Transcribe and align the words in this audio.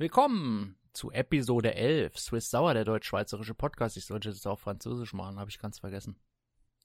Willkommen 0.00 0.78
zu 0.94 1.10
Episode 1.10 1.74
11, 1.74 2.18
Swiss 2.18 2.48
Sauer, 2.48 2.72
der 2.72 2.86
deutsch-schweizerische 2.86 3.52
Podcast. 3.52 3.98
Ich 3.98 4.06
sollte 4.06 4.30
es 4.30 4.46
auf 4.46 4.60
Französisch 4.60 5.12
machen, 5.12 5.38
habe 5.38 5.50
ich 5.50 5.58
ganz 5.58 5.78
vergessen. 5.78 6.18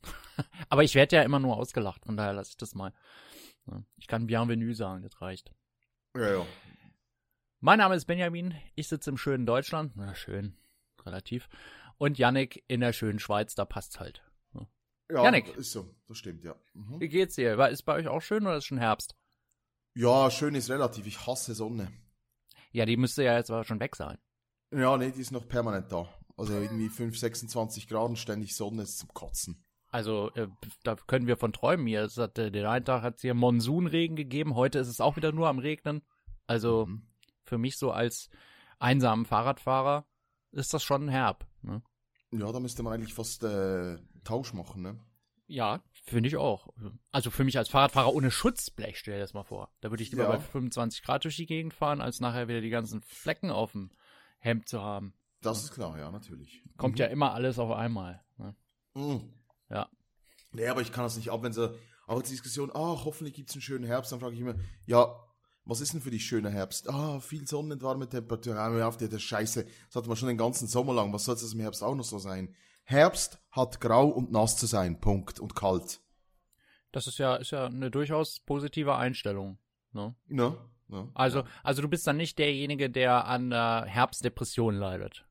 Aber 0.70 0.84
ich 0.84 0.96
werde 0.96 1.16
ja 1.16 1.22
immer 1.22 1.40
nur 1.40 1.56
ausgelacht, 1.56 2.06
von 2.06 2.18
daher 2.18 2.34
lasse 2.34 2.50
ich 2.50 2.58
das 2.58 2.76
mal. 2.76 2.92
Ich 3.96 4.08
kann 4.08 4.28
Bienvenue 4.28 4.76
sagen, 4.76 5.02
das 5.02 5.22
reicht. 5.22 5.54
Ja, 6.14 6.40
ja. 6.40 6.46
Mein 7.62 7.78
Name 7.78 7.96
ist 7.96 8.04
Benjamin, 8.04 8.54
ich 8.76 8.90
sitze 8.90 9.12
im 9.12 9.18
schönen 9.18 9.46
Deutschland, 9.46 9.94
na 9.96 10.14
schön, 10.14 10.58
relativ, 11.06 11.48
und 11.98 12.18
Yannick 12.18 12.66
in 12.68 12.82
der 12.82 12.92
schönen 12.92 13.20
Schweiz, 13.20 13.56
da 13.56 13.64
passt's 13.64 13.98
halt. 13.98 14.26
Ja, 15.10 15.24
Janik. 15.24 15.56
ist 15.56 15.72
so, 15.72 15.90
das 16.10 16.18
stimmt, 16.18 16.44
ja. 16.44 16.54
Mhm. 16.74 17.00
Wie 17.00 17.08
geht's 17.08 17.36
dir? 17.36 17.58
Ist 17.70 17.84
bei 17.84 17.94
euch 17.94 18.10
auch 18.10 18.22
schön 18.22 18.46
oder 18.46 18.58
ist 18.58 18.66
schon 18.66 18.78
Herbst? 18.78 19.16
Ja, 19.94 20.30
schön 20.30 20.54
ist 20.54 20.70
relativ. 20.70 21.08
Ich 21.08 21.26
hasse 21.26 21.54
Sonne. 21.54 21.90
Ja, 22.76 22.86
die 22.86 22.98
müsste 22.98 23.24
ja 23.24 23.38
jetzt 23.38 23.50
aber 23.52 23.64
schon 23.64 23.80
weg 23.80 23.96
sein. 23.96 24.18
Ja, 24.72 24.98
nee, 24.98 25.12
die 25.12 25.22
ist 25.22 25.32
noch 25.32 25.48
permanent 25.48 25.92
da. 25.92 26.10
Also 26.36 26.54
irgendwie 26.60 26.90
5, 26.90 27.18
26 27.18 27.88
Grad 27.88 28.10
und 28.10 28.18
ständig 28.18 28.54
Sonne 28.56 28.82
ist 28.84 28.98
zum 29.00 29.14
Kotzen. 29.14 29.64
Also, 29.88 30.30
äh, 30.34 30.50
da 30.84 30.96
können 30.96 31.26
wir 31.28 31.38
von 31.38 31.54
träumen 31.54 31.88
hier. 31.88 32.04
Es 32.04 32.18
hat, 32.18 32.38
äh, 32.38 32.52
den 32.52 32.66
einen 32.66 32.84
Tag 32.84 33.02
hat 33.02 33.16
es 33.16 33.22
hier 33.22 33.34
Monsunregen 33.34 34.18
gegeben, 34.18 34.56
heute 34.56 34.80
ist 34.80 34.90
es 34.90 35.00
auch 35.00 35.16
wieder 35.16 35.32
nur 35.32 35.48
am 35.48 35.60
Regnen. 35.60 36.02
Also, 36.48 36.88
Mhm. 36.88 37.08
für 37.46 37.58
mich 37.58 37.78
so 37.78 37.92
als 37.92 38.30
einsamen 38.78 39.26
Fahrradfahrer 39.26 40.06
ist 40.52 40.74
das 40.74 40.84
schon 40.84 41.08
herb. 41.08 41.48
Ne? 41.62 41.82
Ja, 42.32 42.52
da 42.52 42.60
müsste 42.60 42.84
man 42.84 42.92
eigentlich 42.92 43.14
fast 43.14 43.44
äh, 43.46 43.98
Tausch 44.26 44.52
machen, 44.54 44.82
ne? 44.82 45.00
Ja, 45.48 45.82
finde 46.06 46.30
ich 46.30 46.38
auch. 46.38 46.70
Also 47.12 47.32
für 47.32 47.44
mich 47.44 47.58
als 47.58 47.70
Fahrradfahrer 47.70 48.14
ohne 48.14 48.32
Schutzblech, 48.32 48.98
stell 49.00 49.16
dir 49.16 49.20
das 49.22 49.34
mal 49.34 49.44
vor. 49.44 49.72
Da 49.82 49.90
würde 49.90 50.04
ich 50.04 50.12
lieber 50.12 50.24
Ja. 50.24 50.30
bei 50.32 50.40
25 50.40 51.04
Grad 51.04 51.24
durch 51.24 51.36
die 51.36 51.46
Gegend 51.46 51.74
fahren, 51.74 52.02
als 52.02 52.20
nachher 52.20 52.48
wieder 52.48 52.62
die 52.62 52.70
ganzen 52.70 53.02
Flecken 53.02 53.50
auf 53.50 53.72
dem 53.74 53.92
Hemd 54.40 54.70
zu 54.70 54.82
haben. 54.82 55.14
Das 55.42 55.64
ist 55.64 55.72
klar, 55.74 55.98
ja, 55.98 56.12
natürlich. 56.12 56.64
Kommt 56.78 57.00
ja 57.00 57.08
immer 57.08 57.34
alles 57.34 57.60
auf 57.60 57.72
einmal. 57.72 58.24
Ne? 58.38 58.56
Mhm. 58.94 59.34
Ja. 59.70 59.90
Nee, 60.52 60.68
aber 60.68 60.82
ich 60.82 60.92
kann 60.92 61.04
das 61.04 61.18
nicht 61.18 61.30
ab, 61.32 61.44
wenn 61.44 61.54
sie, 61.54 61.76
aber 62.08 62.22
die 62.24 62.30
Diskussion, 62.30 62.72
ah, 62.74 63.02
hoffentlich 63.04 63.34
gibt's 63.36 63.54
einen 63.54 63.62
schönen 63.62 63.84
Herbst, 63.86 64.12
dann 64.12 64.20
frage 64.20 64.36
ich 64.36 64.42
immer, 64.42 64.56
ja, 64.86 65.16
was 65.66 65.82
ist 65.82 65.94
denn 65.94 66.02
für 66.02 66.12
dich 66.12 66.26
schöner 66.26 66.52
Herbst? 66.52 66.88
Ah, 66.90 67.20
viel 67.20 67.48
Sonne 67.48 67.74
und 67.74 67.84
warme 67.84 68.08
Temperatur, 68.08 68.56
ah, 68.56 68.88
auf, 68.88 68.98
der, 68.98 69.18
Scheiße, 69.18 69.66
das 69.88 69.96
hatten 69.96 70.08
wir 70.08 70.16
schon 70.16 70.28
den 70.28 70.38
ganzen 70.38 70.68
Sommer 70.68 70.94
lang, 70.94 71.12
was 71.12 71.26
soll 71.26 71.36
das 71.36 71.54
im 71.54 71.60
Herbst 71.60 71.84
auch 71.84 71.96
noch 71.96 72.04
so 72.06 72.20
sein? 72.20 72.56
Herbst 72.84 73.40
hat 73.52 73.82
grau 73.82 74.08
und 74.08 74.32
nass 74.32 74.58
zu 74.58 74.68
sein, 74.68 75.02
Punkt, 75.02 75.40
und 75.40 75.56
kalt. 75.56 76.02
Das 76.96 77.08
ist 77.08 77.18
ja, 77.18 77.36
ist 77.36 77.52
ja 77.52 77.66
eine 77.66 77.92
durchaus 77.92 78.40
positive 78.40 78.96
Einstellung. 78.96 79.60
Ne? 79.92 80.16
Ne? 80.28 80.58
ne? 80.88 81.12
Also, 81.14 81.44
also 81.62 81.82
du 81.82 81.90
bist 81.90 82.08
dann 82.08 82.16
nicht 82.16 82.40
derjenige, 82.40 82.90
der 82.90 83.26
an 83.26 83.52
äh, 83.52 83.56
Herbstdepression 83.86 84.76
leidet. 84.76 85.26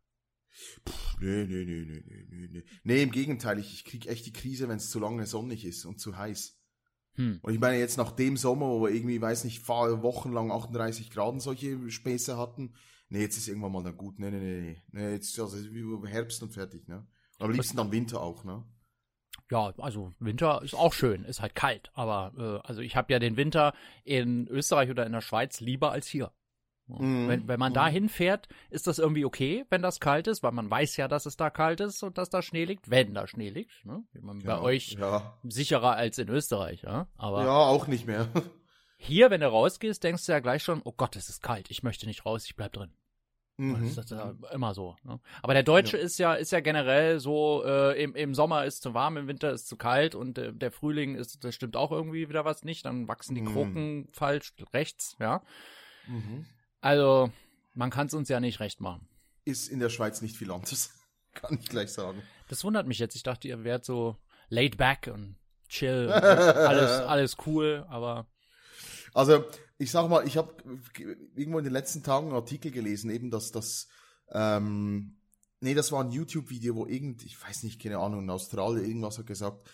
Nee, 1.20 1.46
nee, 1.46 1.64
nee, 1.64 1.84
nee, 1.86 2.04
nee, 2.06 2.26
nee, 2.28 2.48
nee. 2.52 2.64
Nee, 2.82 3.02
im 3.02 3.10
Gegenteil, 3.10 3.58
ich, 3.58 3.72
ich 3.72 3.84
krieg 3.86 4.06
echt 4.06 4.26
die 4.26 4.34
Krise, 4.34 4.68
wenn 4.68 4.76
es 4.76 4.90
zu 4.90 5.00
lange 5.00 5.24
sonnig 5.24 5.64
ist 5.64 5.86
und 5.86 6.00
zu 6.00 6.18
heiß. 6.18 6.60
Hm. 7.14 7.38
Und 7.40 7.54
ich 7.54 7.60
meine, 7.60 7.78
jetzt 7.78 7.96
nach 7.96 8.12
dem 8.12 8.36
Sommer, 8.36 8.66
wo 8.66 8.82
wir 8.82 8.90
irgendwie, 8.90 9.22
weiß 9.22 9.44
nicht, 9.44 9.66
wochenlang 9.66 10.52
38 10.52 11.10
Grad 11.10 11.32
und 11.32 11.40
solche 11.40 11.90
Späße 11.90 12.36
hatten, 12.36 12.74
nee, 13.08 13.22
jetzt 13.22 13.38
ist 13.38 13.48
irgendwann 13.48 13.72
mal 13.72 13.82
dann 13.82 13.96
gut. 13.96 14.18
Nee, 14.18 14.30
nee, 14.30 14.38
nee, 14.38 14.82
nee. 14.92 15.12
jetzt 15.12 15.38
also 15.40 15.56
wie 15.56 16.08
Herbst 16.10 16.42
und 16.42 16.52
fertig, 16.52 16.88
ne? 16.88 17.06
Am 17.38 17.50
liebsten 17.50 17.78
dann 17.78 17.90
Winter 17.90 18.20
auch, 18.20 18.44
ne? 18.44 18.64
Ja, 19.50 19.72
also 19.78 20.12
Winter 20.18 20.62
ist 20.62 20.74
auch 20.74 20.92
schön, 20.94 21.24
ist 21.24 21.42
halt 21.42 21.54
kalt. 21.54 21.90
Aber 21.94 22.32
äh, 22.64 22.66
also 22.66 22.80
ich 22.80 22.96
habe 22.96 23.12
ja 23.12 23.18
den 23.18 23.36
Winter 23.36 23.74
in 24.04 24.48
Österreich 24.48 24.90
oder 24.90 25.04
in 25.06 25.12
der 25.12 25.20
Schweiz 25.20 25.60
lieber 25.60 25.92
als 25.92 26.06
hier. 26.08 26.32
Mhm. 26.86 27.28
Wenn, 27.28 27.48
wenn 27.48 27.58
man 27.60 27.72
Mhm. 27.72 27.76
da 27.76 27.88
hinfährt, 27.88 28.48
ist 28.70 28.86
das 28.86 28.98
irgendwie 28.98 29.24
okay, 29.24 29.64
wenn 29.70 29.80
das 29.82 30.00
kalt 30.00 30.26
ist, 30.26 30.42
weil 30.42 30.52
man 30.52 30.70
weiß 30.70 30.96
ja, 30.98 31.08
dass 31.08 31.24
es 31.26 31.36
da 31.36 31.48
kalt 31.50 31.80
ist 31.80 32.02
und 32.02 32.18
dass 32.18 32.28
da 32.30 32.42
Schnee 32.42 32.64
liegt, 32.66 32.90
wenn 32.90 33.14
da 33.14 33.26
Schnee 33.26 33.48
liegt. 33.50 33.84
Ne? 33.86 34.02
Ja, 34.12 34.20
Bei 34.56 34.60
euch 34.60 34.92
Ja. 34.92 35.38
sicherer 35.44 35.94
als 35.96 36.18
in 36.18 36.28
Österreich, 36.28 36.82
ja. 36.82 37.06
Aber 37.16 37.44
ja, 37.44 37.56
auch 37.56 37.86
nicht 37.86 38.06
mehr. 38.06 38.28
hier, 38.96 39.30
wenn 39.30 39.40
du 39.40 39.48
rausgehst, 39.48 40.02
denkst 40.04 40.26
du 40.26 40.32
ja 40.32 40.40
gleich 40.40 40.62
schon, 40.62 40.82
oh 40.84 40.92
Gott, 40.92 41.16
es 41.16 41.28
ist 41.28 41.42
kalt, 41.42 41.70
ich 41.70 41.82
möchte 41.82 42.06
nicht 42.06 42.24
raus, 42.26 42.44
ich 42.46 42.56
bleib 42.56 42.72
drin. 42.72 42.92
Mhm. 43.56 43.94
Das 43.94 44.04
ist 44.04 44.10
ja 44.10 44.34
immer 44.52 44.74
so. 44.74 44.96
Ne? 45.04 45.20
Aber 45.42 45.54
der 45.54 45.62
Deutsche 45.62 45.96
ist 45.96 46.18
ja 46.18 46.34
ist 46.34 46.50
ja 46.50 46.60
generell 46.60 47.20
so, 47.20 47.62
äh, 47.64 48.02
im, 48.02 48.14
im 48.16 48.34
Sommer 48.34 48.64
ist 48.64 48.82
zu 48.82 48.94
warm, 48.94 49.16
im 49.16 49.28
Winter 49.28 49.52
ist 49.52 49.68
zu 49.68 49.76
kalt 49.76 50.14
und 50.16 50.38
äh, 50.38 50.52
der 50.52 50.72
Frühling 50.72 51.14
ist, 51.14 51.44
das 51.44 51.54
stimmt 51.54 51.76
auch 51.76 51.92
irgendwie 51.92 52.28
wieder 52.28 52.44
was 52.44 52.64
nicht. 52.64 52.84
Dann 52.84 53.06
wachsen 53.06 53.34
die 53.36 53.42
Mhm. 53.42 53.52
Kroken 53.52 54.08
falsch 54.12 54.52
rechts, 54.72 55.16
ja. 55.20 55.42
Mhm. 56.08 56.46
Also 56.80 57.30
man 57.74 57.90
kann 57.90 58.08
es 58.08 58.14
uns 58.14 58.28
ja 58.28 58.40
nicht 58.40 58.58
recht 58.60 58.80
machen. 58.80 59.08
Ist 59.44 59.68
in 59.68 59.78
der 59.78 59.90
Schweiz 59.90 60.20
nicht 60.20 60.36
viel 60.36 60.50
anders. 60.50 60.90
Kann 61.34 61.58
ich 61.60 61.68
gleich 61.68 61.92
sagen. 61.92 62.22
Das 62.48 62.62
wundert 62.64 62.86
mich 62.86 62.98
jetzt. 62.98 63.16
Ich 63.16 63.22
dachte, 63.24 63.48
ihr 63.48 63.64
wärt 63.64 63.84
so 63.84 64.16
laid 64.48 64.76
back 64.76 65.10
und 65.12 65.36
chill, 65.68 66.06
und 66.06 66.12
alles 66.22 66.90
alles 67.00 67.36
cool, 67.46 67.84
aber 67.88 68.26
Also, 69.14 69.44
ich 69.78 69.90
sag 69.90 70.08
mal, 70.08 70.26
ich 70.26 70.36
habe 70.36 70.54
irgendwo 71.34 71.58
in 71.58 71.64
den 71.64 71.72
letzten 71.72 72.02
Tagen 72.02 72.26
einen 72.26 72.36
Artikel 72.36 72.70
gelesen, 72.70 73.10
eben, 73.10 73.30
dass 73.30 73.50
das, 73.50 73.88
ähm, 74.30 75.16
nee, 75.60 75.74
das 75.74 75.90
war 75.92 76.04
ein 76.04 76.12
YouTube-Video, 76.12 76.76
wo 76.76 76.86
irgend, 76.86 77.24
ich 77.24 77.42
weiß 77.42 77.64
nicht, 77.64 77.82
keine 77.82 77.98
Ahnung, 77.98 78.22
in 78.22 78.30
Australien 78.30 78.86
irgendwas 78.86 79.18
hat 79.18 79.26
gesagt, 79.26 79.68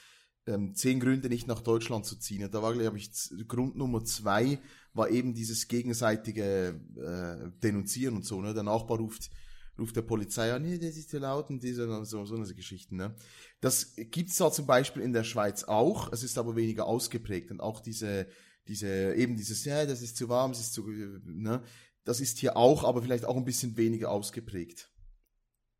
ähm, 0.46 0.74
zehn 0.74 1.00
Gründe 1.00 1.28
nicht 1.28 1.46
nach 1.46 1.60
Deutschland 1.60 2.06
zu 2.06 2.16
ziehen. 2.16 2.44
Und 2.44 2.54
da 2.54 2.62
war, 2.62 2.72
glaube 2.72 2.96
ich, 2.96 3.10
Grund 3.46 3.76
Nummer 3.76 4.04
zwei 4.04 4.58
war 4.94 5.10
eben 5.10 5.34
dieses 5.34 5.68
gegenseitige 5.68 6.80
äh, 6.96 7.50
Denunzieren 7.62 8.16
und 8.16 8.24
so, 8.24 8.40
ne? 8.40 8.54
Der 8.54 8.62
Nachbar 8.62 8.98
ruft, 8.98 9.30
ruft 9.78 9.96
der 9.96 10.02
Polizei 10.02 10.52
an, 10.52 10.62
nee, 10.62 10.78
das 10.78 10.96
ist 10.96 11.10
zu 11.10 11.18
laut 11.18 11.50
und 11.50 11.62
diese, 11.62 11.88
und 11.88 12.06
so, 12.06 12.24
so 12.24 12.36
eine 12.36 12.54
Geschichten, 12.54 12.96
ne? 12.96 13.14
Das 13.60 13.94
gibt's 13.96 14.36
da 14.36 14.50
zum 14.50 14.66
Beispiel 14.66 15.02
in 15.02 15.12
der 15.12 15.24
Schweiz 15.24 15.64
auch, 15.64 16.10
es 16.10 16.22
ist 16.22 16.38
aber 16.38 16.56
weniger 16.56 16.86
ausgeprägt 16.86 17.50
und 17.50 17.60
auch 17.60 17.80
diese, 17.80 18.26
diese, 18.70 19.14
eben 19.16 19.36
dieses, 19.36 19.64
ja, 19.64 19.84
das 19.84 20.00
ist 20.00 20.16
zu 20.16 20.28
warm, 20.28 20.52
es 20.52 20.60
ist 20.60 20.72
zu, 20.72 20.86
ne, 20.88 21.62
das 22.04 22.20
ist 22.20 22.38
hier 22.38 22.56
auch, 22.56 22.84
aber 22.84 23.02
vielleicht 23.02 23.24
auch 23.24 23.36
ein 23.36 23.44
bisschen 23.44 23.76
weniger 23.76 24.10
ausgeprägt. 24.10 24.90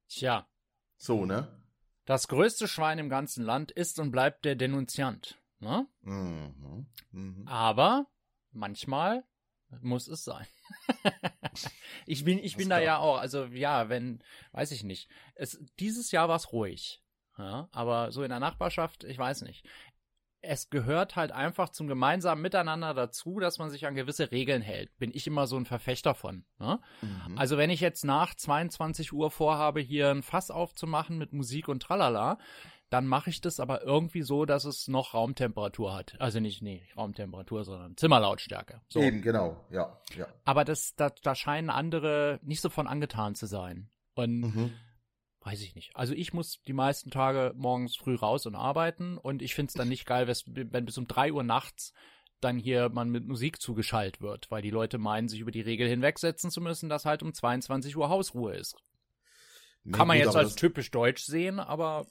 tja, 0.09 0.47
So, 0.99 1.25
ne? 1.25 1.57
das 2.05 2.27
größte 2.27 2.67
Schwein 2.67 2.99
im 2.99 3.09
ganzen 3.09 3.45
Land 3.45 3.71
ist 3.71 4.01
und 4.01 4.11
bleibt 4.11 4.45
der 4.45 4.57
Denunziant. 4.57 5.39
Ne? 5.61 5.87
Mhm. 6.01 6.87
Mhm. 7.13 7.47
Aber 7.47 8.07
manchmal 8.51 9.23
muss 9.81 10.09
es 10.09 10.25
sein. 10.25 10.47
ich 12.07 12.25
bin, 12.25 12.39
ich 12.39 12.55
Das 12.55 12.59
bin 12.59 12.69
da 12.69 12.81
ja 12.81 12.99
auch, 12.99 13.19
also 13.19 13.45
ja, 13.45 13.89
wenn, 13.89 14.25
weiß 14.51 14.73
ich 14.73 14.83
nicht. 14.83 15.09
Es, 15.37 15.59
dieses 15.79 16.11
Jahr 16.11 16.29
war 16.29 16.37
es 16.37 16.53
ruhig. 16.53 17.01
Ja, 17.39 17.69
aber 17.73 18.13
so 18.13 18.23
in 18.23 18.29
der 18.29 18.41
Nachbarschaft, 18.41 19.05
ich 19.05 19.17
weiß 19.17 19.43
nicht. 19.43 19.65
Es 20.43 20.71
gehört 20.71 21.17
halt 21.17 21.33
einfach 21.33 21.69
zum 21.69 21.87
gemeinsamen 21.87 22.41
Miteinander 22.41 22.95
dazu, 22.95 23.41
dass 23.41 23.59
man 23.59 23.71
sich 23.71 23.87
an 23.87 23.95
gewisse 23.95 24.31
Regeln 24.31 24.63
hält. 24.63 24.97
Bin 24.99 25.11
ich 25.13 25.27
immer 25.27 25.47
so 25.47 25.57
ein 25.57 25.67
Verfechter 25.67 26.15
von. 26.15 26.45
Ne? 26.59 26.81
Mhm. 27.03 27.37
Also 27.37 27.59
wenn 27.59 27.71
ich 27.71 27.81
jetzt 27.81 28.05
nach 28.05 28.35
22 28.35 29.13
Uhr 29.13 29.31
vorhabe, 29.31 29.81
hier 29.81 30.11
ein 30.11 30.23
Fass 30.23 30.51
aufzumachen 30.51 31.19
mit 31.19 31.33
Musik 31.33 31.69
und 31.69 31.83
Tralala, 31.83 32.39
dann 32.91 33.07
mache 33.07 33.31
ich 33.31 33.41
das 33.41 33.61
aber 33.61 33.83
irgendwie 33.83 34.23
so, 34.23 34.45
dass 34.45 34.65
es 34.65 34.89
noch 34.89 35.15
Raumtemperatur 35.15 35.95
hat. 35.95 36.17
Also 36.19 36.41
nicht, 36.41 36.61
nee, 36.61 36.83
Raumtemperatur, 36.97 37.65
sondern 37.65 37.97
Zimmerlautstärke. 37.97 38.81
So. 38.89 39.01
Eben, 39.01 39.23
genau, 39.23 39.65
ja, 39.71 40.01
ja. 40.17 40.27
Aber 40.45 40.65
das, 40.65 40.97
da, 40.97 41.11
da 41.23 41.35
scheinen 41.37 41.71
andere 41.71 42.41
nicht 42.43 42.61
so 42.61 42.69
von 42.69 42.89
angetan 42.89 43.35
zu 43.35 43.47
sein. 43.47 43.91
Und 44.15 44.41
Mhm. 44.41 44.73
Weiß 45.43 45.63
ich 45.63 45.75
nicht. 45.75 45.91
Also 45.95 46.13
ich 46.15 46.33
muss 46.33 46.61
die 46.67 46.73
meisten 46.73 47.11
Tage 47.11 47.53
morgens 47.57 47.97
früh 47.97 48.15
raus 48.15 48.47
und 48.47 48.55
arbeiten 48.55 49.17
und 49.17 49.43
ich 49.43 49.55
finde 49.55 49.71
es 49.71 49.75
dann 49.75 49.89
nicht 49.89 50.07
geil, 50.07 50.27
wenn 50.27 50.85
bis 50.85 50.99
um 50.99 51.07
drei 51.07 51.33
Uhr 51.33 51.43
nachts 51.43 51.93
dann 52.41 52.59
hier 52.59 52.89
man 52.89 53.11
mit 53.11 53.27
Musik 53.27 53.61
zugeschaltet 53.61 54.21
wird, 54.23 54.51
weil 54.51 54.63
die 54.63 54.71
Leute 54.71 54.99
meinen, 54.99 55.29
sich 55.29 55.41
über 55.41 55.51
die 55.51 55.61
Regel 55.61 55.89
hinwegsetzen 55.89 56.51
zu 56.51 56.61
müssen, 56.61 56.89
dass 56.89 57.05
halt 57.05 57.23
um 57.23 57.35
22 57.35 57.97
Uhr 57.97 58.09
Hausruhe 58.09 58.55
ist. 58.55 58.77
Nee, 59.85 59.93
Kann 59.93 60.09
man 60.09 60.17
gut, 60.17 60.27
jetzt 60.27 60.37
als 60.37 60.55
typisch 60.55 60.91
deutsch 60.91 61.25
sehen, 61.25 61.59
aber 61.59 62.07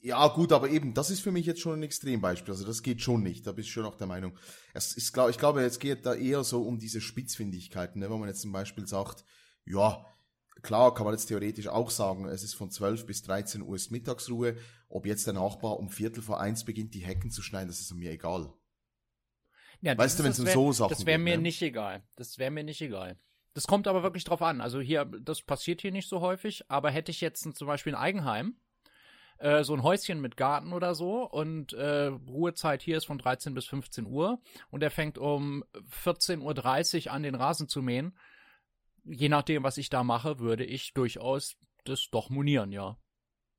Ja, 0.00 0.26
gut, 0.28 0.52
aber 0.52 0.68
eben, 0.68 0.94
das 0.94 1.10
ist 1.10 1.20
für 1.20 1.32
mich 1.32 1.46
jetzt 1.46 1.60
schon 1.60 1.80
ein 1.80 1.82
Extrembeispiel. 1.82 2.52
Also 2.52 2.66
das 2.66 2.82
geht 2.82 3.02
schon 3.02 3.22
nicht. 3.22 3.46
Da 3.46 3.52
bin 3.52 3.64
ich 3.64 3.72
schon 3.72 3.84
auch 3.84 3.96
der 3.96 4.06
Meinung. 4.06 4.38
Es 4.72 4.96
ist, 4.96 5.12
glaub, 5.12 5.30
ich 5.30 5.38
glaube, 5.38 5.62
es 5.62 5.78
geht 5.78 6.06
da 6.06 6.14
eher 6.14 6.44
so 6.44 6.62
um 6.62 6.78
diese 6.78 7.00
Spitzfindigkeiten, 7.00 8.00
ne? 8.00 8.10
wenn 8.10 8.20
man 8.20 8.28
jetzt 8.28 8.42
zum 8.42 8.52
Beispiel 8.52 8.86
sagt, 8.86 9.24
ja, 9.64 10.04
klar 10.62 10.94
kann 10.94 11.04
man 11.04 11.14
jetzt 11.14 11.26
theoretisch 11.26 11.68
auch 11.68 11.90
sagen, 11.90 12.26
es 12.26 12.42
ist 12.42 12.54
von 12.54 12.70
12 12.70 13.06
bis 13.06 13.22
13 13.22 13.62
Uhr 13.62 13.76
ist 13.76 13.90
Mittagsruhe. 13.90 14.56
Ob 14.88 15.06
jetzt 15.06 15.26
der 15.26 15.34
Nachbar 15.34 15.78
um 15.78 15.88
Viertel 15.88 16.22
vor 16.22 16.40
eins 16.40 16.64
beginnt, 16.64 16.94
die 16.94 17.00
Hecken 17.04 17.30
zu 17.30 17.42
schneiden, 17.42 17.68
das 17.68 17.80
ist 17.80 17.92
mir 17.94 18.10
egal. 18.12 18.52
Ja, 19.80 19.96
Weißt 19.96 20.18
das 20.18 20.24
du, 20.36 20.42
das 20.42 20.46
wär- 20.46 20.52
so 20.54 20.72
Sachen 20.72 20.90
Das 20.90 21.06
wäre 21.06 21.18
mir 21.18 21.36
ne? 21.36 21.42
nicht 21.42 21.60
egal. 21.62 22.02
Das 22.16 22.38
wäre 22.38 22.50
mir 22.50 22.64
nicht 22.64 22.80
egal. 22.80 23.18
Das 23.54 23.66
kommt 23.66 23.88
aber 23.88 24.02
wirklich 24.02 24.24
drauf 24.24 24.42
an. 24.42 24.60
Also 24.60 24.80
hier, 24.80 25.04
das 25.04 25.42
passiert 25.42 25.80
hier 25.80 25.92
nicht 25.92 26.08
so 26.08 26.20
häufig, 26.20 26.64
aber 26.70 26.90
hätte 26.90 27.10
ich 27.10 27.20
jetzt 27.20 27.42
zum 27.56 27.66
Beispiel 27.66 27.94
ein 27.94 28.00
Eigenheim, 28.00 28.56
äh, 29.38 29.64
so 29.64 29.74
ein 29.74 29.82
Häuschen 29.82 30.20
mit 30.20 30.36
Garten 30.36 30.72
oder 30.72 30.94
so 30.94 31.22
und 31.24 31.72
äh, 31.72 32.06
Ruhezeit 32.06 32.82
hier 32.82 32.96
ist 32.98 33.06
von 33.06 33.18
13 33.18 33.54
bis 33.54 33.66
15 33.66 34.06
Uhr 34.06 34.40
und 34.70 34.82
er 34.82 34.90
fängt 34.90 35.18
um 35.18 35.64
14.30 36.04 37.06
Uhr 37.06 37.12
an, 37.12 37.22
den 37.22 37.34
Rasen 37.34 37.68
zu 37.68 37.82
mähen, 37.82 38.16
je 39.06 39.28
nachdem, 39.28 39.62
was 39.62 39.78
ich 39.78 39.88
da 39.88 40.02
mache, 40.04 40.38
würde 40.38 40.64
ich 40.64 40.92
durchaus 40.94 41.56
das 41.84 42.08
doch 42.10 42.30
monieren, 42.30 42.72
ja. 42.72 42.98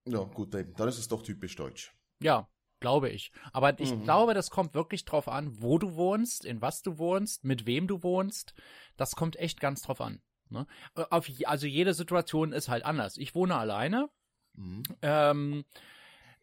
Ja, 0.07 0.19
gut. 0.23 0.53
Dann 0.53 0.87
ist 0.87 0.97
es 0.99 1.07
doch 1.07 1.21
typisch 1.21 1.55
deutsch. 1.55 1.93
Ja, 2.21 2.47
glaube 2.79 3.09
ich. 3.09 3.31
Aber 3.53 3.79
ich 3.79 3.93
Mhm. 3.93 4.03
glaube, 4.03 4.33
das 4.33 4.49
kommt 4.49 4.73
wirklich 4.73 5.05
drauf 5.05 5.27
an, 5.27 5.61
wo 5.61 5.77
du 5.77 5.95
wohnst, 5.95 6.45
in 6.45 6.61
was 6.61 6.81
du 6.81 6.97
wohnst, 6.97 7.43
mit 7.43 7.65
wem 7.65 7.87
du 7.87 8.03
wohnst. 8.03 8.53
Das 8.95 9.15
kommt 9.15 9.35
echt 9.37 9.59
ganz 9.59 9.81
drauf 9.81 9.99
an. 10.01 10.21
Ne? 10.49 10.65
Auf, 11.09 11.27
je- 11.27 11.45
also 11.45 11.67
jede 11.67 11.93
Situation 11.93 12.53
ist 12.53 12.69
halt 12.69 12.85
anders. 12.85 13.17
Ich 13.17 13.35
wohne 13.35 13.55
alleine. 13.55 14.09
Mhm. 14.53 14.83
Ähm, 15.01 15.65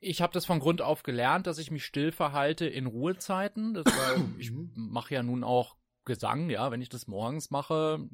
ich 0.00 0.20
habe 0.20 0.32
das 0.34 0.44
von 0.44 0.58
Grund 0.60 0.82
auf 0.82 1.02
gelernt, 1.02 1.46
dass 1.46 1.56
ich 1.58 1.70
mich 1.70 1.84
still 1.86 2.12
verhalte 2.12 2.66
in 2.66 2.84
Ruhezeiten. 2.86 3.72
Das 3.72 3.86
war, 3.86 4.16
ich 4.38 4.50
Mhm. 4.50 4.72
mache 4.74 5.14
ja 5.14 5.22
nun 5.22 5.42
auch 5.42 5.76
Gesang, 6.04 6.50
ja, 6.50 6.70
wenn 6.70 6.82
ich 6.82 6.88
das 6.88 7.06
morgens 7.06 7.50
mache, 7.50 8.06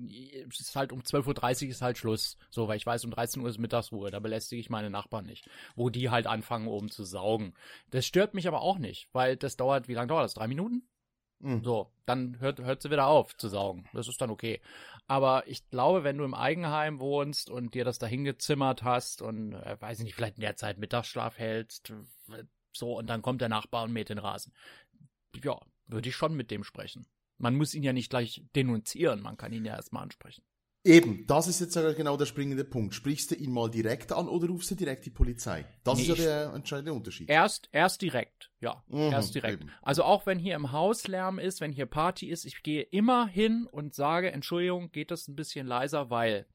ist 0.48 0.76
halt 0.76 0.92
um 0.92 1.00
12.30 1.00 1.64
Uhr 1.64 1.70
ist 1.70 1.82
halt 1.82 1.98
Schluss. 1.98 2.36
So, 2.50 2.68
weil 2.68 2.76
ich 2.76 2.86
weiß, 2.86 3.04
um 3.04 3.10
13 3.10 3.42
Uhr 3.42 3.48
ist 3.48 3.58
Mittagsruhe, 3.58 4.10
da 4.10 4.20
belästige 4.20 4.60
ich 4.60 4.70
meine 4.70 4.90
Nachbarn 4.90 5.26
nicht. 5.26 5.48
Wo 5.74 5.90
die 5.90 6.10
halt 6.10 6.26
anfangen, 6.26 6.68
oben 6.68 6.90
zu 6.90 7.04
saugen. 7.04 7.54
Das 7.90 8.06
stört 8.06 8.34
mich 8.34 8.46
aber 8.48 8.60
auch 8.62 8.78
nicht, 8.78 9.08
weil 9.12 9.36
das 9.36 9.56
dauert, 9.56 9.88
wie 9.88 9.94
lange 9.94 10.08
dauert 10.08 10.24
das? 10.24 10.34
Drei 10.34 10.46
Minuten? 10.46 10.82
Mhm. 11.40 11.64
So, 11.64 11.90
dann 12.06 12.38
hört, 12.38 12.60
hört 12.60 12.82
sie 12.82 12.90
wieder 12.90 13.06
auf 13.06 13.36
zu 13.36 13.48
saugen. 13.48 13.88
Das 13.92 14.08
ist 14.08 14.20
dann 14.20 14.30
okay. 14.30 14.60
Aber 15.06 15.46
ich 15.46 15.68
glaube, 15.70 16.04
wenn 16.04 16.18
du 16.18 16.24
im 16.24 16.34
Eigenheim 16.34 17.00
wohnst 17.00 17.50
und 17.50 17.74
dir 17.74 17.84
das 17.84 17.98
dahin 17.98 18.24
gezimmert 18.24 18.82
hast 18.82 19.22
und, 19.22 19.54
äh, 19.54 19.80
weiß 19.80 19.98
ich 19.98 20.04
nicht, 20.04 20.14
vielleicht 20.14 20.36
in 20.36 20.42
der 20.42 20.56
Zeit 20.56 20.78
Mittagsschlaf 20.78 21.38
hältst, 21.38 21.92
so, 22.72 22.96
und 22.96 23.08
dann 23.08 23.22
kommt 23.22 23.40
der 23.40 23.48
Nachbar 23.48 23.84
und 23.84 23.92
mäht 23.92 24.10
den 24.10 24.18
Rasen. 24.18 24.52
Ja, 25.42 25.58
würde 25.86 26.08
ich 26.08 26.16
schon 26.16 26.34
mit 26.34 26.50
dem 26.50 26.62
sprechen. 26.62 27.06
Man 27.40 27.56
muss 27.56 27.74
ihn 27.74 27.82
ja 27.82 27.92
nicht 27.92 28.10
gleich 28.10 28.44
denunzieren, 28.54 29.22
man 29.22 29.36
kann 29.36 29.52
ihn 29.52 29.64
ja 29.64 29.74
erstmal 29.76 30.02
ansprechen. 30.02 30.42
Eben, 30.82 31.26
das 31.26 31.46
ist 31.46 31.60
jetzt 31.60 31.74
ja 31.76 31.92
genau 31.92 32.16
der 32.16 32.24
springende 32.24 32.64
Punkt. 32.64 32.94
Sprichst 32.94 33.30
du 33.30 33.34
ihn 33.34 33.52
mal 33.52 33.68
direkt 33.70 34.12
an 34.12 34.28
oder 34.28 34.46
rufst 34.48 34.70
du 34.70 34.74
direkt 34.74 35.04
die 35.04 35.10
Polizei? 35.10 35.66
Das 35.84 35.98
Nee, 35.98 36.04
ist 36.04 36.08
ja 36.08 36.14
der 36.46 36.54
entscheidende 36.54 36.94
Unterschied. 36.94 37.28
Erst, 37.28 37.68
erst 37.72 38.00
direkt, 38.00 38.50
ja. 38.60 38.82
Mhm, 38.88 39.12
erst 39.12 39.34
direkt. 39.34 39.60
eben. 39.60 39.70
Also 39.82 40.04
auch 40.04 40.24
wenn 40.24 40.38
hier 40.38 40.54
im 40.54 40.72
Haus 40.72 41.06
Lärm 41.06 41.38
ist, 41.38 41.60
wenn 41.60 41.72
hier 41.72 41.84
Party 41.84 42.30
ist, 42.30 42.46
ich 42.46 42.62
gehe 42.62 42.80
immer 42.82 43.26
hin 43.26 43.66
und 43.70 43.94
sage, 43.94 44.32
Entschuldigung, 44.32 44.90
geht 44.90 45.10
das 45.10 45.28
ein 45.28 45.36
bisschen 45.36 45.66
leiser, 45.66 46.08
weil 46.08 46.46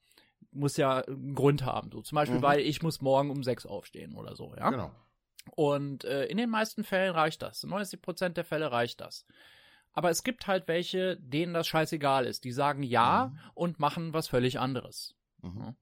muss 0.51 0.75
ja 0.77 1.01
einen 1.03 1.35
Grund 1.35 1.63
haben. 1.63 1.91
So 1.91 2.01
zum 2.01 2.15
Beispiel, 2.15 2.39
Mhm. 2.39 2.43
weil 2.43 2.59
ich 2.61 2.81
muss 2.81 3.01
morgen 3.01 3.29
um 3.29 3.43
sechs 3.43 3.67
aufstehen 3.67 4.15
oder 4.15 4.35
so, 4.35 4.55
ja. 4.57 4.71
Genau. 4.71 4.91
Und 5.55 6.03
äh, 6.05 6.25
in 6.25 6.37
den 6.37 6.49
meisten 6.49 6.83
Fällen 6.83 7.13
reicht 7.13 7.43
das. 7.43 7.63
In 7.63 7.69
90 7.69 8.01
Prozent 8.01 8.37
der 8.37 8.45
Fälle 8.45 8.71
reicht 8.71 9.01
das. 9.01 9.27
Aber 9.95 10.09
es 10.11 10.23
gibt 10.23 10.45
halt 10.45 10.67
welche, 10.67 11.17
denen 11.17 11.53
das 11.53 11.67
scheißegal 11.67 12.25
ist. 12.25 12.43
Die 12.43 12.51
sagen 12.51 12.83
ja 12.83 13.27
Mhm. 13.33 13.39
und 13.55 13.79
machen 13.79 14.13
was 14.13 14.27
völlig 14.27 14.59
anderes. 14.59 15.15
Mhm. 15.41 15.75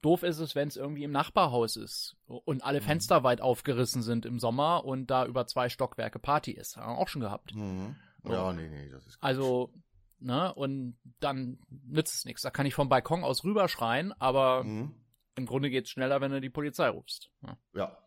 Doof 0.00 0.22
ist 0.22 0.38
es, 0.38 0.54
wenn 0.54 0.68
es 0.68 0.76
irgendwie 0.76 1.04
im 1.04 1.10
Nachbarhaus 1.10 1.76
ist 1.76 2.16
und 2.26 2.64
alle 2.64 2.80
Mhm. 2.80 2.84
Fenster 2.84 3.22
weit 3.22 3.42
aufgerissen 3.42 4.02
sind 4.02 4.24
im 4.24 4.38
Sommer 4.40 4.84
und 4.86 5.08
da 5.08 5.26
über 5.26 5.46
zwei 5.46 5.68
Stockwerke 5.68 6.18
Party 6.18 6.52
ist. 6.52 6.76
Haben 6.78 6.94
wir 6.96 6.98
auch 6.98 7.08
schon 7.08 7.20
gehabt. 7.20 7.54
Mhm. 7.54 7.96
So. 8.24 8.32
Ja, 8.32 8.52
nee, 8.54 8.68
nee, 8.68 8.88
das 8.88 9.06
ist 9.06 9.18
Quatsch. 9.20 9.28
Also, 9.28 9.74
ne, 10.18 10.54
und 10.54 10.98
dann 11.20 11.58
nützt 11.68 12.14
es 12.14 12.24
nichts. 12.24 12.40
Da 12.42 12.50
kann 12.50 12.64
ich 12.66 12.74
vom 12.74 12.88
Balkon 12.88 13.24
aus 13.24 13.44
rüberschreien, 13.44 14.12
aber 14.18 14.64
Mhm. 14.64 14.94
im 15.36 15.44
Grunde 15.46 15.68
geht's 15.68 15.90
schneller, 15.90 16.22
wenn 16.22 16.30
du 16.32 16.40
die 16.40 16.48
Polizei 16.50 16.88
rufst. 16.88 17.30
Ja. 17.42 17.58
Ja. 17.74 17.98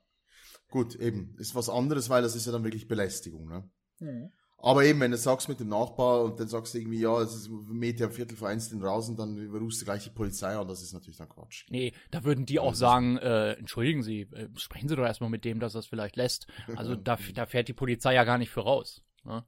Gut, 0.70 0.96
eben. 0.96 1.36
Ist 1.38 1.54
was 1.54 1.70
anderes, 1.70 2.10
weil 2.10 2.24
das 2.24 2.36
ist 2.36 2.48
ja 2.48 2.52
dann 2.52 2.64
wirklich 2.64 2.88
Belästigung, 2.88 3.48
ne? 3.48 3.70
Mhm. 4.00 4.32
Aber 4.63 4.86
eben, 4.86 5.01
wenn 5.01 5.12
du 5.12 5.18
sagst 5.18 5.50
mit 5.50 5.60
dem 5.60 5.68
Nachbar 5.68 6.24
und 6.24 6.39
dann 6.39 6.48
sagst 6.48 6.74
du 6.74 6.77
irgendwie, 6.77 7.01
ja, 7.01 7.19
es 7.19 7.36
ist 7.36 7.50
Meter, 7.50 8.10
Viertel 8.10 8.38
vor 8.38 8.48
eins 8.48 8.69
den 8.69 8.81
raus 8.81 9.13
dann 9.13 9.38
rufst 9.50 9.81
du 9.81 9.86
gleich 9.86 10.06
die 10.06 10.10
Polizei 10.10 10.56
an, 10.56 10.69
das 10.69 10.81
ist 10.81 10.94
natürlich 10.94 11.18
dann 11.18 11.27
Quatsch. 11.27 11.65
Nee, 11.69 11.92
da 12.12 12.24
würden 12.24 12.45
die 12.45 12.60
auch 12.62 12.74
sagen, 12.74 13.18
äh, 13.18 13.56
entschuldigen 13.56 14.04
Sie, 14.04 14.21
äh, 14.21 14.48
sprechen 14.56 14.88
Sie 14.88 14.95
doch 14.95 15.04
erstmal 15.04 15.30
mit 15.30 15.44
dem, 15.44 15.60
dass 15.60 15.74
das 15.74 15.86
vielleicht 15.86 16.15
lässt. 16.15 16.48
Also 16.77 16.95
da, 16.95 17.18
da 17.33 17.45
fährt 17.45 17.68
die 17.68 17.74
Polizei 17.74 18.13
ja 18.13 18.24
gar 18.24 18.38
nicht 18.38 18.51
für 18.51 18.62
raus. 18.62 19.04
Ne? 19.25 19.44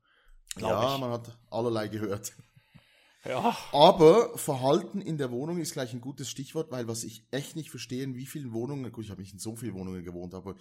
Ja, 0.60 0.96
ich. 0.96 1.00
man 1.00 1.12
hat 1.12 1.40
allerlei 1.50 1.88
gehört. 1.88 2.34
Ja. 3.24 3.56
Aber 3.72 4.38
Verhalten 4.38 5.00
in 5.00 5.18
der 5.18 5.32
Wohnung 5.32 5.60
ist 5.60 5.72
gleich 5.72 5.94
ein 5.94 6.02
gutes 6.02 6.30
Stichwort, 6.30 6.72
weil 6.72 6.90
was 6.90 7.06
ich 7.06 7.26
echt 7.32 7.56
nicht 7.56 7.70
verstehe, 7.70 8.04
in 8.04 8.16
wie 8.16 8.26
vielen 8.26 8.52
Wohnungen, 8.52 8.92
gut, 8.92 9.06
ich 9.06 9.12
habe 9.12 9.22
nicht 9.22 9.32
in 9.32 9.40
so 9.40 9.56
vielen 9.56 9.76
Wohnungen 9.76 10.04
gewohnt, 10.04 10.34
aber 10.34 10.56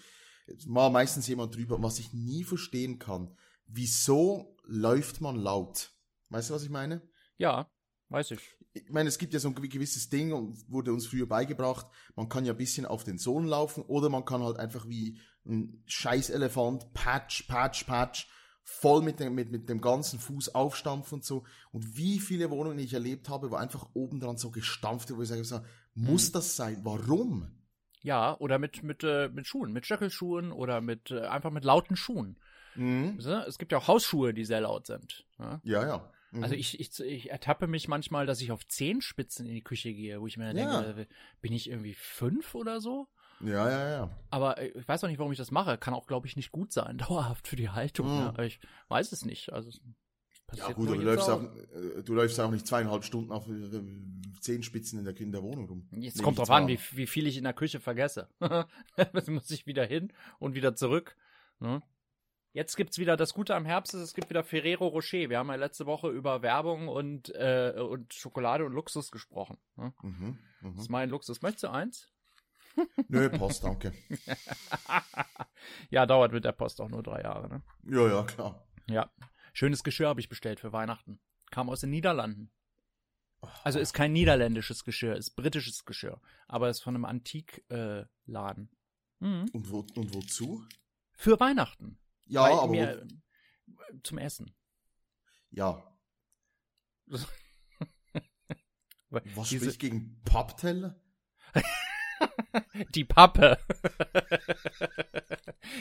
war 0.68 0.90
meistens 0.90 1.26
jemand 1.26 1.56
drüber, 1.56 1.82
was 1.82 1.98
ich 1.98 2.12
nie 2.12 2.44
verstehen 2.44 3.00
kann, 3.00 3.36
wieso 3.66 4.56
läuft 4.64 5.20
man 5.20 5.36
laut? 5.36 5.92
Weißt 6.30 6.50
du, 6.50 6.54
was 6.54 6.64
ich 6.64 6.70
meine? 6.70 7.02
Ja, 7.36 7.70
weiß 8.08 8.32
ich. 8.32 8.40
Ich 8.72 8.90
meine, 8.90 9.08
es 9.08 9.18
gibt 9.18 9.32
ja 9.32 9.38
so 9.38 9.48
ein 9.48 9.54
gewisses 9.54 10.08
Ding 10.08 10.32
und 10.32 10.68
wurde 10.68 10.92
uns 10.92 11.06
früher 11.06 11.26
beigebracht, 11.26 11.86
man 12.16 12.28
kann 12.28 12.44
ja 12.44 12.52
ein 12.52 12.58
bisschen 12.58 12.86
auf 12.86 13.04
den 13.04 13.18
Sohn 13.18 13.46
laufen 13.46 13.84
oder 13.84 14.08
man 14.08 14.24
kann 14.24 14.42
halt 14.42 14.58
einfach 14.58 14.88
wie 14.88 15.20
ein 15.46 15.82
Scheißelefant, 15.86 16.92
Patch, 16.92 17.44
Patch, 17.44 17.84
Patch, 17.84 18.28
voll 18.64 19.02
mit 19.02 19.20
dem, 19.20 19.34
mit, 19.34 19.52
mit 19.52 19.68
dem 19.68 19.80
ganzen 19.80 20.18
Fuß 20.18 20.54
aufstampfen 20.54 21.16
und 21.16 21.24
so. 21.24 21.44
Und 21.70 21.96
wie 21.96 22.18
viele 22.18 22.50
Wohnungen 22.50 22.78
ich 22.78 22.94
erlebt 22.94 23.28
habe, 23.28 23.50
wo 23.50 23.56
einfach 23.56 23.90
oben 23.92 24.20
dran 24.20 24.38
so 24.38 24.50
gestampft 24.50 25.08
wird, 25.08 25.18
wo 25.18 25.22
ich 25.22 25.28
sage, 25.28 25.44
so, 25.44 25.60
muss 25.94 26.32
das 26.32 26.56
sein? 26.56 26.80
Warum? 26.82 27.46
Ja, 28.02 28.36
oder 28.38 28.58
mit, 28.58 28.82
mit, 28.82 29.04
äh, 29.04 29.28
mit 29.28 29.46
Schuhen, 29.46 29.72
mit 29.72 29.86
Stöckelschuhen 29.86 30.50
oder 30.50 30.80
mit 30.80 31.10
äh, 31.10 31.20
einfach 31.26 31.50
mit 31.50 31.64
lauten 31.64 31.96
Schuhen. 31.96 32.36
Mhm. 32.76 33.18
Es 33.18 33.58
gibt 33.58 33.72
ja 33.72 33.78
auch 33.78 33.88
Hausschuhe, 33.88 34.34
die 34.34 34.44
sehr 34.44 34.60
laut 34.60 34.86
sind. 34.86 35.24
Ja? 35.38 35.60
Ja, 35.64 35.86
ja. 35.86 36.12
Mhm. 36.32 36.42
Also 36.42 36.54
ich, 36.54 36.80
ich, 36.80 36.98
ich 37.00 37.30
ertappe 37.30 37.66
mich 37.66 37.88
manchmal, 37.88 38.26
dass 38.26 38.40
ich 38.40 38.50
auf 38.50 38.66
Zehenspitzen 38.66 39.46
in 39.46 39.54
die 39.54 39.62
Küche 39.62 39.92
gehe, 39.94 40.20
wo 40.20 40.26
ich 40.26 40.36
mir 40.36 40.46
dann 40.52 40.56
Ja. 40.56 40.82
denke, 40.82 41.02
äh, 41.02 41.06
bin 41.40 41.52
ich 41.52 41.70
irgendwie 41.70 41.94
fünf 41.94 42.54
oder 42.54 42.80
so? 42.80 43.08
Ja, 43.40 43.68
ja, 43.68 43.88
ja. 43.90 44.10
Aber 44.30 44.58
äh, 44.58 44.68
ich 44.68 44.86
weiß 44.88 45.04
auch 45.04 45.08
nicht, 45.08 45.18
warum 45.18 45.32
ich 45.32 45.38
das 45.38 45.50
mache. 45.50 45.78
Kann 45.78 45.94
auch, 45.94 46.06
glaube 46.06 46.26
ich, 46.26 46.36
nicht 46.36 46.50
gut 46.52 46.72
sein, 46.72 46.98
dauerhaft 47.08 47.48
für 47.48 47.56
die 47.56 47.70
Haltung. 47.70 48.06
Mhm. 48.06 48.22
Aber 48.28 48.44
ich 48.44 48.60
weiß 48.88 49.12
es 49.12 49.24
nicht. 49.24 49.52
Also 49.52 49.70
Ja 50.54 50.72
gut, 50.72 50.88
du 50.88 50.94
läufst, 50.94 51.28
auch, 51.28 51.42
äh, 51.42 52.02
du 52.02 52.14
läufst 52.14 52.38
auch 52.40 52.50
nicht 52.50 52.66
zweieinhalb 52.66 53.04
Stunden 53.04 53.32
auf 53.32 53.48
äh, 53.48 53.82
Zehenspitzen 54.40 54.98
in 54.98 55.04
der, 55.04 55.16
in 55.18 55.32
der 55.32 55.42
Wohnung 55.42 55.68
rum. 55.68 55.88
Jetzt 55.92 56.22
kommt 56.22 56.38
drauf 56.38 56.50
an, 56.50 56.68
wie, 56.68 56.78
wie 56.92 57.06
viel 57.06 57.26
ich 57.26 57.36
in 57.36 57.44
der 57.44 57.54
Küche 57.54 57.80
vergesse. 57.80 58.28
Jetzt 58.96 59.28
muss 59.28 59.50
ich 59.50 59.66
wieder 59.66 59.84
hin 59.84 60.12
und 60.38 60.54
wieder 60.54 60.74
zurück. 60.74 61.16
Ne? 61.60 61.82
Jetzt 62.54 62.76
gibt's 62.76 62.98
wieder, 62.98 63.16
das 63.16 63.34
Gute 63.34 63.56
am 63.56 63.66
Herbst 63.66 63.94
ist, 63.94 64.00
es 64.00 64.14
gibt 64.14 64.30
wieder 64.30 64.44
Ferrero 64.44 64.86
Rocher. 64.86 65.28
Wir 65.28 65.38
haben 65.38 65.48
ja 65.48 65.56
letzte 65.56 65.86
Woche 65.86 66.08
über 66.08 66.40
Werbung 66.40 66.86
und, 66.86 67.34
äh, 67.34 67.74
und 67.76 68.14
Schokolade 68.14 68.64
und 68.64 68.72
Luxus 68.72 69.10
gesprochen. 69.10 69.58
Ne? 69.74 69.92
Mhm. 70.02 70.38
Mhm. 70.60 70.74
Das 70.74 70.84
ist 70.84 70.88
mein 70.88 71.10
Luxus. 71.10 71.42
Möchtest 71.42 71.64
du 71.64 71.72
eins? 71.72 72.12
Nö, 73.08 73.28
passt, 73.28 73.64
danke. 73.64 73.92
ja, 75.90 76.06
dauert 76.06 76.32
mit 76.32 76.44
der 76.44 76.52
Post 76.52 76.80
auch 76.80 76.88
nur 76.88 77.02
drei 77.02 77.22
Jahre. 77.22 77.48
Ne? 77.48 77.62
Ja, 77.88 78.06
ja, 78.06 78.22
klar. 78.22 78.64
Ja. 78.86 79.10
Schönes 79.52 79.82
Geschirr 79.82 80.06
habe 80.06 80.20
ich 80.20 80.28
bestellt 80.28 80.60
für 80.60 80.72
Weihnachten. 80.72 81.18
Kam 81.50 81.68
aus 81.68 81.80
den 81.80 81.90
Niederlanden. 81.90 82.52
Also 83.64 83.80
ist 83.80 83.94
kein 83.94 84.12
niederländisches 84.12 84.84
Geschirr, 84.84 85.16
ist 85.16 85.34
britisches 85.34 85.84
Geschirr. 85.84 86.20
Aber 86.46 86.70
ist 86.70 86.84
von 86.84 86.94
einem 86.94 87.04
Antikladen. 87.04 88.70
Äh, 89.20 89.24
mhm. 89.26 89.48
Und, 89.52 89.70
wo, 89.72 89.84
und 89.96 90.14
wozu? 90.14 90.64
Für 91.16 91.40
Weihnachten. 91.40 91.98
Ja, 92.26 92.42
Weil 92.44 92.52
aber 92.52 92.68
mir, 92.68 93.06
zum 94.02 94.18
Essen. 94.18 94.54
ja. 95.50 95.82
Was 99.10 99.48
Diese- 99.48 99.66
spricht 99.66 99.80
gegen 99.80 100.20
Pappteller? 100.24 101.00
Die 102.94 103.04
Pappe. 103.04 103.58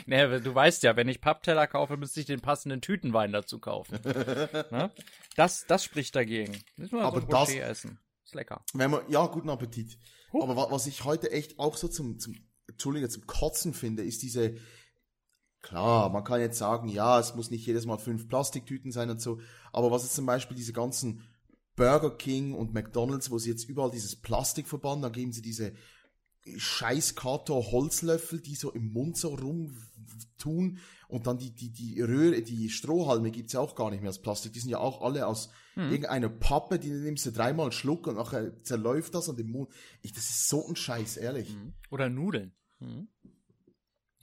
ne, 0.06 0.40
du 0.40 0.54
weißt 0.54 0.82
ja, 0.82 0.96
wenn 0.96 1.08
ich 1.08 1.20
Pappteller 1.20 1.66
kaufe, 1.66 1.96
müsste 1.96 2.20
ich 2.20 2.26
den 2.26 2.40
passenden 2.40 2.80
Tütenwein 2.80 3.32
dazu 3.32 3.58
kaufen. 3.58 3.98
ne? 4.04 4.92
das, 5.36 5.66
das 5.66 5.84
spricht 5.84 6.14
dagegen. 6.14 6.62
Müssen 6.76 6.98
wir 6.98 7.04
Aber 7.04 7.20
so 7.22 7.26
das- 7.26 7.54
essen. 7.54 7.98
Ist 8.24 8.34
lecker. 8.34 8.64
Wenn 8.72 8.90
man, 8.90 9.08
ja, 9.10 9.26
guten 9.26 9.50
Appetit. 9.50 9.98
Aber 10.32 10.56
wa, 10.56 10.70
was 10.70 10.86
ich 10.86 11.04
heute 11.04 11.30
echt 11.30 11.58
auch 11.58 11.76
so 11.76 11.88
zum, 11.88 12.18
zum, 12.18 12.34
Entschuldige, 12.66 13.08
zum 13.08 13.26
Kotzen 13.26 13.74
finde, 13.74 14.02
ist 14.02 14.22
diese, 14.22 14.56
klar, 15.64 16.10
man 16.10 16.22
kann 16.22 16.40
jetzt 16.40 16.58
sagen, 16.58 16.88
ja, 16.88 17.18
es 17.18 17.34
muss 17.34 17.50
nicht 17.50 17.66
jedes 17.66 17.86
Mal 17.86 17.98
fünf 17.98 18.28
Plastiktüten 18.28 18.92
sein 18.92 19.10
und 19.10 19.20
so, 19.20 19.40
aber 19.72 19.90
was 19.90 20.04
ist 20.04 20.14
zum 20.14 20.26
Beispiel 20.26 20.56
diese 20.56 20.72
ganzen 20.72 21.22
Burger 21.74 22.16
King 22.16 22.54
und 22.54 22.72
McDonalds, 22.72 23.30
wo 23.30 23.38
sie 23.38 23.50
jetzt 23.50 23.68
überall 23.68 23.90
dieses 23.90 24.14
Plastik 24.14 24.68
verbannen, 24.68 25.02
da 25.02 25.08
geben 25.08 25.32
sie 25.32 25.42
diese 25.42 25.72
scheiß 26.56 27.16
Karton 27.16 27.62
Holzlöffel, 27.62 28.40
die 28.40 28.54
so 28.54 28.70
im 28.70 28.92
Mund 28.92 29.16
so 29.16 29.34
rumtun 29.34 30.78
und 31.08 31.26
dann 31.26 31.38
die, 31.38 31.54
die, 31.54 31.72
die 31.72 32.00
Röhre, 32.02 32.42
die 32.42 32.68
Strohhalme 32.68 33.30
gibt's 33.30 33.54
ja 33.54 33.60
auch 33.60 33.74
gar 33.74 33.90
nicht 33.90 34.02
mehr 34.02 34.10
aus 34.10 34.20
Plastik, 34.20 34.52
die 34.52 34.60
sind 34.60 34.70
ja 34.70 34.78
auch 34.78 35.00
alle 35.00 35.26
aus 35.26 35.48
irgendeiner 35.76 36.28
Pappe, 36.28 36.78
die 36.78 36.90
nimmst 36.90 37.26
du 37.26 37.32
dreimal 37.32 37.64
einen 37.64 37.72
Schluck 37.72 38.06
und 38.06 38.16
nachher 38.16 38.62
zerläuft 38.62 39.14
das 39.14 39.28
und 39.28 39.40
im 39.40 39.50
Mund. 39.50 39.70
Ich, 40.02 40.12
das 40.12 40.28
ist 40.28 40.48
so 40.48 40.68
ein 40.68 40.76
Scheiß, 40.76 41.16
ehrlich. 41.16 41.56
Oder 41.90 42.08
Nudeln. 42.08 42.52
Mhm. 42.78 43.08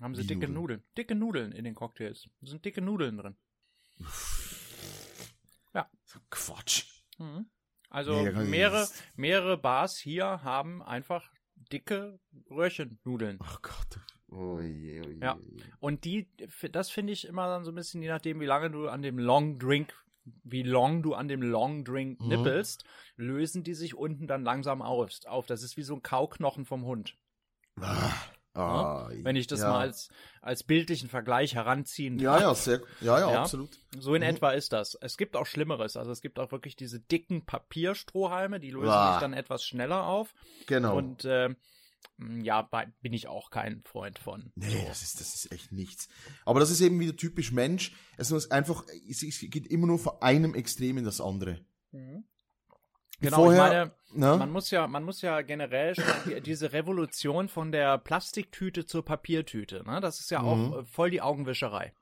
Haben 0.02 0.16
sie 0.16 0.24
Wie 0.24 0.28
dicke 0.28 0.48
Nudeln? 0.48 0.54
Nudeln? 0.54 0.84
Dicke 0.98 1.16
Nudeln 1.16 1.52
in 1.54 1.64
den 1.64 1.76
Cocktails. 1.76 2.28
Da 2.42 2.48
sind 2.50 2.66
dicke 2.66 2.82
Nudeln 2.82 3.18
drin. 3.18 3.36
So 6.04 6.20
Quatsch. 6.30 6.86
Mhm. 7.20 7.46
Also 7.90 8.22
Nee, 8.22 8.32
mehrere, 8.46 8.88
mehrere 9.16 9.58
Bars 9.58 9.98
hier 9.98 10.44
haben 10.44 10.82
einfach 10.84 11.32
dicke 11.56 12.20
Röhrchennudeln. 12.50 13.38
Ach 13.42 13.62
Gott. 13.62 14.00
Oh 14.28 14.60
je, 14.60 15.02
oh 15.02 15.10
je. 15.10 15.20
Ja. 15.22 15.38
Und 15.80 16.04
die, 16.04 16.30
das 16.72 16.90
finde 16.90 17.14
ich 17.14 17.26
immer 17.26 17.48
dann 17.48 17.64
so 17.64 17.72
ein 17.72 17.76
bisschen, 17.76 18.02
je 18.02 18.10
nachdem, 18.10 18.42
wie 18.42 18.46
lange 18.46 18.72
du 18.72 18.90
an 18.90 19.02
dem 19.02 19.18
Long 19.20 19.58
Drink, 19.58 19.94
wie 20.44 20.64
long 20.64 21.02
du 21.02 21.14
an 21.14 21.30
dem 21.30 21.42
Long 21.42 21.86
Drink 21.86 22.20
Mhm. 22.20 22.28
nippelst, 22.28 22.84
lösen 23.16 23.64
die 23.64 23.74
sich 23.74 23.96
unten 23.96 24.28
dann 24.28 24.44
langsam 24.44 24.82
auf. 24.82 25.12
auf. 25.28 25.46
Das 25.46 25.64
ist 25.64 25.78
wie 25.78 25.84
so 25.84 25.96
ein 25.96 26.02
Kauknochen 26.04 26.66
vom 26.66 26.84
Hund. 26.84 27.18
Ah, 28.54 29.08
ah, 29.08 29.12
Wenn 29.14 29.36
ich 29.38 29.48
das 29.48 29.62
ja. 29.62 29.70
mal 29.70 29.80
als, 29.80 30.10
als 30.42 30.64
bildlichen 30.64 31.08
Vergleich 31.08 31.56
heranziehen 31.56 32.20
Ja, 32.20 32.40
ja, 32.40 32.54
sehr, 32.54 32.82
ja, 33.00 33.18
ja, 33.20 33.32
Ja. 33.32 33.42
absolut. 33.44 33.70
So 33.98 34.14
in 34.14 34.22
Mhm. 34.22 34.28
etwa 34.28 34.52
ist 34.52 34.74
das. 34.74 34.98
Es 35.00 35.16
gibt 35.18 35.38
auch 35.38 35.46
Schlimmeres. 35.46 35.96
Also 35.96 36.12
es 36.12 36.22
gibt 36.22 36.38
auch 36.38 36.52
wirklich 36.52 36.76
diese 36.76 37.00
dicken 37.00 37.46
Papierstrohhalme, 37.46 38.60
die 38.60 38.72
lösen 38.72 38.90
Ah. 38.90 39.14
sich 39.14 39.22
dann 39.22 39.34
etwas 39.34 39.64
schneller 39.64 40.06
auf. 40.06 40.34
Genau. 40.68 40.98
Und 40.98 41.24
äh, 41.26 41.56
ja, 42.42 42.70
bin 43.02 43.14
ich 43.14 43.28
auch 43.28 43.52
kein 43.52 43.84
Freund 43.86 44.20
von. 44.20 44.52
Nee, 44.56 44.86
das 44.88 45.02
ist, 45.02 45.20
das 45.22 45.34
ist 45.34 45.52
echt 45.52 45.72
nichts. 45.72 46.08
Aber 46.46 46.60
das 46.60 46.72
ist 46.72 46.82
eben 46.82 47.00
wieder 47.00 47.16
typisch 47.16 47.52
Mensch. 47.52 47.94
Es 48.18 48.32
muss 48.32 48.52
einfach, 48.52 48.84
es, 49.10 49.24
es 49.24 49.40
geht 49.40 49.68
immer 49.68 49.88
nur 49.88 49.98
von 50.00 50.14
einem 50.22 50.56
Extrem 50.56 50.98
in 50.98 51.06
das 51.06 51.22
andere. 51.22 51.60
Genau, 53.22 53.38
Vorher- 53.38 53.64
ich 53.66 53.70
meine, 53.72 53.92
Ne? 54.34 54.38
man 54.38 54.52
muss 54.52 54.72
ja, 54.72 54.88
man 54.88 55.04
muss 55.06 55.22
ja 55.22 55.42
generell 55.42 55.96
schon 55.96 56.04
die, 56.26 56.42
diese 56.42 56.74
Revolution 56.74 57.48
von 57.48 57.72
der 57.72 57.98
Plastiktüte 57.98 58.86
zur 58.86 59.06
Papiertüte, 59.06 59.84
ne? 59.86 60.02
Das 60.02 60.20
ist 60.20 60.32
ja 60.32 60.42
auch 60.42 60.56
Mhm. 60.58 60.74
äh, 60.80 60.84
voll 60.84 61.10
die 61.12 61.22
Augenwischerei. 61.22 61.94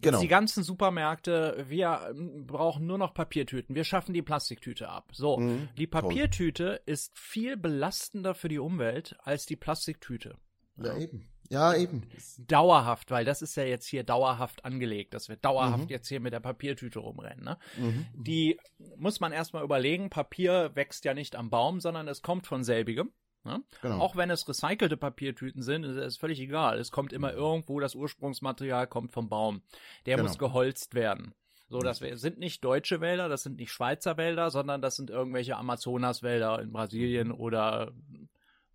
genau. 0.00 0.20
Die 0.20 0.28
ganzen 0.28 0.62
Supermärkte, 0.64 1.64
wir 1.68 2.08
ähm, 2.10 2.46
brauchen 2.46 2.86
nur 2.86 2.98
noch 2.98 3.14
Papiertüten. 3.14 3.74
Wir 3.76 3.84
schaffen 3.84 4.12
die 4.12 4.22
Plastiktüte 4.22 4.88
ab. 4.88 5.08
So, 5.12 5.38
Mhm, 5.38 5.68
die 5.78 5.88
toll. 5.88 6.02
Papiertüte 6.02 6.80
ist 6.86 7.16
viel 7.18 7.56
belastender 7.56 8.34
für 8.34 8.48
die 8.48 8.58
Umwelt 8.58 9.16
als 9.22 9.46
die 9.46 9.56
Plastiktüte. 9.56 10.36
Ja, 10.76 10.96
eben. 10.96 11.28
Ja, 11.50 11.74
eben. 11.74 12.02
Dauerhaft, 12.38 13.10
weil 13.10 13.24
das 13.24 13.42
ist 13.42 13.54
ja 13.56 13.64
jetzt 13.64 13.86
hier 13.86 14.02
dauerhaft 14.02 14.64
angelegt, 14.64 15.12
dass 15.14 15.28
wir 15.28 15.36
dauerhaft 15.36 15.84
Mhm. 15.84 15.90
jetzt 15.90 16.08
hier 16.08 16.20
mit 16.20 16.32
der 16.32 16.40
Papiertüte 16.40 16.98
rumrennen. 16.98 17.44
Ne? 17.44 17.58
Mhm. 17.76 18.06
Die 18.14 18.58
muss 18.96 19.20
man 19.20 19.32
erstmal 19.32 19.62
überlegen, 19.62 20.08
Papier 20.10 20.70
wächst 20.74 21.04
ja 21.04 21.12
nicht 21.14 21.36
am 21.36 21.50
Baum, 21.50 21.80
sondern 21.80 22.08
es 22.08 22.22
kommt 22.22 22.46
von 22.46 22.64
selbigem. 22.64 23.12
Ne? 23.44 23.62
Genau. 23.82 23.98
Auch 24.00 24.16
wenn 24.16 24.30
es 24.30 24.48
recycelte 24.48 24.96
Papiertüten 24.96 25.62
sind, 25.62 25.84
ist 25.84 25.96
es 25.96 26.16
völlig 26.16 26.40
egal. 26.40 26.78
Es 26.78 26.90
kommt 26.90 27.12
immer 27.12 27.32
irgendwo, 27.34 27.78
das 27.78 27.94
Ursprungsmaterial 27.94 28.86
kommt 28.86 29.12
vom 29.12 29.28
Baum. 29.28 29.60
Der 30.06 30.16
Genau. 30.16 30.28
muss 30.28 30.38
geholzt 30.38 30.94
werden. 30.94 31.34
So, 31.68 31.80
das 31.80 31.98
sind 31.98 32.38
nicht 32.38 32.64
deutsche 32.64 33.00
Wälder, 33.00 33.28
das 33.28 33.42
sind 33.42 33.56
nicht 33.56 33.70
Schweizer 33.72 34.16
Wälder, 34.16 34.50
sondern 34.50 34.80
das 34.80 34.96
sind 34.96 35.10
irgendwelche 35.10 35.56
Amazonaswälder 35.56 36.60
in 36.62 36.72
Brasilien 36.72 37.32
oder 37.32 37.92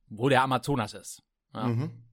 wo 0.08 0.30
der 0.30 0.44
Amazonas 0.44 0.94
ist. 0.94 1.24
Ja? 1.56 1.68
Mhm. 1.68 2.04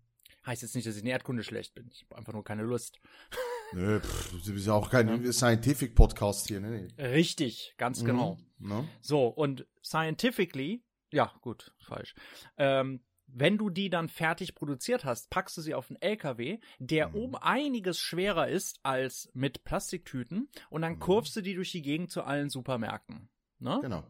Heißt 0.47 0.63
jetzt 0.63 0.75
nicht, 0.77 0.87
dass 0.87 0.97
ich 0.97 1.03
in 1.03 1.09
Erdkunde 1.09 1.43
schlecht 1.43 1.75
bin. 1.75 1.89
Ich 1.93 2.05
habe 2.05 2.17
einfach 2.17 2.33
nur 2.33 2.45
keine 2.45 2.63
Lust. 2.63 3.01
Nö, 3.73 4.01
pff, 4.01 4.31
das 4.33 4.47
ist 4.49 4.67
ja 4.67 4.75
auch 4.75 4.91
kein 4.91 5.33
Scientific 5.33 5.95
Podcast 5.97 6.47
hier, 6.47 6.61
ne? 6.61 6.87
Richtig, 6.99 7.75
ganz 7.79 8.05
genau. 8.05 8.39
Mhm. 8.59 8.69
Ne? 8.69 8.89
So, 9.01 9.27
und 9.27 9.67
scientifically, 9.83 10.85
ja, 11.13 11.33
gut, 11.41 11.75
falsch. 11.81 12.15
Ähm, 12.57 13.03
wenn 13.27 13.59
du 13.59 13.71
die 13.71 13.91
dann 13.91 14.09
fertig 14.09 14.55
produziert 14.55 15.05
hast, 15.05 15.31
packst 15.31 15.57
du 15.57 15.61
sie 15.63 15.75
auf 15.75 15.91
einen 15.91 16.01
LKW, 16.01 16.59
der 16.79 17.09
Mhm. 17.09 17.15
um 17.17 17.35
einiges 17.35 17.99
schwerer 17.99 18.47
ist 18.47 18.79
als 18.85 19.29
mit 19.35 19.65
Plastiktüten 19.65 20.49
und 20.71 20.83
dann 20.83 20.95
Mhm. 20.95 20.99
kurvst 21.01 21.35
du 21.35 21.41
die 21.41 21.55
durch 21.55 21.73
die 21.73 21.83
Gegend 21.83 22.13
zu 22.13 22.23
allen 22.23 22.51
Supermärkten. 22.51 23.29
Ne? 23.59 23.81
Genau. 23.83 24.05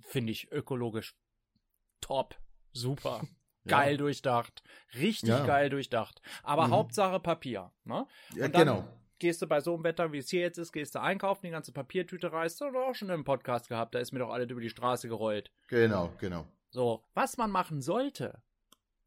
Finde 0.00 0.32
ich 0.32 0.50
ökologisch 0.52 1.14
top. 2.00 2.40
Super. 2.72 3.20
Ja. 3.64 3.78
Geil 3.78 3.96
durchdacht. 3.96 4.62
Richtig 4.94 5.30
Ja. 5.30 5.44
geil 5.46 5.70
durchdacht. 5.70 6.20
Aber 6.42 6.66
Mhm. 6.68 6.72
Hauptsache 6.72 7.20
Papier. 7.20 7.70
Ne? 7.84 8.06
Ja, 8.34 8.48
genau. 8.48 8.86
Gehst 9.18 9.40
du 9.40 9.46
bei 9.46 9.60
so 9.60 9.74
einem 9.74 9.84
Wetter, 9.84 10.12
wie 10.12 10.18
es 10.18 10.28
hier 10.28 10.40
jetzt 10.42 10.58
ist, 10.58 10.72
gehst 10.72 10.94
du 10.94 11.00
einkaufen, 11.00 11.46
die 11.46 11.50
ganze 11.52 11.72
Papiertüte 11.72 12.30
reißt, 12.32 12.60
das 12.60 12.74
auch 12.74 12.94
schon 12.94 13.08
im 13.10 13.24
Podcast 13.24 13.68
gehabt, 13.68 13.94
da 13.94 14.00
ist 14.00 14.12
mir 14.12 14.18
doch 14.18 14.30
alles 14.30 14.50
über 14.50 14.60
die 14.60 14.68
Straße 14.68 15.08
gerollt. 15.08 15.50
Genau, 15.68 16.12
genau. 16.18 16.46
So, 16.70 17.04
was 17.14 17.36
man 17.38 17.50
machen 17.50 17.80
sollte, 17.80 18.42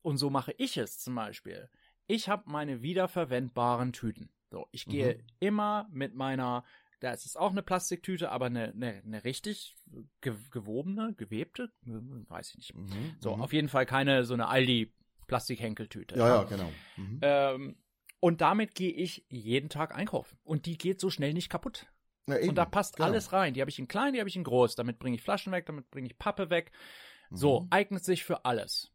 und 0.01 0.17
so 0.17 0.29
mache 0.29 0.53
ich 0.57 0.77
es 0.77 0.97
zum 0.99 1.13
Beispiel, 1.15 1.69
ich 2.07 2.29
habe 2.29 2.43
meine 2.45 2.81
wiederverwendbaren 2.81 3.91
Tüten. 3.91 4.29
So, 4.49 4.67
ich 4.71 4.85
gehe 4.85 5.15
Mhm. 5.15 5.23
immer 5.39 5.87
mit 5.91 6.15
meiner, 6.15 6.63
das 6.99 7.25
ist 7.25 7.37
auch 7.37 7.51
eine 7.51 7.61
Plastiktüte, 7.61 8.31
aber 8.31 8.47
eine, 8.47 8.71
eine, 8.73 9.01
eine 9.05 9.23
richtig 9.23 9.75
ge 10.21 10.33
gewobene, 10.51 11.13
gewebte, 11.13 11.71
weiß 11.83 12.49
ich 12.49 12.55
nicht. 12.57 12.75
Mhm. 12.75 13.15
So, 13.19 13.35
mhm. 13.35 13.41
auf 13.41 13.53
jeden 13.53 13.69
Fall 13.69 13.85
keine 13.85 14.25
so 14.25 14.33
eine 14.33 14.47
Aldi-Plastikhenkeltüte. 14.47 16.17
Ja, 16.17 16.27
ja, 16.27 16.43
genau. 16.43 16.71
Mhm. 16.95 17.19
Ähm, 17.21 17.77
und 18.19 18.41
damit 18.41 18.73
gehe 18.75 18.91
ich 18.91 19.25
jeden 19.29 19.69
Tag 19.69 19.95
einkaufen. 19.95 20.39
Und 20.43 20.65
die 20.65 20.77
geht 20.77 20.99
so 20.99 21.09
schnell 21.09 21.33
nicht 21.33 21.49
kaputt. 21.49 21.85
Ja, 22.27 22.37
eben, 22.37 22.49
Und 22.49 22.55
da 22.55 22.65
passt 22.65 22.97
genau. 22.97 23.09
alles 23.09 23.31
rein. 23.31 23.53
Die 23.53 23.61
habe 23.61 23.69
ich 23.69 23.79
in 23.79 23.87
klein, 23.87 24.13
die 24.13 24.19
habe 24.19 24.29
ich 24.29 24.35
in 24.35 24.43
groß. 24.43 24.75
Damit 24.75 24.99
bringe 24.99 25.15
ich 25.15 25.21
Flaschen 25.21 25.53
weg, 25.53 25.65
damit 25.65 25.89
bringe 25.91 26.07
ich 26.07 26.17
Pappe 26.17 26.49
weg. 26.49 26.71
So, 27.29 27.61
Mhm. 27.61 27.67
eignet 27.69 28.03
sich 28.03 28.23
für 28.23 28.45
alles. 28.45 28.91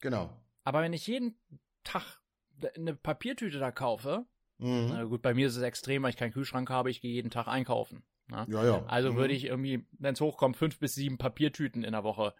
Genau. 0.00 0.36
Aber 0.64 0.82
wenn 0.82 0.92
ich 0.92 1.06
jeden 1.06 1.38
Tag 1.84 2.20
eine 2.74 2.94
Papiertüte 2.94 3.58
da 3.58 3.70
kaufe, 3.70 4.26
Mhm. 4.58 4.86
na 4.88 5.04
gut, 5.04 5.22
bei 5.22 5.34
mir 5.34 5.46
ist 5.48 5.56
es 5.56 5.62
extrem, 5.62 6.02
weil 6.02 6.10
ich 6.10 6.16
keinen 6.16 6.32
Kühlschrank 6.32 6.70
habe, 6.70 6.90
ich 6.90 7.00
gehe 7.00 7.12
jeden 7.12 7.30
Tag 7.30 7.46
einkaufen. 7.48 8.02
Ne? 8.28 8.46
Ja, 8.48 8.64
ja. 8.64 8.84
Also 8.86 9.12
Mhm. 9.12 9.16
würde 9.16 9.34
ich 9.34 9.44
irgendwie, 9.44 9.86
wenn 9.98 10.14
es 10.14 10.20
hochkommt, 10.20 10.56
fünf 10.56 10.78
bis 10.78 10.94
sieben 10.94 11.18
Papiertüten 11.18 11.84
in 11.84 11.92
der 11.92 12.04
Woche 12.04 12.34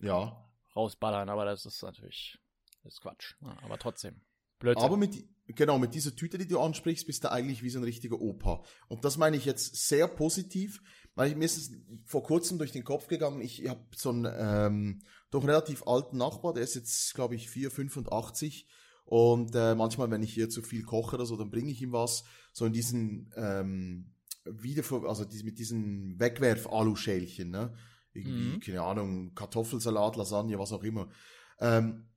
Ja. 0.00 0.44
rausballern. 0.76 1.28
Aber 1.28 1.44
das 1.44 1.66
ist 1.66 1.82
natürlich, 1.82 2.38
das 2.84 2.94
ist 2.94 3.00
Quatsch. 3.00 3.34
Ja, 3.40 3.56
aber 3.62 3.78
trotzdem. 3.78 4.20
Blödsinn. 4.58 4.84
Aber 4.84 4.96
mit, 4.96 5.24
genau, 5.46 5.78
mit 5.78 5.94
dieser 5.94 6.14
Tüte, 6.14 6.36
die 6.36 6.46
du 6.48 6.60
ansprichst, 6.60 7.06
bist 7.06 7.24
du 7.24 7.30
eigentlich 7.32 7.62
wie 7.62 7.70
so 7.70 7.78
ein 7.78 7.84
richtiger 7.84 8.20
Opa. 8.20 8.62
Und 8.88 9.04
das 9.04 9.16
meine 9.16 9.36
ich 9.36 9.44
jetzt 9.44 9.88
sehr 9.88 10.08
positiv, 10.08 10.82
weil 11.14 11.30
ich, 11.30 11.36
mir 11.36 11.44
ist 11.44 11.56
es 11.56 11.72
vor 12.04 12.22
kurzem 12.24 12.58
durch 12.58 12.72
den 12.72 12.84
Kopf 12.84 13.06
gegangen, 13.06 13.40
ich 13.40 13.68
habe 13.68 13.86
so 13.94 14.10
einen 14.10 14.26
ähm, 14.36 15.02
doch 15.30 15.44
relativ 15.46 15.84
alten 15.86 16.16
Nachbar, 16.16 16.54
der 16.54 16.64
ist 16.64 16.74
jetzt, 16.74 17.14
glaube 17.14 17.34
ich, 17.36 17.48
4, 17.50 17.70
85. 17.70 18.66
Und 19.08 19.54
äh, 19.54 19.74
manchmal, 19.74 20.10
wenn 20.10 20.22
ich 20.22 20.34
hier 20.34 20.50
zu 20.50 20.60
viel 20.60 20.82
koche 20.82 21.16
oder 21.16 21.24
so, 21.24 21.36
dann 21.36 21.50
bringe 21.50 21.70
ich 21.70 21.80
ihm 21.80 21.92
was, 21.92 22.24
so 22.52 22.66
in 22.66 22.74
diesen 22.74 23.32
ähm, 23.36 24.12
Wiederver 24.44 25.08
also 25.08 25.24
mit 25.44 25.58
diesen 25.58 26.18
Wegwerf-Aluschälchen, 26.20 27.50
ne? 27.50 27.74
Irgendwie, 28.12 28.56
Mhm. 28.56 28.60
keine 28.60 28.82
Ahnung, 28.82 29.34
Kartoffelsalat, 29.34 30.16
Lasagne, 30.16 30.58
was 30.58 30.72
auch 30.72 30.82
immer. 30.82 31.08
Ähm, 31.60 32.08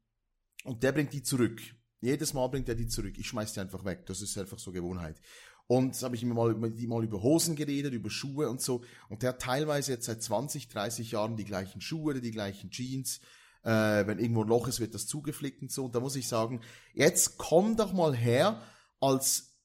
und 0.66 0.84
der 0.84 0.92
bringt 0.92 1.14
die 1.14 1.24
zurück. 1.24 1.62
Jedes 2.02 2.34
Mal 2.34 2.48
bringt 2.48 2.68
er 2.68 2.76
die 2.76 2.88
zurück. 2.88 3.18
Ich 3.18 3.28
schmeiß 3.28 3.54
die 3.54 3.60
einfach 3.62 3.86
weg. 3.86 4.06
Das 4.08 4.22
ist 4.22 4.38
einfach 4.38 4.60
so 4.60 4.72
Gewohnheit. 4.72 5.22
Und 5.68 6.02
habe 6.02 6.16
ich 6.16 6.24
mir 6.26 6.34
mal, 6.34 6.54
mit 6.56 6.78
ihm 6.80 6.90
mal 6.90 7.04
über 7.04 7.22
Hosen 7.22 7.56
geredet, 7.56 7.94
über 7.94 8.10
Schuhe 8.10 8.50
und 8.50 8.60
so. 8.60 8.84
Und 9.08 9.22
der 9.22 9.30
hat 9.30 9.42
teilweise 9.42 9.94
jetzt 9.94 10.06
seit 10.08 10.22
20, 10.22 10.68
30 10.68 11.12
Jahren 11.12 11.38
die 11.38 11.46
gleichen 11.46 11.80
Schuhe, 11.80 12.20
die 12.20 12.32
gleichen 12.32 12.70
Jeans. 12.72 13.22
Äh, 13.64 14.08
wenn 14.08 14.20
irgendwo 14.20 14.44
ein 14.44 14.48
Loch 14.48 14.68
ist, 14.68 14.80
wird 14.80 14.96
das 14.96 15.08
zugeflickt 15.08 15.62
und 15.62 15.72
so. 15.72 15.86
Und 15.86 15.96
da 15.96 16.00
muss 16.00 16.16
ich 16.16 16.28
sagen, 16.28 16.62
jetzt 16.94 17.38
komm 17.38 17.78
doch 17.78 17.94
mal 17.94 18.16
her 18.16 18.62
als, 19.00 19.56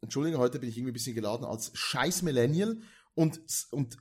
Entschuldigung, 0.00 0.40
heute 0.40 0.58
bin 0.58 0.68
ich 0.68 0.76
irgendwie 0.76 0.92
ein 0.92 0.94
bisschen 0.94 1.14
geladen, 1.14 1.44
als 1.44 1.70
scheiß 1.74 2.22
Millennial 2.22 2.78
und, 3.14 3.40
und 3.70 3.96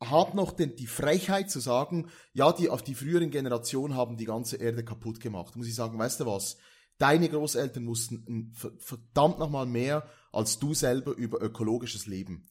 hab 0.00 0.34
noch 0.34 0.52
den, 0.52 0.76
die 0.76 0.86
Frechheit 0.86 1.50
zu 1.50 1.60
sagen, 1.60 2.08
ja, 2.32 2.52
die 2.52 2.70
auf 2.70 2.82
die 2.82 2.94
früheren 2.94 3.30
Generationen 3.30 3.94
haben 3.94 4.16
die 4.16 4.24
ganze 4.24 4.56
Erde 4.56 4.84
kaputt 4.84 5.20
gemacht. 5.20 5.56
Muss 5.56 5.66
ich 5.66 5.74
sagen, 5.74 5.98
weißt 5.98 6.20
du 6.20 6.26
was? 6.26 6.56
Deine 6.96 7.28
Großeltern 7.28 7.84
mussten 7.84 8.52
verdammt 8.78 9.38
nochmal 9.38 9.66
mehr 9.66 10.06
als 10.32 10.58
du 10.58 10.74
selber 10.74 11.12
über 11.12 11.40
ökologisches 11.42 12.06
Leben. 12.06 12.49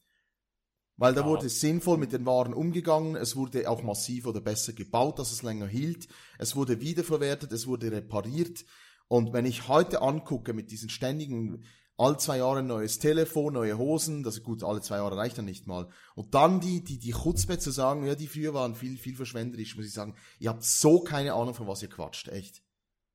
Weil 0.99 1.13
da 1.13 1.21
Ja. 1.21 1.27
wurde 1.27 1.47
sinnvoll 1.49 1.97
mit 1.97 2.11
den 2.11 2.25
Waren 2.25 2.53
umgegangen, 2.53 3.15
es 3.15 3.35
wurde 3.35 3.69
auch 3.69 3.81
massiv 3.83 4.27
oder 4.27 4.41
besser 4.41 4.73
gebaut, 4.73 5.17
dass 5.17 5.31
es 5.31 5.43
länger 5.43 5.67
hielt, 5.67 6.07
es 6.37 6.55
wurde 6.55 6.81
wiederverwertet, 6.81 7.51
es 7.53 7.67
wurde 7.67 7.91
repariert. 7.91 8.65
Und 9.07 9.31
wenn 9.33 9.45
ich 9.45 9.67
heute 9.69 10.01
angucke 10.01 10.53
mit 10.53 10.71
diesen 10.71 10.89
ständigen, 10.89 11.63
all 11.97 12.19
zwei 12.19 12.37
Jahre 12.37 12.63
neues 12.63 12.99
Telefon, 12.99 13.53
neue 13.53 13.77
Hosen, 13.77 14.23
das 14.23 14.37
ist 14.37 14.43
gut, 14.43 14.63
alle 14.63 14.81
zwei 14.81 14.97
Jahre 14.97 15.17
reicht 15.17 15.37
dann 15.37 15.45
nicht 15.45 15.67
mal. 15.67 15.89
Und 16.15 16.33
dann 16.33 16.59
die, 16.59 16.83
die, 16.83 16.99
die 16.99 17.13
Chutzpe 17.13 17.57
zu 17.59 17.71
sagen, 17.71 18.05
ja, 18.05 18.15
die 18.15 18.27
früher 18.27 18.53
waren 18.53 18.75
viel, 18.75 18.97
viel 18.97 19.15
verschwenderisch, 19.15 19.75
muss 19.77 19.85
ich 19.85 19.93
sagen, 19.93 20.15
ihr 20.39 20.49
habt 20.49 20.63
so 20.63 20.99
keine 21.01 21.33
Ahnung, 21.33 21.53
von 21.53 21.67
was 21.67 21.81
ihr 21.81 21.89
quatscht, 21.89 22.27
echt. 22.27 22.61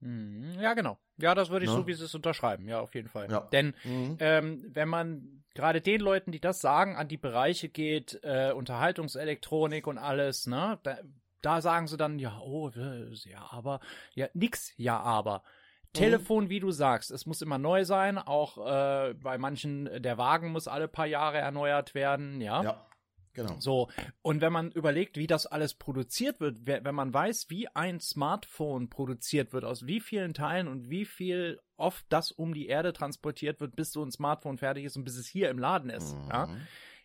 Mhm, 0.05 0.61
Ja, 0.61 0.75
genau. 0.75 0.99
Ja, 1.17 1.35
das 1.35 1.49
würde 1.51 1.65
ich 1.65 1.71
Ne? 1.71 1.77
so, 1.77 1.87
wie 1.87 1.95
sie 1.95 2.05
es 2.05 2.15
unterschreiben. 2.15 2.69
Ja, 2.69 2.81
auf 2.81 2.95
jeden 2.95 3.09
Fall. 3.09 3.31
Ja. 3.31 3.41
Denn 3.53 3.75
Mhm. 3.85 4.17
ähm, 4.21 4.65
wenn 4.69 4.89
man 4.89 5.45
gerade 5.55 5.81
den 5.81 6.01
Leuten, 6.01 6.33
die 6.33 6.41
das 6.41 6.61
sagen, 6.61 6.97
an 6.97 7.09
die 7.09 7.17
Bereiche 7.17 7.69
geht, 7.69 8.19
äh, 8.23 8.53
Unterhaltungselektronik 8.53 9.87
und 9.87 9.99
alles, 9.99 10.47
ne, 10.47 10.79
da, 10.83 10.99
da 11.43 11.61
sagen 11.61 11.87
sie 11.87 11.97
dann, 11.97 12.19
ja, 12.19 12.39
oh, 12.41 12.71
ja, 12.75 13.47
aber, 13.51 13.81
ja, 14.15 14.29
nix, 14.35 14.73
ja, 14.77 14.99
aber. 14.99 15.39
Mhm. 15.39 15.99
Telefon, 15.99 16.49
wie 16.49 16.59
du 16.61 16.71
sagst, 16.73 17.11
es 17.13 17.25
muss 17.27 17.41
immer 17.43 17.59
neu 17.59 17.85
sein, 17.85 18.19
auch 18.19 18.59
äh, 18.67 19.15
bei 19.15 19.39
manchen, 19.39 20.03
der 20.03 20.19
Wagen 20.19 20.51
muss 20.51 20.67
alle 20.69 20.89
paar 20.89 21.07
Jahre 21.07 21.39
erneuert 21.39 21.95
werden, 21.95 22.41
ja. 22.41 22.63
Ja. 22.63 22.87
Genau. 23.35 23.57
So, 23.59 23.89
und 24.23 24.41
wenn 24.41 24.53
man 24.53 24.71
überlegt, 24.71 25.17
wie 25.17 25.27
das 25.27 25.47
alles 25.47 25.75
produziert 25.75 26.41
wird, 26.41 26.67
wenn 26.67 26.95
man 26.95 27.13
weiß, 27.13 27.51
wie 27.51 27.69
ein 27.69 28.01
Smartphone 28.01 28.89
produziert 28.89 29.53
wird, 29.53 29.65
aus 29.65 29.87
wie 29.87 30.01
vielen 30.01 30.35
Teilen 30.35 30.69
und 30.69 30.89
wie 30.89 31.05
viel 31.05 31.61
oft 31.77 32.07
das 32.09 32.31
um 32.31 32.55
die 32.55 32.69
Erde 32.69 32.93
transportiert 32.93 33.61
wird, 33.61 33.75
bis 33.75 33.93
so 33.93 34.05
ein 34.05 34.13
Smartphone 34.13 34.57
fertig 34.57 34.85
ist 34.85 34.97
und 34.97 35.05
bis 35.05 35.17
es 35.17 35.27
hier 35.27 35.51
im 35.51 35.59
Laden 35.59 35.91
ist, 35.91 36.15
mhm. 36.15 36.29
ja, 36.31 36.49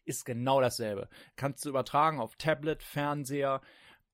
ist 0.06 0.24
genau 0.24 0.62
dasselbe. 0.62 1.10
Kannst 1.36 1.66
du 1.66 1.70
übertragen 1.70 2.20
auf 2.20 2.36
Tablet, 2.36 2.84
Fernseher, 2.84 3.62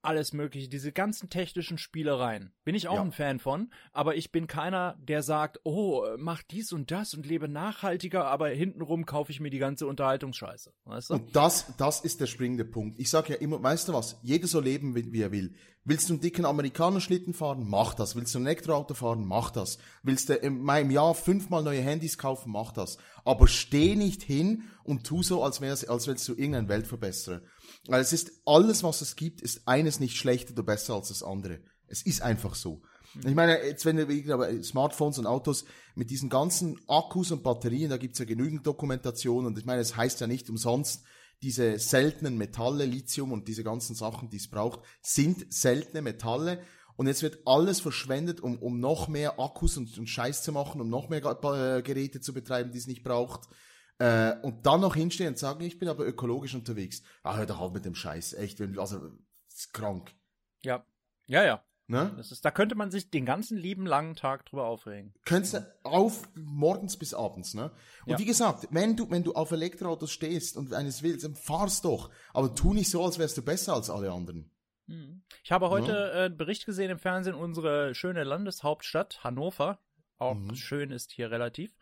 alles 0.06 0.34
Mögliche, 0.34 0.70
diese 0.70 0.92
ganzen 0.92 1.30
technischen 1.30 1.78
Spielereien. 1.78 2.52
Bin 2.64 2.76
ich 2.76 2.88
auch 2.88 2.96
ja. 2.96 3.02
ein 3.02 3.12
Fan 3.12 3.40
von, 3.40 3.72
aber 3.92 4.16
ich 4.16 4.32
bin 4.32 4.48
keiner, 4.48 4.98
der 5.00 5.24
sagt, 5.24 5.60
oh, 5.64 6.06
mach 6.18 6.44
dies 6.44 6.72
und 6.72 6.92
das 6.92 7.14
und 7.14 7.26
lebe 7.26 7.48
nachhaltiger, 7.48 8.26
aber 8.26 8.50
hintenrum 8.50 9.06
kaufe 9.06 9.32
ich 9.32 9.40
mir 9.40 9.50
die 9.50 9.60
ganze 9.60 9.88
Unterhaltungsscheiße. 9.88 10.74
Weißt 10.86 11.10
du? 11.10 11.14
Und 11.16 11.36
das, 11.36 11.76
das 11.78 12.02
ist 12.02 12.22
der 12.22 12.28
springende 12.28 12.66
Punkt. 12.66 13.00
Ich 13.00 13.10
sage 13.10 13.34
ja 13.34 13.40
immer, 13.40 13.62
weißt 13.62 13.88
du 13.88 13.94
was, 13.94 14.18
jeder 14.22 14.48
soll 14.48 14.64
leben, 14.64 14.96
wie, 14.96 15.22
er 15.22 15.32
will. 15.32 15.54
Willst 15.84 16.10
du 16.10 16.14
einen 16.14 16.22
dicken 16.22 16.46
Amerikaner-Schlitten 16.46 17.34
fahren? 17.36 17.64
Mach 17.70 17.94
das. 17.94 18.16
Willst 18.16 18.34
du 18.34 18.40
ein 18.40 18.46
Elektroauto 18.48 18.96
fahren? 18.96 19.24
Mach 19.24 19.52
das. 19.52 19.78
Willst 20.02 20.30
du 20.30 20.34
in 20.34 20.64
meinem 20.64 20.90
Jahr 20.90 21.14
fünfmal 21.14 21.64
neue 21.64 21.82
Handys 21.82 22.18
kaufen? 22.18 22.52
Mach 22.52 22.72
das. 22.72 22.98
Aber 23.24 23.48
steh 23.48 23.96
nicht 23.96 24.24
hin 24.24 24.64
und 24.84 25.06
tu 25.06 25.22
so, 25.22 25.44
als 25.44 25.62
wär's, 25.62 25.86
als 25.86 26.08
willst 26.08 26.28
du 26.28 26.34
irgendein 26.34 26.70
Weltverbesserer. 26.70 27.42
Weil 27.88 28.02
es 28.02 28.14
ist, 28.14 28.32
alles, 28.46 28.84
was 28.84 29.02
es 29.02 29.16
gibt, 29.16 29.42
ist 29.42 29.68
eines 29.68 30.00
nicht 30.00 30.18
schlechter 30.18 30.54
oder 30.54 30.64
besser 30.64 30.96
als 30.96 31.10
das 31.10 31.24
andere. 31.24 31.60
Es 31.88 32.02
ist 32.02 32.22
einfach 32.22 32.56
so. 32.56 32.82
Mhm. 33.14 33.28
Ich 33.28 33.36
meine, 33.36 33.64
jetzt 33.64 33.86
wenn 33.86 33.98
wir 33.98 34.34
aber 34.34 34.64
Smartphones 34.64 35.20
und 35.20 35.28
Autos 35.28 35.66
mit 35.96 36.10
diesen 36.10 36.30
ganzen 36.30 36.80
Akkus 36.88 37.32
und 37.32 37.44
Batterien, 37.44 37.90
da 37.90 37.98
gibt's 37.98 38.20
ja 38.20 38.26
genügend 38.26 38.66
Dokumentation 38.66 39.46
und 39.46 39.58
ich 39.58 39.66
meine, 39.66 39.82
es 39.82 39.96
heißt 39.96 40.20
ja 40.22 40.28
nicht 40.28 40.50
umsonst, 40.50 41.04
diese 41.42 41.78
seltenen 41.80 42.38
Metalle, 42.38 42.86
Lithium 42.86 43.32
und 43.32 43.48
diese 43.48 43.64
ganzen 43.64 43.96
Sachen, 43.96 44.30
die 44.30 44.38
es 44.38 44.50
braucht, 44.50 44.80
sind 45.02 45.54
seltene 45.54 46.02
Metalle. 46.02 46.62
Und 46.98 47.08
jetzt 47.08 47.24
wird 47.24 47.40
alles 47.46 47.82
verschwendet, 47.82 48.40
um, 48.40 48.58
um 48.58 48.80
noch 48.80 49.10
mehr 49.10 49.38
Akkus 49.38 49.76
und, 49.78 49.98
und 49.98 50.08
Scheiß 50.08 50.44
zu 50.44 50.54
machen, 50.54 50.80
um 50.80 50.90
noch 50.90 51.10
mehr 51.10 51.20
äh, 51.20 51.82
Geräte 51.82 52.22
zu 52.22 52.34
betreiben, 52.34 52.72
die 52.72 52.78
es 52.78 52.88
nicht 52.88 53.04
braucht. 53.04 53.50
Äh, 53.98 54.36
und 54.42 54.66
dann 54.66 54.82
noch 54.82 54.96
hinstehen 54.96 55.30
und 55.30 55.38
sagen, 55.38 55.64
ich 55.64 55.80
bin 55.80 55.88
aber 55.88 56.06
ökologisch 56.06 56.54
unterwegs. 56.54 57.02
Ah, 57.24 57.38
hör 57.38 57.46
doch 57.46 57.60
auf 57.60 57.74
mit 57.74 57.86
dem 57.86 57.96
Scheiß. 57.96 58.34
Echt, 58.34 58.60
wenn, 58.60 58.78
also, 58.78 59.12
ist 59.48 59.74
krank. 59.74 60.14
Ja. 60.62 60.86
Ja, 61.28 61.44
ja. 61.44 61.64
Ne? 61.88 62.14
Das 62.18 62.32
ist, 62.32 62.44
da 62.44 62.50
könnte 62.50 62.74
man 62.74 62.90
sich 62.90 63.12
den 63.12 63.28
ganzen 63.28 63.58
lieben 63.58 63.86
langen 63.86 64.16
Tag 64.16 64.48
drüber 64.48 64.66
aufregen. 64.66 65.14
Könntest 65.24 65.54
du 65.54 65.60
auf 65.84 66.28
morgens 66.34 66.98
bis 66.98 67.14
abends, 67.14 67.54
ne? 67.54 67.72
Und 68.06 68.14
ja. 68.14 68.20
wie 68.20 68.26
gesagt, 68.26 68.68
wenn 68.72 68.98
du, 68.98 69.12
wenn 69.12 69.24
du 69.24 69.34
auf 69.34 69.52
Elektroautos 69.52 70.12
stehst 70.12 70.58
und 70.58 70.74
eines 70.74 71.04
willst, 71.04 71.26
dann 71.26 71.36
fahrst 71.36 71.86
doch. 71.86 72.10
Aber 72.34 72.56
tu 72.56 72.74
nicht 72.74 72.90
so, 72.90 73.06
als 73.06 73.20
wärst 73.20 73.38
du 73.38 73.44
besser 73.44 73.76
als 73.76 73.92
alle 73.92 74.12
anderen. 74.12 74.50
Hm. 74.88 75.24
Ich 75.44 75.52
habe 75.52 75.70
heute 75.70 75.92
ja. 75.92 76.08
äh, 76.08 76.26
einen 76.26 76.38
Bericht 76.38 76.66
gesehen 76.66 76.90
im 76.90 76.98
Fernsehen, 76.98 77.36
unsere 77.36 77.94
schöne 77.94 78.24
Landeshauptstadt 78.24 79.24
Hannover, 79.24 79.80
auch 80.18 80.36
mhm. 80.36 80.56
schön 80.56 80.92
ist 80.92 81.12
hier 81.12 81.32
relativ, 81.32 81.78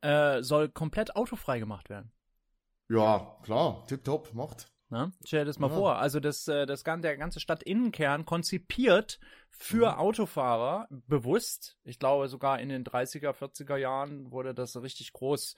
äh, 0.00 0.42
soll 0.42 0.68
komplett 0.68 1.16
autofrei 1.16 1.58
gemacht 1.58 1.90
werden. 1.90 2.12
Ja, 2.88 3.38
klar, 3.42 3.86
tipptopp, 3.86 4.32
macht. 4.34 4.70
Na, 4.88 5.10
stell 5.24 5.40
dir 5.40 5.46
das 5.46 5.58
mal 5.58 5.70
ja. 5.70 5.76
vor. 5.76 5.96
Also 5.96 6.20
das, 6.20 6.46
äh, 6.46 6.64
das 6.64 6.84
der 6.84 7.16
ganze 7.16 7.40
Stadtinnenkern 7.40 8.24
konzipiert 8.24 9.18
für 9.50 9.92
mhm. 9.92 9.98
Autofahrer 9.98 10.86
bewusst. 10.90 11.76
Ich 11.82 11.98
glaube 11.98 12.28
sogar 12.28 12.60
in 12.60 12.68
den 12.68 12.84
30er, 12.84 13.32
40er 13.32 13.76
Jahren 13.76 14.30
wurde 14.30 14.54
das 14.54 14.80
richtig 14.80 15.12
groß 15.12 15.56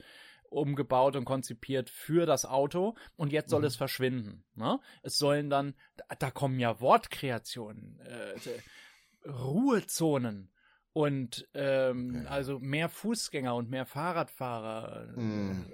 umgebaut 0.50 1.16
und 1.16 1.26
konzipiert 1.26 1.90
für 1.90 2.24
das 2.24 2.46
Auto 2.46 2.96
und 3.16 3.32
jetzt 3.32 3.50
soll 3.50 3.60
mhm. 3.60 3.66
es 3.66 3.76
verschwinden. 3.76 4.44
Ne? 4.54 4.80
Es 5.02 5.18
sollen 5.18 5.50
dann, 5.50 5.74
da 6.18 6.30
kommen 6.30 6.58
ja 6.58 6.80
Wortkreationen, 6.80 8.00
äh, 8.00 9.28
Ruhezonen, 9.28 10.50
und 10.98 11.46
ähm, 11.54 12.24
ja. 12.24 12.28
also 12.28 12.58
mehr 12.58 12.88
Fußgänger 12.88 13.54
und 13.54 13.70
mehr 13.70 13.86
Fahrradfahrer. 13.86 15.06
Mm. 15.14 15.72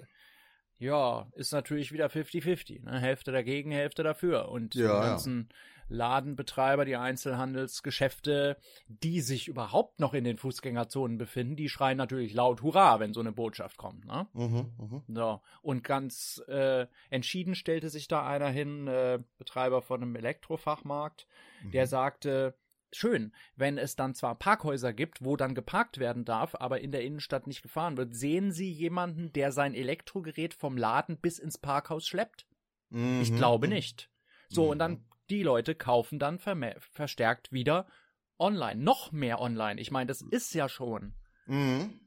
Ja, 0.77 1.29
ist 1.33 1.51
natürlich 1.51 1.93
wieder 1.93 2.09
50-50. 2.09 2.85
Ne? 2.85 3.01
Hälfte 3.01 3.33
dagegen, 3.33 3.71
Hälfte 3.71 4.03
dafür. 4.03 4.51
Und 4.51 4.75
ja, 4.75 4.83
die 4.83 5.07
ganzen 5.07 5.49
ja. 5.49 5.97
Ladenbetreiber, 5.97 6.85
die 6.85 6.97
Einzelhandelsgeschäfte, 6.97 8.59
die 8.87 9.23
sich 9.23 9.49
überhaupt 9.49 9.99
noch 9.99 10.13
in 10.13 10.25
den 10.25 10.37
Fußgängerzonen 10.37 11.17
befinden, 11.17 11.57
die 11.57 11.71
schreien 11.71 11.97
natürlich 11.97 12.35
laut 12.35 12.61
Hurra, 12.61 13.01
wenn 13.01 13.15
so 13.15 13.21
eine 13.21 13.33
Botschaft 13.33 13.79
kommt. 13.79 14.05
Ne? 14.05 14.27
Mhm, 14.35 14.73
mh. 14.77 15.03
So. 15.09 15.41
Und 15.63 15.85
ganz 15.85 16.43
äh, 16.49 16.87
entschieden 17.09 17.55
stellte 17.55 17.89
sich 17.89 18.09
da 18.09 18.27
einer 18.27 18.51
hin, 18.51 18.89
äh, 18.89 19.21
Betreiber 19.39 19.81
von 19.81 20.03
einem 20.03 20.17
Elektrofachmarkt, 20.17 21.27
mhm. 21.63 21.71
der 21.71 21.87
sagte, 21.87 22.59
schön, 22.97 23.33
wenn 23.57 23.79
es 23.79 23.97
dann 23.97 24.15
zwar 24.15 24.35
Parkhäuser 24.35 24.93
gibt, 24.93 25.25
wo 25.25 25.37
dann 25.37 25.55
geparkt 25.55 25.99
werden 25.99 26.25
darf, 26.25 26.55
aber 26.55 26.81
in 26.81 26.93
der 26.93 27.03
Innenstadt 27.03 27.47
nicht 27.47 27.63
gefahren 27.63 27.97
wird. 27.97 28.15
Sehen 28.15 28.53
Sie 28.53 28.71
jemanden, 28.71 29.33
der 29.33 29.53
sein 29.53 29.75
Elektrogerät 29.75 30.55
vom 30.55 30.77
Laden 30.77 31.19
bis 31.19 31.39
ins 31.39 31.59
Parkhaus 31.59 32.07
schleppt? 32.07 32.47
Mhm. 32.91 33.21
Ich 33.23 33.35
glaube 33.35 33.69
nicht. 33.69 34.11
So, 34.49 34.65
mhm. 34.65 34.71
und 34.71 34.79
dann 34.79 34.93
mhm. 34.93 35.05
die 35.31 35.43
Leute 35.43 35.75
kaufen 35.75 36.19
dann 36.19 36.39
verstärkt 36.39 37.53
wieder 37.53 37.87
online, 38.39 38.83
noch 38.83 39.13
mehr 39.13 39.41
online. 39.41 39.81
Ich 39.81 39.91
meine, 39.91 40.07
das 40.09 40.23
ist 40.23 40.55
ja 40.55 40.69
schon. 40.69 41.15
Mhm. 41.47 42.01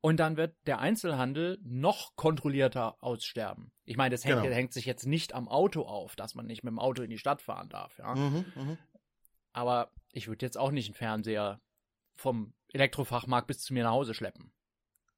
Und 0.00 0.20
dann 0.20 0.36
wird 0.36 0.54
der 0.66 0.78
Einzelhandel 0.78 1.58
noch 1.62 2.14
kontrollierter 2.14 3.02
aussterben. 3.02 3.72
Ich 3.84 3.96
meine, 3.96 4.14
das 4.14 4.24
hängt, 4.24 4.42
genau. 4.42 4.54
hängt, 4.54 4.72
sich 4.72 4.86
jetzt 4.86 5.06
nicht 5.06 5.34
am 5.34 5.48
Auto 5.48 5.82
auf, 5.82 6.14
dass 6.14 6.36
man 6.36 6.46
nicht 6.46 6.62
mit 6.62 6.70
dem 6.70 6.78
Auto 6.78 7.02
in 7.02 7.10
die 7.10 7.18
Stadt 7.18 7.42
fahren 7.42 7.68
darf, 7.68 7.98
ja. 7.98 8.14
Mhm, 8.14 8.44
mh. 8.54 8.78
Aber 9.58 9.90
ich 10.12 10.28
würde 10.28 10.46
jetzt 10.46 10.56
auch 10.56 10.70
nicht 10.70 10.86
einen 10.86 10.94
Fernseher 10.94 11.60
vom 12.14 12.54
Elektrofachmarkt 12.68 13.48
bis 13.48 13.58
zu 13.58 13.74
mir 13.74 13.82
nach 13.82 13.90
Hause 13.90 14.14
schleppen. 14.14 14.52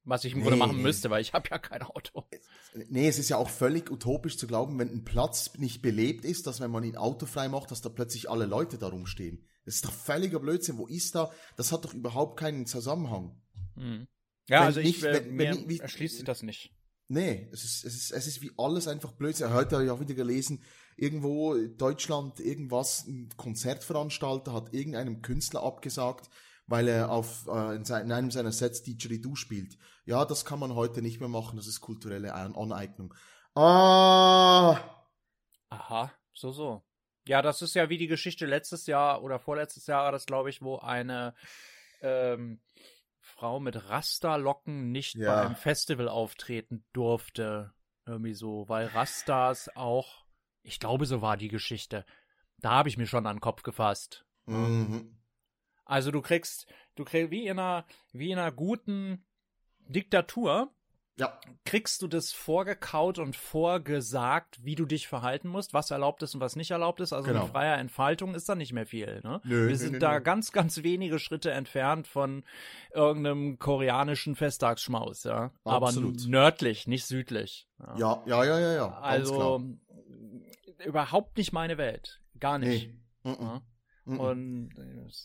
Was 0.03 0.25
ich 0.25 0.33
im 0.33 0.39
nee, 0.39 0.45
Grunde 0.45 0.57
machen 0.57 0.81
müsste, 0.81 1.11
weil 1.11 1.21
ich 1.21 1.33
habe 1.33 1.47
ja 1.51 1.59
kein 1.59 1.83
Auto. 1.83 2.25
Nee, 2.73 3.07
es 3.07 3.19
ist 3.19 3.29
ja 3.29 3.37
auch 3.37 3.51
völlig 3.51 3.91
utopisch 3.91 4.39
zu 4.39 4.47
glauben, 4.47 4.79
wenn 4.79 4.89
ein 4.89 5.05
Platz 5.05 5.55
nicht 5.59 5.83
belebt 5.83 6.25
ist, 6.25 6.47
dass 6.47 6.59
wenn 6.59 6.71
man 6.71 6.83
ihn 6.83 6.97
autofrei 6.97 7.49
macht, 7.49 7.69
dass 7.69 7.81
da 7.81 7.89
plötzlich 7.89 8.31
alle 8.31 8.47
Leute 8.47 8.79
da 8.79 8.87
rumstehen. 8.87 9.47
Das 9.63 9.75
ist 9.75 9.85
doch 9.85 9.93
völliger 9.93 10.39
Blödsinn. 10.39 10.79
Wo 10.79 10.87
ist 10.87 11.13
da? 11.13 11.31
Das 11.55 11.71
hat 11.71 11.85
doch 11.85 11.93
überhaupt 11.93 12.39
keinen 12.39 12.65
Zusammenhang. 12.65 13.39
Mhm. 13.75 14.07
Ja, 14.49 14.61
wenn 14.61 14.65
also 14.65 14.79
ich, 14.79 15.03
äh, 15.03 15.13
wenn, 15.13 15.35
mir 15.35 15.69
wie, 15.69 15.77
erschließt 15.77 16.15
sich 16.15 16.25
das 16.25 16.41
nicht. 16.41 16.73
Nee, 17.09 17.47
es 17.51 17.63
ist, 17.63 17.85
es 17.85 17.93
ist, 17.93 18.11
es 18.11 18.25
ist 18.25 18.41
wie 18.41 18.51
alles 18.57 18.87
einfach 18.87 19.11
Blödsinn. 19.11 19.53
Heute 19.53 19.75
habe 19.75 19.85
ich 19.85 19.91
auch 19.91 19.99
wieder 19.99 20.15
gelesen, 20.15 20.63
irgendwo 20.97 21.55
Deutschland 21.55 22.39
irgendwas, 22.39 23.05
ein 23.07 23.29
Konzertveranstalter 23.37 24.53
hat 24.53 24.73
irgendeinem 24.73 25.21
Künstler 25.21 25.63
abgesagt, 25.63 26.29
weil 26.67 26.87
er 26.87 27.11
auf 27.11 27.47
äh, 27.47 27.75
in, 27.75 27.85
sein, 27.85 28.05
in, 28.05 28.11
einem 28.11 28.31
seiner 28.31 28.51
Sets 28.51 28.83
Didgeridoo 28.83 29.35
spielt. 29.35 29.77
Ja, 30.05 30.25
das 30.25 30.45
kann 30.45 30.59
man 30.59 30.75
heute 30.75 31.01
nicht 31.01 31.19
mehr 31.19 31.29
machen, 31.29 31.57
das 31.57 31.67
ist 31.67 31.81
kulturelle 31.81 32.33
Aneignung. 32.33 33.13
Ah! 33.55 34.79
Aha, 35.69 36.11
so, 36.33 36.51
so. 36.51 36.83
Ja, 37.27 37.41
das 37.41 37.61
ist 37.61 37.75
ja 37.75 37.89
wie 37.89 37.97
die 37.97 38.07
Geschichte 38.07 38.45
letztes 38.45 38.87
Jahr 38.87 39.23
oder 39.23 39.39
vorletztes 39.39 39.87
Jahr 39.87 40.05
war 40.05 40.11
das, 40.11 40.25
glaube 40.25 40.49
ich, 40.49 40.61
wo 40.61 40.77
eine 40.77 41.35
ähm, 42.01 42.61
Frau 43.19 43.59
mit 43.59 43.89
Rasterlocken 43.89 44.91
nicht 44.91 45.15
ja. 45.15 45.33
bei 45.33 45.41
einem 45.41 45.55
Festival 45.55 46.09
auftreten 46.09 46.83
durfte. 46.93 47.73
Irgendwie 48.05 48.33
so, 48.33 48.67
weil 48.67 48.87
Rastas 48.87 49.69
auch 49.75 50.25
ich 50.63 50.79
glaube, 50.79 51.05
so 51.05 51.21
war 51.21 51.37
die 51.37 51.47
Geschichte. 51.47 52.05
Da 52.59 52.71
habe 52.71 52.89
ich 52.89 52.97
mir 52.97 53.07
schon 53.07 53.25
an 53.25 53.37
den 53.37 53.41
Kopf 53.41 53.63
gefasst. 53.63 54.25
Mhm. 54.45 55.17
Also 55.85 56.11
du 56.11 56.21
kriegst, 56.21 56.67
du 56.95 57.03
kriegst 57.03 57.31
wie 57.31 57.47
in 57.47 57.59
einer, 57.59 57.85
wie 58.13 58.31
in 58.31 58.39
einer 58.39 58.51
guten 58.51 59.25
Diktatur, 59.89 60.71
ja. 61.17 61.37
kriegst 61.65 62.01
du 62.01 62.07
das 62.07 62.31
vorgekaut 62.31 63.19
und 63.19 63.35
vorgesagt, 63.35 64.63
wie 64.63 64.75
du 64.75 64.85
dich 64.85 65.07
verhalten 65.07 65.49
musst, 65.49 65.73
was 65.73 65.91
erlaubt 65.91 66.23
ist 66.23 66.33
und 66.33 66.41
was 66.41 66.55
nicht 66.55 66.71
erlaubt 66.71 66.99
ist. 67.01 67.13
Also 67.13 67.27
genau. 67.27 67.43
mit 67.43 67.51
freier 67.51 67.77
Entfaltung 67.77 68.35
ist 68.35 68.47
da 68.47 68.55
nicht 68.55 68.73
mehr 68.73 68.85
viel. 68.85 69.21
Ne? 69.23 69.41
Nö, 69.43 69.67
Wir 69.67 69.77
sind 69.77 69.93
nö, 69.93 69.99
da 69.99 70.13
nö. 70.13 70.21
ganz, 70.21 70.51
ganz 70.51 70.83
wenige 70.83 71.19
Schritte 71.19 71.51
entfernt 71.51 72.07
von 72.07 72.43
irgendeinem 72.93 73.59
koreanischen 73.59 74.35
Festtagsschmaus, 74.35 75.23
ja. 75.23 75.51
Absolut. 75.63 76.21
Aber 76.21 76.29
nördlich, 76.29 76.87
nicht 76.87 77.05
südlich. 77.05 77.67
Ja, 77.97 78.23
ja, 78.25 78.43
ja, 78.43 78.59
ja, 78.59 78.73
ja. 78.73 78.99
also 78.99 79.61
überhaupt 80.85 81.37
nicht 81.37 81.53
meine 81.53 81.77
Welt. 81.77 82.21
Gar 82.39 82.59
nicht. 82.59 82.89
Nee. 83.23 83.35
Ja. 83.39 83.61
Und 84.05 84.71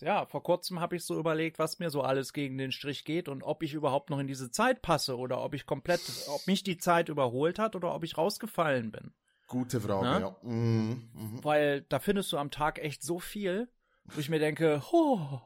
ja, 0.00 0.26
vor 0.26 0.42
kurzem 0.42 0.80
habe 0.80 0.96
ich 0.96 1.04
so 1.04 1.18
überlegt, 1.18 1.58
was 1.58 1.78
mir 1.78 1.90
so 1.90 2.02
alles 2.02 2.32
gegen 2.32 2.58
den 2.58 2.72
Strich 2.72 3.04
geht 3.04 3.28
und 3.28 3.42
ob 3.42 3.62
ich 3.62 3.72
überhaupt 3.72 4.10
noch 4.10 4.18
in 4.18 4.26
diese 4.26 4.50
Zeit 4.50 4.82
passe 4.82 5.16
oder 5.16 5.42
ob 5.42 5.54
ich 5.54 5.64
komplett, 5.66 6.02
ob 6.28 6.46
mich 6.46 6.62
die 6.62 6.76
Zeit 6.76 7.08
überholt 7.08 7.58
hat 7.58 7.74
oder 7.74 7.94
ob 7.94 8.04
ich 8.04 8.18
rausgefallen 8.18 8.92
bin. 8.92 9.12
Gute 9.46 9.80
Frage, 9.80 10.06
ja. 10.06 10.20
ja. 10.20 10.36
Mhm. 10.42 11.08
Mhm. 11.14 11.44
Weil 11.44 11.82
da 11.82 12.00
findest 12.00 12.32
du 12.32 12.38
am 12.38 12.50
Tag 12.50 12.78
echt 12.78 13.02
so 13.02 13.18
viel, 13.18 13.68
wo 14.04 14.20
ich 14.20 14.28
mir 14.28 14.40
denke, 14.40 14.82
oh, 14.92 15.40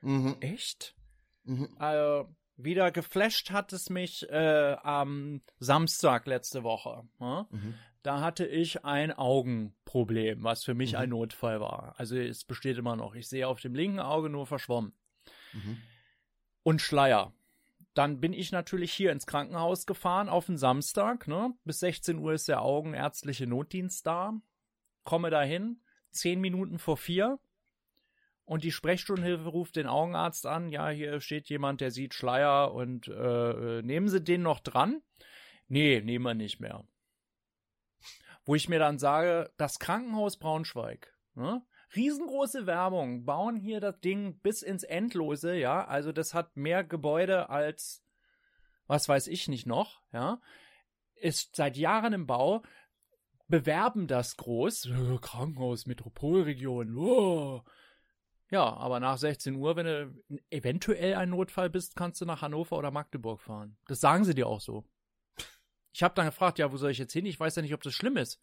mhm. 0.00 0.36
echt? 0.40 0.96
Mhm. 1.44 1.68
Also, 1.78 2.28
wieder 2.56 2.90
geflasht 2.90 3.50
hat 3.50 3.72
es 3.72 3.90
mich 3.90 4.28
äh, 4.28 4.76
am 4.82 5.42
Samstag 5.58 6.26
letzte 6.26 6.64
Woche. 6.64 7.04
Ja? 7.20 7.46
Mhm 7.50 7.74
da 8.02 8.20
hatte 8.20 8.46
ich 8.46 8.84
ein 8.84 9.12
Augenproblem, 9.12 10.42
was 10.42 10.64
für 10.64 10.74
mich 10.74 10.92
Mhm. 10.92 10.98
ein 10.98 11.08
Notfall 11.10 11.60
war. 11.60 11.94
Also 11.98 12.16
es 12.16 12.44
besteht 12.44 12.78
immer 12.78 12.96
noch. 12.96 13.14
Ich 13.14 13.28
sehe 13.28 13.46
auf 13.46 13.60
dem 13.60 13.74
linken 13.74 14.00
Auge 14.00 14.28
nur 14.28 14.46
verschwommen. 14.46 14.92
Mhm. 15.52 15.78
Und 16.64 16.80
Schleier. 16.80 17.32
Dann 17.94 18.20
bin 18.20 18.32
ich 18.32 18.52
natürlich 18.52 18.92
hier 18.92 19.12
ins 19.12 19.26
Krankenhaus 19.26 19.84
gefahren 19.86 20.28
auf 20.28 20.46
den 20.46 20.56
Samstag. 20.56 21.28
Ne? 21.28 21.54
Bis 21.64 21.80
16 21.80 22.18
Uhr 22.18 22.32
ist 22.32 22.48
der 22.48 22.62
augenärztliche 22.62 23.46
Notdienst 23.46 24.06
da. 24.06 24.32
Komme 25.04 25.30
dahin, 25.30 25.80
zehn 26.10 26.40
Minuten 26.40 26.78
vor 26.78 26.96
vier. 26.96 27.38
Und 28.44 28.64
die 28.64 28.72
Sprechstundenhilfe 28.72 29.48
ruft 29.48 29.76
den 29.76 29.86
Augenarzt 29.86 30.46
an. 30.46 30.68
Ja, 30.70 30.88
hier 30.88 31.20
steht 31.20 31.48
jemand, 31.48 31.80
der 31.80 31.90
sieht 31.90 32.14
Schleier 32.14 32.72
und 32.72 33.08
äh, 33.08 33.78
äh, 33.78 33.82
nehmen 33.82 34.08
Sie 34.08 34.22
den 34.22 34.42
noch 34.42 34.60
dran? 34.60 35.02
Nee, 35.68 36.00
nehmen 36.00 36.24
wir 36.24 36.34
nicht 36.34 36.60
mehr. 36.60 36.84
Wo 38.44 38.54
ich 38.54 38.68
mir 38.68 38.78
dann 38.78 38.98
sage, 38.98 39.52
das 39.56 39.78
Krankenhaus 39.78 40.36
Braunschweig, 40.36 41.14
ne? 41.34 41.62
Riesengroße 41.94 42.66
Werbung, 42.66 43.26
bauen 43.26 43.56
hier 43.56 43.78
das 43.78 44.00
Ding 44.00 44.38
bis 44.40 44.62
ins 44.62 44.82
Endlose, 44.82 45.54
ja. 45.54 45.84
Also 45.84 46.12
das 46.12 46.32
hat 46.34 46.56
mehr 46.56 46.84
Gebäude 46.84 47.50
als, 47.50 48.02
was 48.86 49.08
weiß 49.08 49.26
ich 49.26 49.48
nicht 49.48 49.66
noch, 49.66 50.02
ja. 50.12 50.40
Ist 51.14 51.54
seit 51.54 51.76
Jahren 51.76 52.12
im 52.12 52.26
Bau, 52.26 52.62
bewerben 53.48 54.06
das 54.06 54.36
groß, 54.36 54.86
äh, 54.86 55.18
Krankenhaus, 55.20 55.86
Metropolregion, 55.86 56.96
oh. 56.96 57.62
Ja, 58.50 58.76
aber 58.76 59.00
nach 59.00 59.16
16 59.16 59.56
Uhr, 59.56 59.76
wenn 59.76 59.86
du 59.86 60.14
eventuell 60.50 61.14
ein 61.14 61.30
Notfall 61.30 61.70
bist, 61.70 61.96
kannst 61.96 62.20
du 62.20 62.26
nach 62.26 62.42
Hannover 62.42 62.76
oder 62.76 62.90
Magdeburg 62.90 63.40
fahren. 63.40 63.78
Das 63.86 64.00
sagen 64.00 64.24
sie 64.24 64.34
dir 64.34 64.46
auch 64.46 64.60
so. 64.60 64.84
Ich 65.92 66.02
habe 66.02 66.14
dann 66.14 66.26
gefragt, 66.26 66.58
ja, 66.58 66.72
wo 66.72 66.76
soll 66.76 66.90
ich 66.90 66.98
jetzt 66.98 67.12
hin? 67.12 67.26
Ich 67.26 67.38
weiß 67.38 67.56
ja 67.56 67.62
nicht, 67.62 67.74
ob 67.74 67.82
das 67.82 67.92
schlimm 67.94 68.16
ist. 68.16 68.40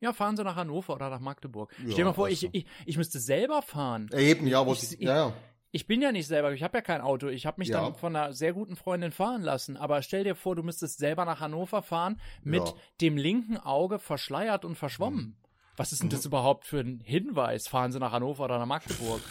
Ja, 0.00 0.12
fahren 0.12 0.36
Sie 0.36 0.44
nach 0.44 0.56
Hannover 0.56 0.94
oder 0.94 1.10
nach 1.10 1.20
Magdeburg. 1.20 1.72
Ja, 1.78 1.84
Stell 1.84 1.94
dir 1.96 2.04
mal 2.06 2.12
vor, 2.12 2.26
also. 2.26 2.46
ich, 2.52 2.54
ich, 2.54 2.66
ich 2.86 2.96
müsste 2.96 3.20
selber 3.20 3.62
fahren. 3.62 4.10
Eben, 4.12 4.46
ja, 4.46 4.66
wo 4.66 4.72
Ich- 4.72 4.92
ich- 4.94 5.00
ja, 5.00 5.28
ja. 5.28 5.32
Ich 5.74 5.86
bin 5.86 6.02
ja 6.02 6.12
nicht 6.12 6.26
selber, 6.26 6.52
ich 6.52 6.62
habe 6.62 6.76
ja 6.78 6.82
kein 6.82 7.00
Auto. 7.00 7.28
Ich 7.28 7.46
habe 7.46 7.58
mich 7.60 7.68
Ja. 7.68 7.80
dann 7.80 7.94
von 7.94 8.14
einer 8.14 8.34
sehr 8.34 8.52
guten 8.52 8.76
Freundin 8.76 9.10
fahren 9.10 9.40
lassen. 9.40 9.78
Aber 9.78 10.02
stell 10.02 10.22
dir 10.22 10.34
vor, 10.34 10.54
du 10.54 10.62
müsstest 10.62 10.98
selber 10.98 11.24
nach 11.24 11.40
Hannover 11.40 11.80
fahren 11.82 12.20
mit 12.42 12.62
Ja. 12.66 12.74
dem 13.00 13.16
linken 13.16 13.56
Auge 13.56 13.98
verschleiert 13.98 14.66
und 14.66 14.76
verschwommen. 14.76 15.38
Was 15.76 15.92
ist 15.92 16.02
denn 16.02 16.10
das 16.10 16.26
überhaupt 16.26 16.66
für 16.66 16.80
ein 16.80 17.00
Hinweis? 17.00 17.68
Fahren 17.68 17.90
Sie 17.90 17.98
nach 17.98 18.12
Hannover 18.12 18.44
oder 18.44 18.58
nach 18.58 18.66
Magdeburg? 18.66 19.22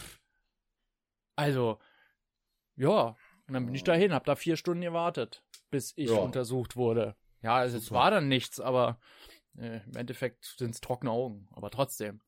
Also, 1.35 1.77
ja. 2.75 3.15
Und 3.47 3.53
dann 3.53 3.65
bin 3.65 3.75
ich 3.75 3.83
dahin, 3.83 4.13
hab 4.13 4.25
da 4.25 4.35
vier 4.35 4.55
Stunden 4.57 4.81
gewartet, 4.81 5.43
bis 5.69 5.93
ich 5.95 6.09
Ja. 6.09 6.15
untersucht 6.17 6.75
wurde. 6.75 7.15
Ja, 7.41 7.55
also 7.55 7.77
es 7.77 7.91
war 7.91 8.11
dann 8.11 8.27
nichts, 8.27 8.59
aber 8.59 8.99
äh, 9.57 9.81
im 9.85 9.95
Endeffekt 9.95 10.45
sind 10.57 10.71
es 10.75 10.81
trockene 10.81 11.11
Augen. 11.11 11.47
Aber 11.51 11.69
trotzdem. 11.71 12.21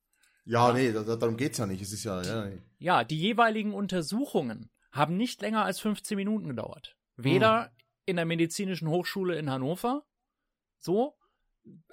Ja, 0.45 0.73
nee, 0.73 0.91
da, 0.91 1.03
da, 1.03 1.15
darum 1.15 1.37
geht's 1.37 1.57
ja 1.57 1.65
nicht. 1.65 1.81
Es 1.81 1.93
ist 1.93 2.03
ja, 2.03 2.21
ja, 2.21 2.45
nee. 2.45 2.61
Ja, 2.79 3.03
die 3.03 3.17
jeweiligen 3.19 3.73
Untersuchungen 3.73 4.69
haben 4.91 5.15
nicht 5.17 5.41
länger 5.41 5.63
als 5.63 5.79
15 5.79 6.15
Minuten 6.17 6.47
gedauert. 6.47 6.97
Weder 7.15 7.71
in 8.05 8.15
der 8.17 8.25
medizinischen 8.25 8.87
Hochschule 8.89 9.37
in 9.37 9.49
Hannover, 9.49 10.03
so, 10.79 11.15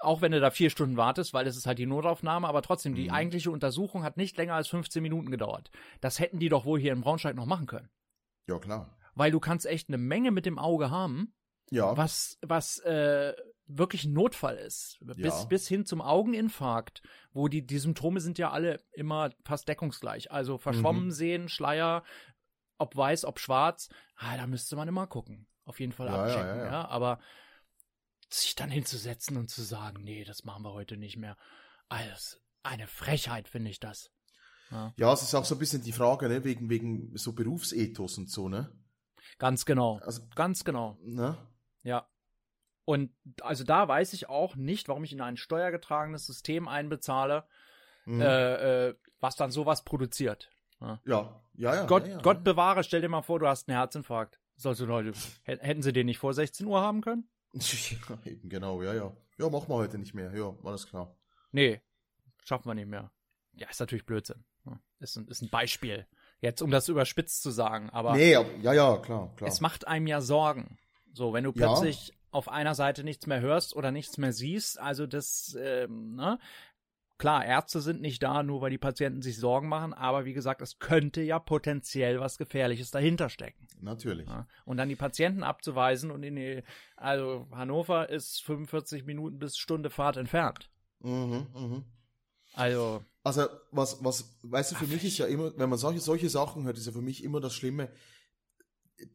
auch 0.00 0.20
wenn 0.20 0.32
du 0.32 0.40
da 0.40 0.50
vier 0.50 0.68
Stunden 0.70 0.96
wartest, 0.96 1.32
weil 1.32 1.46
es 1.46 1.56
ist 1.56 1.66
halt 1.66 1.78
die 1.78 1.86
Notaufnahme, 1.86 2.48
aber 2.48 2.62
trotzdem, 2.62 2.94
die 2.96 3.04
Mhm. 3.04 3.10
eigentliche 3.14 3.50
Untersuchung 3.52 4.02
hat 4.02 4.16
nicht 4.16 4.36
länger 4.36 4.54
als 4.54 4.66
15 4.68 5.00
Minuten 5.02 5.30
gedauert. 5.30 5.70
Das 6.00 6.18
hätten 6.18 6.40
die 6.40 6.48
doch 6.48 6.64
wohl 6.64 6.80
hier 6.80 6.92
in 6.92 7.02
Braunschweig 7.02 7.36
noch 7.36 7.46
machen 7.46 7.66
können. 7.66 7.88
ja, 8.48 8.58
klar. 8.58 8.96
Weil 9.14 9.30
du 9.30 9.38
kannst 9.38 9.66
echt 9.66 9.88
eine 9.88 9.98
Menge 9.98 10.30
mit 10.32 10.44
dem 10.46 10.58
Auge 10.58 10.90
haben, 10.90 11.34
Ja, 11.70 11.96
was, 11.96 12.38
was 12.42 12.78
äh, 12.80 13.34
wirklich 13.66 14.04
ein 14.04 14.12
Notfall 14.12 14.56
ist. 14.56 14.98
Bis, 15.00 15.16
Ja. 15.42 15.44
bis 15.44 15.68
hin 15.68 15.86
zum 15.86 16.00
Augeninfarkt, 16.00 17.02
wo 17.32 17.46
die, 17.48 17.64
die 17.64 17.78
Symptome 17.78 18.20
sind 18.20 18.38
ja 18.38 18.50
alle 18.50 18.82
immer 18.92 19.30
fast 19.44 19.68
deckungsgleich. 19.68 20.30
Also 20.32 20.58
verschwommen 20.58 21.06
Mhm. 21.06 21.12
sehen, 21.12 21.48
Schleier, 21.48 22.02
ob 22.78 22.96
weiß, 22.96 23.24
ob 23.24 23.38
schwarz, 23.38 23.88
ah, 24.16 24.36
da 24.36 24.46
müsste 24.46 24.74
man 24.76 24.88
immer 24.88 25.06
gucken. 25.06 25.46
Auf 25.64 25.78
jeden 25.78 25.92
Fall 25.92 26.08
Ja, 26.08 26.14
ja, 26.16 26.22
abchecken, 26.24 26.58
ja, 26.60 26.66
ja. 26.66 26.88
Aber 26.88 27.20
sich 28.28 28.54
dann 28.56 28.70
hinzusetzen 28.70 29.36
und 29.36 29.48
zu 29.48 29.62
sagen, 29.62 30.02
nee, 30.02 30.24
das 30.24 30.44
machen 30.44 30.64
wir 30.64 30.72
heute 30.72 30.96
nicht 30.96 31.16
mehr. 31.16 31.36
Alles 31.88 32.40
eine 32.62 32.86
Frechheit, 32.88 33.48
finde 33.48 33.70
ich 33.70 33.80
das. 33.80 34.10
Ja, 34.70 34.92
ja, 34.96 35.12
es 35.12 35.22
ist 35.22 35.34
auch 35.34 35.44
so 35.44 35.54
ein 35.56 35.58
bisschen 35.58 35.82
die 35.82 35.92
Frage, 35.92 36.28
ne, 36.28 36.44
wegen, 36.44 36.70
wegen 36.70 37.16
so 37.16 37.32
Berufsethos 37.32 38.18
und 38.18 38.30
so, 38.30 38.48
ne? 38.48 38.72
ganz 39.38 39.64
genau. 39.64 39.98
Also, 39.98 40.22
Ganz 40.34 40.64
genau. 40.64 40.96
ne? 41.02 41.36
Ja. 41.82 42.06
Und 42.84 43.12
also 43.42 43.64
da 43.64 43.86
weiß 43.88 44.12
ich 44.14 44.28
auch 44.28 44.56
nicht, 44.56 44.88
warum 44.88 45.04
ich 45.04 45.12
in 45.12 45.20
ein 45.20 45.36
steuergetragenes 45.36 46.26
System 46.26 46.66
einbezahle, 46.68 47.44
Mhm. 48.06 48.20
äh, 48.22 48.88
äh, 48.88 48.94
was 49.20 49.36
dann 49.36 49.50
sowas 49.50 49.84
produziert. 49.84 50.50
ja, 50.80 50.98
ja, 51.04 51.42
ja. 51.54 51.86
Gott, 51.86 52.06
ja, 52.06 52.14
ja. 52.14 52.20
Gott 52.22 52.42
bewahre, 52.42 52.82
stell 52.82 53.02
dir 53.02 53.08
mal 53.10 53.20
vor, 53.22 53.38
du 53.38 53.46
hast 53.46 53.68
einen 53.68 53.76
Herzinfarkt. 53.76 54.40
Sollte 54.56 54.86
Leute, 54.86 55.12
hä- 55.44 55.58
hätten 55.60 55.82
sie 55.82 55.92
den 55.92 56.06
nicht 56.06 56.18
vor 56.18 56.32
16 56.34 56.66
Uhr 56.66 56.80
haben 56.80 57.02
können? 57.02 57.28
Eben, 58.24 58.48
genau, 58.48 58.82
ja, 58.82 58.94
ja. 58.94 59.12
Ja, 59.38 59.48
machen 59.50 59.68
wir 59.68 59.74
heute 59.76 59.98
nicht 59.98 60.14
mehr. 60.14 60.32
Ja, 60.34 60.54
alles 60.64 60.86
klar. 60.86 61.14
Nee, 61.52 61.80
schaffen 62.44 62.66
wir 62.68 62.74
nicht 62.74 62.88
mehr. 62.88 63.10
Ja, 63.52 63.68
ist 63.68 63.80
natürlich 63.80 64.06
Blödsinn. 64.06 64.44
Ja, 64.64 64.78
Ist 65.00 65.16
ein, 65.16 65.28
ist 65.28 65.42
ein 65.42 65.50
Beispiel. 65.50 66.06
Jetzt, 66.40 66.62
um 66.62 66.70
das 66.70 66.88
überspitzt 66.88 67.42
zu 67.42 67.50
sagen, 67.50 67.90
aber 67.90 68.14
nee, 68.16 68.34
aber, 68.34 68.48
ja, 68.62 68.72
ja, 68.72 68.96
klar, 68.98 69.34
klar. 69.36 69.48
es 69.48 69.60
macht 69.60 69.86
einem 69.86 70.06
ja 70.06 70.20
Sorgen. 70.22 70.78
So, 71.12 71.32
wenn 71.32 71.44
du 71.44 71.52
Ja. 71.54 71.66
plötzlich 71.68 72.12
auf 72.30 72.48
einer 72.48 72.74
Seite 72.74 73.02
nichts 73.04 73.26
mehr 73.26 73.40
hörst 73.40 73.74
oder 73.74 73.90
nichts 73.90 74.18
mehr 74.18 74.32
siehst, 74.32 74.78
also 74.78 75.06
das, 75.06 75.56
ähm, 75.60 76.14
ne? 76.14 76.38
Klar, 77.18 77.44
Ärzte 77.44 77.82
sind 77.82 78.00
nicht 78.00 78.22
da, 78.22 78.42
nur 78.42 78.62
weil 78.62 78.70
die 78.70 78.78
Patienten 78.78 79.20
sich 79.20 79.36
Sorgen 79.36 79.68
machen, 79.68 79.92
aber 79.92 80.24
wie 80.24 80.32
gesagt, 80.32 80.62
es 80.62 80.78
könnte 80.78 81.20
ja 81.20 81.38
potenziell 81.38 82.18
was 82.18 82.38
Gefährliches 82.38 82.90
dahinter 82.92 83.28
stecken. 83.28 83.68
Natürlich. 83.82 84.26
Ja? 84.26 84.46
Und 84.64 84.78
dann 84.78 84.88
die 84.88 84.96
Patienten 84.96 85.42
abzuweisen 85.42 86.10
und 86.10 86.22
in 86.22 86.36
die, 86.36 86.62
also 86.96 87.46
Hannover 87.50 88.08
ist 88.08 88.42
45 88.44 89.04
Minuten 89.04 89.38
bis 89.38 89.58
Stunde 89.58 89.90
Fahrt 89.90 90.16
entfernt. 90.16 90.70
Mhm, 91.00 91.46
mhm. 91.54 91.84
Also, 92.54 93.04
Also, 93.22 93.46
was, 93.70 94.02
was, 94.02 94.38
weißt 94.42 94.72
du, 94.72 94.76
für 94.76 94.86
mich 94.86 95.04
ist 95.04 95.18
ja 95.18 95.26
immer, 95.26 95.52
wenn 95.58 95.68
man 95.68 95.78
solche, 95.78 96.00
solche 96.00 96.30
Sachen 96.30 96.64
hört, 96.64 96.78
ist 96.78 96.86
ja 96.86 96.92
für 96.92 97.02
mich 97.02 97.22
immer 97.22 97.40
das 97.40 97.54
Schlimme, 97.54 97.90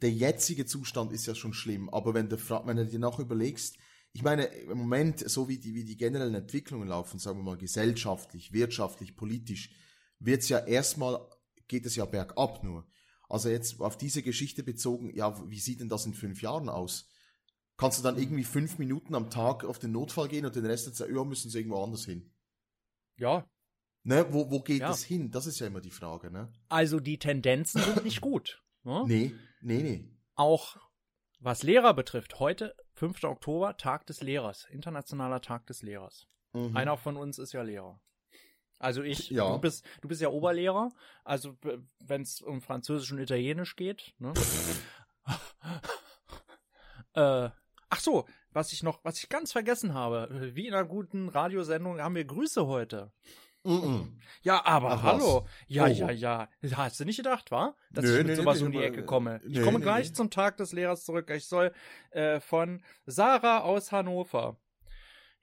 der 0.01 0.11
jetzige 0.11 0.65
Zustand 0.65 1.11
ist 1.11 1.25
ja 1.25 1.35
schon 1.35 1.53
schlimm, 1.53 1.89
aber 1.89 2.13
wenn 2.13 2.29
du, 2.29 2.37
fra- 2.37 2.65
wenn 2.65 2.77
du 2.77 2.85
dir 2.85 2.99
nachher 2.99 3.21
überlegst, 3.23 3.77
ich 4.13 4.23
meine, 4.23 4.45
im 4.45 4.77
Moment, 4.77 5.19
so 5.29 5.49
wie 5.49 5.57
die, 5.57 5.75
wie 5.75 5.83
die 5.83 5.97
generellen 5.97 6.35
Entwicklungen 6.35 6.87
laufen, 6.87 7.19
sagen 7.19 7.39
wir 7.39 7.43
mal 7.43 7.57
gesellschaftlich, 7.57 8.53
wirtschaftlich, 8.53 9.15
politisch, 9.17 9.71
wird's 10.19 10.47
ja 10.49 10.59
erstmal, 10.59 11.19
geht 11.67 11.85
es 11.85 11.95
ja 11.97 12.05
bergab 12.05 12.63
nur. 12.63 12.87
Also 13.27 13.49
jetzt 13.49 13.81
auf 13.81 13.97
diese 13.97 14.21
Geschichte 14.23 14.63
bezogen, 14.63 15.13
ja, 15.15 15.49
wie 15.49 15.59
sieht 15.59 15.81
denn 15.81 15.89
das 15.89 16.05
in 16.05 16.13
fünf 16.13 16.41
Jahren 16.41 16.69
aus? 16.69 17.09
Kannst 17.77 17.99
du 17.99 18.03
dann 18.03 18.17
irgendwie 18.17 18.45
fünf 18.45 18.77
Minuten 18.77 19.15
am 19.15 19.29
Tag 19.29 19.65
auf 19.65 19.79
den 19.79 19.91
Notfall 19.91 20.29
gehen 20.29 20.45
und 20.45 20.55
den 20.55 20.65
Rest 20.65 20.85
der 20.85 20.93
Zeit, 20.93 21.09
ja, 21.09 21.23
müssen 21.25 21.49
sie 21.49 21.57
irgendwo 21.57 21.83
anders 21.83 22.05
hin? 22.05 22.31
ja, 23.17 23.45
Ne, 24.07 24.23
wo, 24.31 24.51
wo 24.51 24.61
geht 24.61 24.81
Ja. 24.81 24.91
es 24.91 25.03
hin? 25.03 25.31
Das 25.31 25.47
ist 25.47 25.57
ja 25.59 25.65
immer 25.65 25.81
die 25.81 25.89
Frage, 25.89 26.29
ne? 26.29 26.53
also 26.69 26.99
die 26.99 27.17
Tendenzen 27.17 27.81
sind 27.81 28.03
nicht 28.03 28.21
gut. 28.21 28.61
Ne? 28.85 29.03
Nee, 29.07 29.35
nee, 29.61 29.81
nee. 29.81 30.07
Auch 30.35 30.77
was 31.39 31.63
Lehrer 31.63 31.93
betrifft, 31.93 32.39
heute, 32.39 32.75
5. 32.93 33.23
Oktober, 33.25 33.77
Tag 33.77 34.05
des 34.05 34.21
Lehrers, 34.21 34.65
internationaler 34.69 35.41
Tag 35.41 35.65
des 35.67 35.81
Lehrers. 35.81 36.27
Mhm. 36.53 36.77
Einer 36.77 36.95
von 36.97 37.17
uns 37.17 37.37
ist 37.39 37.51
ja 37.53 37.61
Lehrer. 37.61 37.99
Also 38.79 39.03
ich, 39.03 39.29
Ja. 39.31 39.51
du 39.53 39.59
bist, 39.59 39.85
du 40.01 40.07
bist 40.07 40.21
ja 40.21 40.29
Oberlehrer, 40.29 40.91
also 41.23 41.57
wenn 41.99 42.21
es 42.21 42.41
um 42.41 42.61
Französisch 42.61 43.11
und 43.11 43.19
Italienisch 43.19 43.75
geht, 43.75 44.13
ne? 44.19 44.33
äh, 47.13 47.49
ach 47.89 47.99
so, 47.99 48.25
was 48.51 48.71
ich 48.73 48.83
noch, 48.83 49.03
was 49.03 49.17
ich 49.17 49.29
ganz 49.29 49.51
vergessen 49.51 49.93
habe, 49.93 50.51
wie 50.55 50.67
in 50.67 50.73
einer 50.73 50.85
guten 50.87 51.29
Radiosendung 51.29 51.99
haben 52.01 52.15
wir 52.15 52.25
Grüße 52.25 52.67
heute. 52.67 53.11
Mhm. 53.65 54.19
Ja, 54.43 54.63
aber 54.65 54.91
Ach, 54.91 55.03
hallo. 55.03 55.47
Ja, 55.67 55.85
Oh. 55.85 55.87
ja, 55.87 56.09
ja. 56.11 56.49
Hast 56.73 56.99
du 56.99 57.05
nicht 57.05 57.17
gedacht, 57.17 57.49
wa? 57.51 57.75
Dass 57.91 58.05
Nö, 58.05 58.11
ich 58.11 58.17
mit 58.19 58.27
nee, 58.27 58.35
sowas 58.35 58.59
nee, 58.59 58.65
um 58.67 58.71
die 58.71 58.83
Ecke 58.83 59.03
komme. 59.03 59.41
Ich 59.47 59.61
komme 59.61 59.79
gleich 59.79 60.13
zum 60.13 60.29
Tag 60.29 60.57
des 60.57 60.71
Lehrers 60.71 61.03
zurück. 61.03 61.29
Ich 61.31 61.47
soll 61.47 61.73
äh, 62.11 62.39
von 62.39 62.81
Sarah 63.05 63.59
aus 63.61 63.91
Hannover. 63.91 64.57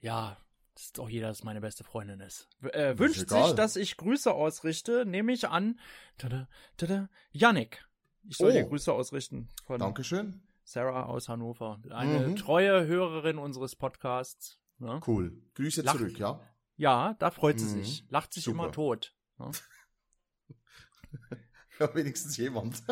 Ja, 0.01 0.37
das 0.75 0.85
ist 0.85 0.99
doch 0.99 1.09
jeder, 1.09 1.29
dass 1.29 1.45
meine 1.45 1.61
beste 1.61 1.85
Freundin 1.85 2.21
ist. 2.21 2.49
Äh, 2.63 2.93
ist 2.93 2.99
wünscht 2.99 3.23
egal. 3.23 3.47
sich, 3.47 3.55
dass 3.55 3.77
ich 3.77 3.97
Grüße 3.97 4.33
ausrichte, 4.33 5.05
nehme 5.05 5.33
ich 5.33 5.49
an. 5.49 5.79
Tada, 6.19 6.49
tada, 6.77 7.09
Yannick. 7.33 7.85
Ich 8.29 8.37
soll 8.37 8.51
Oh. 8.51 8.53
dir 8.53 8.65
Grüße 8.65 8.93
ausrichten 8.93 9.49
von 9.67 9.81
Dankeschön. 9.81 10.43
Sarah 10.65 11.07
aus 11.07 11.29
Hannover. 11.29 11.81
Eine 11.91 12.29
Mhm. 12.29 12.37
treue 12.37 12.87
Hörerin 12.87 13.39
unseres 13.39 13.75
Podcasts. 13.75 14.59
Ne? 14.79 15.01
Cool. 15.07 15.33
Grüße 15.55 15.83
Lach- 15.83 15.97
zurück, 15.97 16.17
ja? 16.19 16.41
Ja, 16.83 17.14
da 17.21 17.31
freut 17.31 17.61
sie 17.61 17.66
Mhm. 17.77 17.85
sich. 17.85 18.05
Lacht 18.09 18.33
sich 18.35 18.42
Super. 18.45 18.64
immer 18.64 18.73
tot. 18.73 19.14
Ne? 19.38 19.51
Ja, 21.79 21.95
wenigstens 21.95 22.37
jemand. 22.37 22.83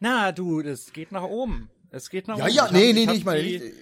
Na, 0.00 0.32
du, 0.32 0.62
das 0.62 0.92
geht 0.92 1.12
nach 1.12 1.22
oben. 1.22 1.70
Es 1.90 2.10
geht 2.10 2.28
nach 2.28 2.36
ja, 2.38 2.44
oben. 2.44 2.54
ja, 2.54 2.66
Ich 2.66 2.72
nee, 2.72 2.92
nee, 2.92 3.06
nee, 3.06 3.12
ich 3.14 3.24
meine 3.24 3.42
die. 3.42 3.72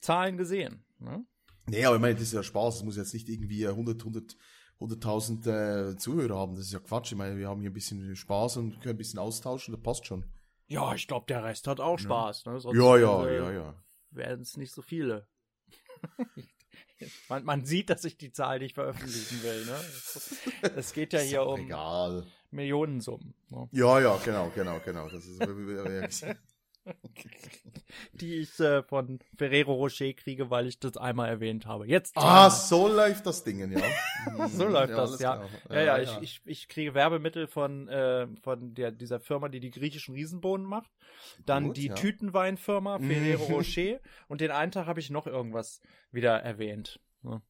Zahlen 0.00 0.36
gesehen. 0.36 0.84
Ne? 0.98 1.24
Nee, 1.66 1.84
aber 1.84 1.96
ich 1.96 2.02
meine, 2.02 2.14
das 2.14 2.22
ist 2.24 2.32
ja 2.32 2.42
Spaß. 2.42 2.76
Es 2.76 2.82
muss 2.84 2.96
jetzt 2.96 3.12
nicht 3.14 3.28
irgendwie 3.28 3.66
100, 3.66 3.98
100, 4.00 4.36
100.000 4.78 5.46
äh, 5.92 5.96
Zuhörer 5.96 6.36
haben. 6.38 6.54
Das 6.56 6.66
ist 6.66 6.72
ja 6.72 6.78
Quatsch. 6.80 7.12
Ich 7.12 7.18
meine, 7.18 7.36
wir 7.38 7.48
haben 7.48 7.60
hier 7.60 7.70
ein 7.70 7.74
bisschen 7.74 8.14
Spaß 8.14 8.58
und 8.58 8.80
können 8.80 8.94
ein 8.94 8.98
bisschen 8.98 9.18
austauschen. 9.18 9.74
Das 9.74 9.82
passt 9.82 10.06
schon. 10.06 10.24
Ja, 10.68 10.94
ich 10.94 11.08
glaube, 11.08 11.26
der 11.28 11.44
Rest 11.44 11.66
hat 11.66 11.80
auch 11.80 11.98
Spaß. 11.98 12.44
Ne? 12.46 12.60
Sonst, 12.60 12.76
Ja, 12.78 12.96
ja, 12.98 13.26
äh, 13.26 13.36
ja, 13.36 13.52
ja. 13.52 13.84
Werden 14.10 14.42
es 14.42 14.56
nicht 14.56 14.72
so 14.72 14.82
viele. 14.82 15.26
man, 17.28 17.44
man 17.44 17.64
sieht, 17.64 17.90
dass 17.90 18.04
ich 18.04 18.16
die 18.16 18.32
Zahl 18.32 18.58
nicht 18.58 18.74
veröffentlichen 18.74 19.42
will. 19.42 19.64
Ne? 19.66 20.70
Es- 20.76 20.92
geht 20.92 21.12
ja 21.12 21.20
hier 21.20 21.46
um 21.46 21.60
Egal. 21.60 22.26
Millionensummen. 22.50 23.34
Ne? 23.50 23.68
Ja, 23.72 24.00
ja, 24.00 24.16
genau, 24.24 24.50
genau, 24.54 24.80
genau. 24.84 25.08
Das 25.08 25.24
ist, 25.26 25.40
Die 28.12 28.34
ich 28.36 28.58
äh, 28.60 28.82
von 28.82 29.18
Ferrero 29.36 29.74
Rocher 29.74 30.12
kriege, 30.12 30.50
weil 30.50 30.66
ich 30.66 30.78
das 30.78 30.96
einmal 30.96 31.28
erwähnt 31.28 31.66
habe. 31.66 31.86
Jetzt. 31.86 32.16
ah, 32.16 32.50
so 32.50 32.88
läuft 32.88 33.26
das 33.26 33.44
Ding, 33.44 33.70
ja. 33.72 33.80
So 34.48 34.66
läuft 34.66 34.92
das, 34.92 34.98
alles 35.10 35.20
ja. 35.20 35.36
klar. 35.36 35.76
Ja, 35.78 35.84
ja, 35.84 35.98
ich, 35.98 36.18
ich, 36.22 36.40
ich 36.44 36.68
kriege 36.68 36.94
Werbemittel 36.94 37.46
von, 37.46 37.88
äh, 37.88 38.26
von 38.42 38.74
der, 38.74 38.90
dieser 38.92 39.20
Firma, 39.20 39.48
die 39.48 39.60
die 39.60 39.70
griechischen 39.70 40.14
Riesenbohnen 40.14 40.66
macht. 40.66 40.90
Dann 41.44 41.68
Gut, 41.68 41.76
die 41.76 41.86
ja. 41.88 41.94
Tütenweinfirma 41.94 42.98
Ferrero 42.98 43.44
Rocher. 43.54 44.00
Und 44.28 44.40
den 44.40 44.50
einen 44.50 44.72
Tag 44.72 44.86
habe 44.86 45.00
ich 45.00 45.10
noch 45.10 45.26
irgendwas 45.26 45.80
wieder 46.10 46.36
erwähnt. 46.40 47.00
Ne? 47.22 47.40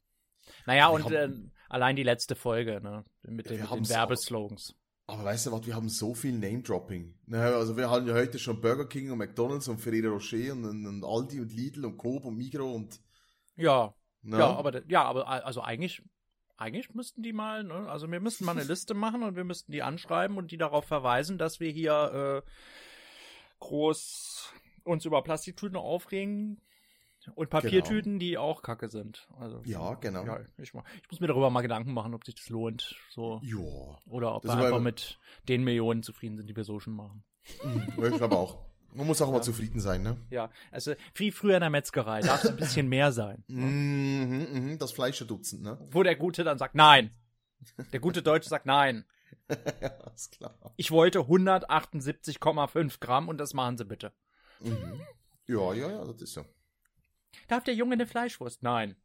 Naja, 0.67 0.89
Wir 0.91 0.95
und 0.95 1.11
äh, 1.13 1.23
haben- 1.23 1.53
allein 1.69 1.97
die 1.97 2.03
letzte 2.05 2.37
Folge, 2.37 2.81
ne? 2.81 3.05
Mit, 3.23 3.47
Ja, 3.47 3.53
den, 3.53 3.61
mit 3.61 3.65
den 3.65 3.71
haben's 3.71 3.91
auch- 3.91 3.97
Werbeslogans. 3.97 4.75
Aber 5.09 5.25
weißt 5.25 5.47
du 5.47 5.53
was, 5.53 5.67
wir 5.67 5.75
haben 5.75 5.89
so 5.89 6.15
viel 6.15 6.33
Name-Dropping. 6.33 7.15
Ne, 7.27 7.41
Also 7.41 7.77
wir 7.77 7.89
haben 7.89 8.07
ja 8.07 8.15
heute 8.15 8.39
schon 8.39 8.61
Burger 8.61 8.89
King 8.89 9.13
und 9.13 9.19
McDonalds 9.19 9.69
und 9.69 9.79
Ferrero 9.79 10.15
Rocher 10.15 10.53
und, 10.53 10.87
und, 10.87 11.05
Aldi 11.05 11.41
und 11.41 11.53
Lidl 11.53 11.85
und 11.85 11.97
Coop 11.97 12.25
und 12.25 12.37
Migro 12.37 12.75
und... 12.75 13.01
Ja, 13.57 13.95
Ne? 14.27 14.39
ja, 14.41 14.57
aber, 14.57 14.83
ja, 14.89 15.05
aber 15.05 15.29
also 15.29 15.63
eigentlich, 15.63 16.03
eigentlich 16.57 16.93
müssten 16.95 17.23
die 17.23 17.33
mal, 17.33 17.63
ne? 17.63 17.89
Also 17.89 18.11
wir 18.11 18.19
müssten 18.19 18.45
mal 18.45 18.53
eine 18.59 18.65
Liste 18.65 18.93
machen 18.93 19.23
und 19.23 19.37
wir 19.37 19.45
müssten 19.45 19.71
die 19.71 19.83
anschreiben 19.83 20.37
und 20.37 20.51
die 20.51 20.57
darauf 20.59 20.85
verweisen, 20.85 21.39
dass 21.39 21.61
wir 21.61 21.71
hier 21.71 22.43
äh, 22.45 22.51
groß 23.61 24.53
uns 24.83 25.05
über 25.05 25.23
Plastiktüten 25.23 25.77
aufregen 25.77 26.61
und 27.35 27.51
Papiertüten, 27.51 28.19
die 28.19 28.39
auch 28.39 28.63
Kacke 28.63 28.89
sind. 28.89 29.29
Also 29.39 29.61
Ja, 29.65 29.95
genau. 29.95 30.25
ja, 30.25 30.41
ich, 30.59 30.69
ich 30.69 30.75
muss 30.75 31.21
mir 31.21 31.27
darüber 31.27 31.51
mal 31.51 31.63
Gedanken 31.63 31.93
machen, 31.93 32.15
ob 32.15 32.25
sich 32.25 32.35
das 32.35 32.49
lohnt, 32.49 32.97
so 33.11 33.41
Ja, 33.43 33.99
oder 34.07 34.35
ob 34.35 34.43
Das 34.43 34.57
wir 34.57 34.65
einfach 34.67 34.81
mit 34.81 35.19
den 35.49 35.65
Millionen 35.65 36.03
zufrieden 36.03 36.37
sind, 36.37 36.49
die 36.49 36.57
wir 36.57 36.65
so 36.65 36.79
schon 36.81 36.95
machen. 36.95 37.25
ich 37.45 38.17
glaube 38.17 38.37
auch. 38.37 38.59
Man 38.95 39.07
muss 39.07 39.21
auch 39.21 39.31
mal 39.31 39.43
zufrieden 39.43 39.79
sein, 39.79 40.03
ne? 40.03 40.17
Ja, 40.31 40.51
also 40.71 40.95
wie 41.15 41.31
früher 41.31 41.57
in 41.57 41.61
der 41.61 41.69
Metzgerei, 41.69 42.23
darf 42.23 42.45
es 42.45 42.51
ein 42.51 42.57
bisschen 42.57 42.89
mehr 42.89 43.13
sein. 43.13 43.45
Mhm, 43.49 44.47
mhm, 44.53 44.79
das 44.79 44.93
Fleischerdutzend, 44.93 45.63
ne? 45.63 45.79
Wo 45.91 46.03
der 46.03 46.17
Gute 46.17 46.45
dann 46.45 46.57
sagt, 46.57 46.75
nein. 46.75 47.11
Der 47.93 48.01
gute 48.01 48.23
Deutsche 48.23 48.49
sagt, 48.49 48.65
nein. 48.65 49.05
ja, 49.81 49.91
ist 50.15 50.33
klar. 50.33 50.59
Ich 50.77 50.91
wollte 50.91 51.21
178,5 51.21 53.01
Gramm 53.01 53.29
und 53.29 53.39
das 53.39 53.55
machen 53.55 53.77
Sie 53.77 53.85
bitte. 53.85 54.13
Mhm. 54.61 55.01
Ja, 55.47 55.75
ja, 55.75 55.91
ja, 55.91 56.05
das 56.05 56.23
ist 56.23 56.33
so. 56.33 56.45
Darf 57.49 57.65
der 57.65 57.75
Junge 57.75 57.95
eine 57.95 58.07
Fleischwurst? 58.07 58.63
Nein. 58.63 58.97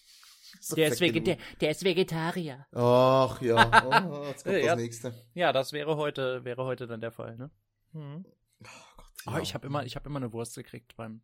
so 0.60 0.76
Der 0.76 0.88
ist, 0.88 1.00
der, 1.00 1.36
der 1.60 1.70
ist 1.70 1.84
Vegetarier. 1.84 2.66
Ach 2.72 3.40
ja, 3.40 3.84
oh, 4.10 4.24
jetzt 4.26 4.44
kommt 4.44 4.56
Ja. 4.58 4.66
das 4.74 4.76
nächste. 4.76 5.14
Ja, 5.34 5.52
das 5.52 5.72
wäre 5.72 5.96
heute, 5.96 6.44
wäre 6.44 6.64
heute 6.64 6.86
dann 6.86 7.00
der 7.00 7.12
Fall, 7.12 7.36
ne? 7.36 7.50
Mhm. 7.92 8.24
Ja. 9.26 9.34
Oh, 9.34 9.38
ich 9.38 9.54
habe 9.54 9.66
immer, 9.66 9.84
ich 9.84 9.96
habe 9.96 10.08
immer 10.08 10.18
eine 10.18 10.32
Wurst 10.32 10.54
gekriegt 10.54 10.96
beim, 10.96 11.22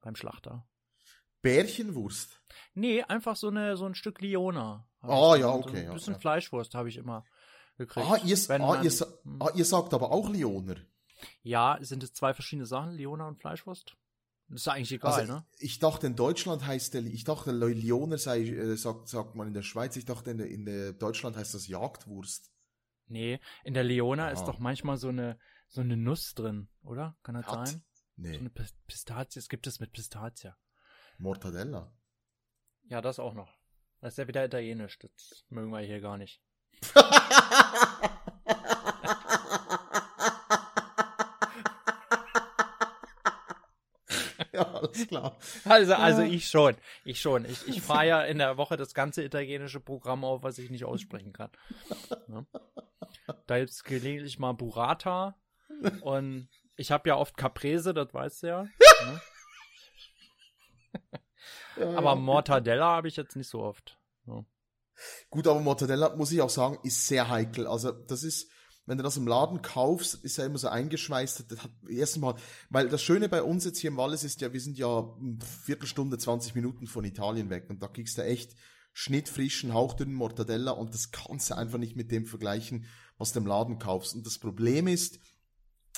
beim 0.00 0.14
Schlachter. 0.14 0.66
Bärchenwurst. 1.42 2.40
Nee, 2.74 3.02
einfach 3.02 3.36
so 3.36 3.48
eine, 3.48 3.76
so 3.76 3.86
ein 3.86 3.94
Stück 3.94 4.20
Liona. 4.20 4.86
Hab 5.02 5.10
Ah, 5.10 5.36
ja, 5.36 5.46
so 5.46 5.54
okay, 5.54 5.78
Ein 5.78 5.84
ja, 5.84 5.92
bisschen 5.92 6.14
ja. 6.14 6.18
Fleischwurst 6.20 6.74
habe 6.74 6.88
ich 6.88 6.96
immer 6.96 7.24
gekriegt. 7.76 8.06
Ah 8.08 8.16
ihr, 8.24 8.36
Wenn 8.48 8.62
ah, 8.62 8.66
man- 8.66 8.84
ihr, 8.84 8.90
Hm. 8.90 9.36
ah, 9.42 9.50
ihr 9.54 9.64
sagt 9.64 9.94
aber 9.94 10.10
auch 10.10 10.28
Lioner. 10.30 10.76
Ja, 11.42 11.78
sind 11.80 12.02
es 12.02 12.12
zwei 12.12 12.34
verschiedene 12.34 12.66
Sachen, 12.66 12.92
Liona 12.92 13.26
und 13.28 13.38
Fleischwurst? 13.40 13.96
Das 14.50 14.62
ist 14.62 14.68
eigentlich 14.68 14.92
egal, 14.92 15.12
Also, 15.12 15.32
ne? 15.34 15.46
ich 15.58 15.78
dachte, 15.78 16.06
in 16.06 16.16
Deutschland 16.16 16.64
heißt 16.66 16.94
der, 16.94 17.04
ich 17.04 17.24
dachte, 17.24 17.52
Lioner 17.52 18.16
sei, 18.16 18.40
äh, 18.44 18.76
sagt, 18.76 19.08
sagt 19.08 19.34
man 19.34 19.46
in 19.48 19.52
der 19.54 19.62
Schweiz, 19.62 19.94
ich 19.96 20.06
dachte, 20.06 20.30
in, 20.30 20.38
der, 20.38 20.48
in 20.48 20.64
der 20.64 20.92
Deutschland 20.94 21.36
heißt 21.36 21.52
das 21.54 21.66
Jagdwurst. 21.68 22.50
Nee, 23.08 23.40
in 23.64 23.74
der 23.74 23.84
Leona 23.84 24.28
Ah. 24.28 24.30
ist 24.30 24.44
doch 24.44 24.58
manchmal 24.58 24.96
so 24.96 25.08
eine, 25.08 25.38
so 25.68 25.82
eine 25.82 25.96
Nuss 25.98 26.32
drin, 26.34 26.68
oder? 26.82 27.16
Kann 27.22 27.34
das 27.34 27.46
Hat? 27.46 27.68
sein? 27.68 27.82
So 28.16 28.22
Nee, 28.22 28.38
eine 28.38 28.48
Pis- 28.50 28.74
Pistazie, 28.86 29.38
es 29.38 29.48
gibt 29.48 29.66
es 29.66 29.80
mit 29.80 29.92
Pistazie. 29.92 30.52
Mortadella. 31.18 31.92
Ja, 32.84 33.00
das 33.02 33.18
auch 33.18 33.34
noch. 33.34 33.52
Das 34.00 34.14
ist 34.14 34.18
ja 34.18 34.28
wieder 34.28 34.44
italienisch, 34.44 34.98
das 34.98 35.44
mögen 35.50 35.70
wir 35.70 35.80
hier 35.80 36.00
gar 36.00 36.16
nicht. 36.16 36.40
alles 44.78 45.06
klar. 45.08 45.36
Also, 45.64 45.94
also 45.94 46.22
Ja. 46.22 46.28
ich 46.28 46.48
schon. 46.48 46.74
Ich 47.04 47.20
schon. 47.20 47.44
Ich, 47.44 47.66
ich 47.68 47.82
fahre 47.82 48.06
ja 48.06 48.22
in 48.22 48.38
der 48.38 48.56
Woche 48.56 48.76
das 48.76 48.94
ganze 48.94 49.22
italienische 49.24 49.80
Programm 49.80 50.24
auf, 50.24 50.42
was 50.42 50.58
ich 50.58 50.70
nicht 50.70 50.84
aussprechen 50.84 51.32
kann. 51.32 51.50
Ne? 52.26 52.46
Da 53.46 53.58
gibt's 53.58 53.84
gelegentlich 53.84 54.38
mal 54.38 54.52
Burrata 54.52 55.36
und 56.02 56.48
ich 56.76 56.90
habe 56.90 57.08
ja 57.08 57.16
oft 57.16 57.36
Caprese, 57.36 57.92
das 57.94 58.12
weißt 58.14 58.42
du 58.42 58.46
ja. 58.46 58.62
Ne? 59.04 59.20
Aber 61.96 62.16
Mortadella 62.16 62.86
habe 62.86 63.08
ich 63.08 63.16
jetzt 63.16 63.36
nicht 63.36 63.48
so 63.48 63.60
oft. 63.62 63.98
Ne? 64.26 64.44
Gut, 65.30 65.46
aber 65.46 65.60
Mortadella, 65.60 66.16
muss 66.16 66.32
ich 66.32 66.40
auch 66.40 66.50
sagen, 66.50 66.78
ist 66.82 67.06
sehr 67.06 67.28
heikel. 67.28 67.66
Also, 67.66 67.92
das 67.92 68.24
ist, 68.24 68.50
wenn 68.88 68.96
du 68.96 69.04
das 69.04 69.18
im 69.18 69.26
Laden 69.26 69.60
kaufst, 69.60 70.14
ist 70.24 70.38
ja 70.38 70.46
immer 70.46 70.56
so 70.56 70.68
eingeschweißt. 70.68 71.44
Das 71.52 71.62
hat 71.62 71.70
erstens 71.88 72.22
mal, 72.22 72.34
weil 72.70 72.88
das 72.88 73.02
Schöne 73.02 73.28
bei 73.28 73.42
uns 73.42 73.66
jetzt 73.66 73.78
hier 73.78 73.90
im 73.90 73.98
Wallis 73.98 74.24
ist 74.24 74.40
ja, 74.40 74.52
wir 74.52 74.60
sind 74.60 74.78
ja 74.78 75.14
eine 75.20 75.38
Viertelstunde, 75.64 76.16
20 76.16 76.54
Minuten 76.54 76.86
von 76.86 77.04
Italien 77.04 77.50
weg 77.50 77.66
und 77.68 77.82
da 77.82 77.88
kriegst 77.88 78.16
du 78.16 78.24
echt 78.24 78.56
schnittfrischen, 78.94 79.74
hauchdünnen 79.74 80.14
Mortadella 80.14 80.70
und 80.70 80.94
das 80.94 81.10
kannst 81.10 81.50
du 81.50 81.56
einfach 81.56 81.78
nicht 81.78 81.96
mit 81.96 82.10
dem 82.10 82.24
vergleichen, 82.24 82.86
was 83.18 83.32
du 83.32 83.40
im 83.40 83.46
Laden 83.46 83.78
kaufst. 83.78 84.14
Und 84.14 84.24
das 84.24 84.38
Problem 84.38 84.88
ist, 84.88 85.18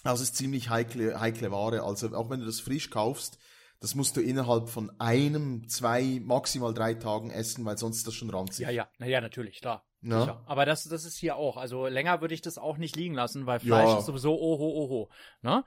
das 0.03 0.20
ist 0.20 0.35
ziemlich 0.35 0.68
heikle, 0.68 1.20
heikle 1.20 1.53
Ware. 1.53 1.85
Also, 1.85 2.12
auch 2.16 2.29
wenn 2.29 2.40
du 2.40 2.46
das 2.46 2.59
frisch 2.59 2.90
kaufst, 2.90 3.38
das 3.81 3.95
musst 3.95 4.16
du 4.16 4.21
innerhalb 4.21 4.69
von 4.69 4.93
einem, 5.01 5.69
zwei, 5.69 6.21
maximal 6.23 6.73
drei 6.75 6.95
Tagen 6.95 7.31
essen, 7.31 7.64
weil 7.64 7.79
sonst 7.79 7.99
ist 7.99 8.07
das 8.07 8.14
schon 8.14 8.31
ranzig. 8.31 8.64
Ja, 8.66 8.71
ja, 8.71 8.88
naja, 8.99 9.21
natürlich, 9.21 9.61
klar. 9.61 9.85
Sicher. 10.03 10.43
Aber 10.47 10.64
das, 10.64 10.85
das 10.85 11.05
ist 11.05 11.19
hier 11.19 11.37
auch. 11.37 11.59
Also 11.59 11.87
länger 11.87 12.23
würde 12.23 12.33
ich 12.35 12.40
das 12.40 12.57
auch 12.57 12.79
nicht 12.79 12.97
liegen 12.97 13.14
lassen, 13.14 13.45
weil 13.47 13.61
Fleisch 13.61 13.88
Ja. 13.88 13.99
ist 13.99 14.07
sowieso 14.07 14.35
oho, 14.40 14.85
oho. 14.85 15.11
Ne? 15.43 15.62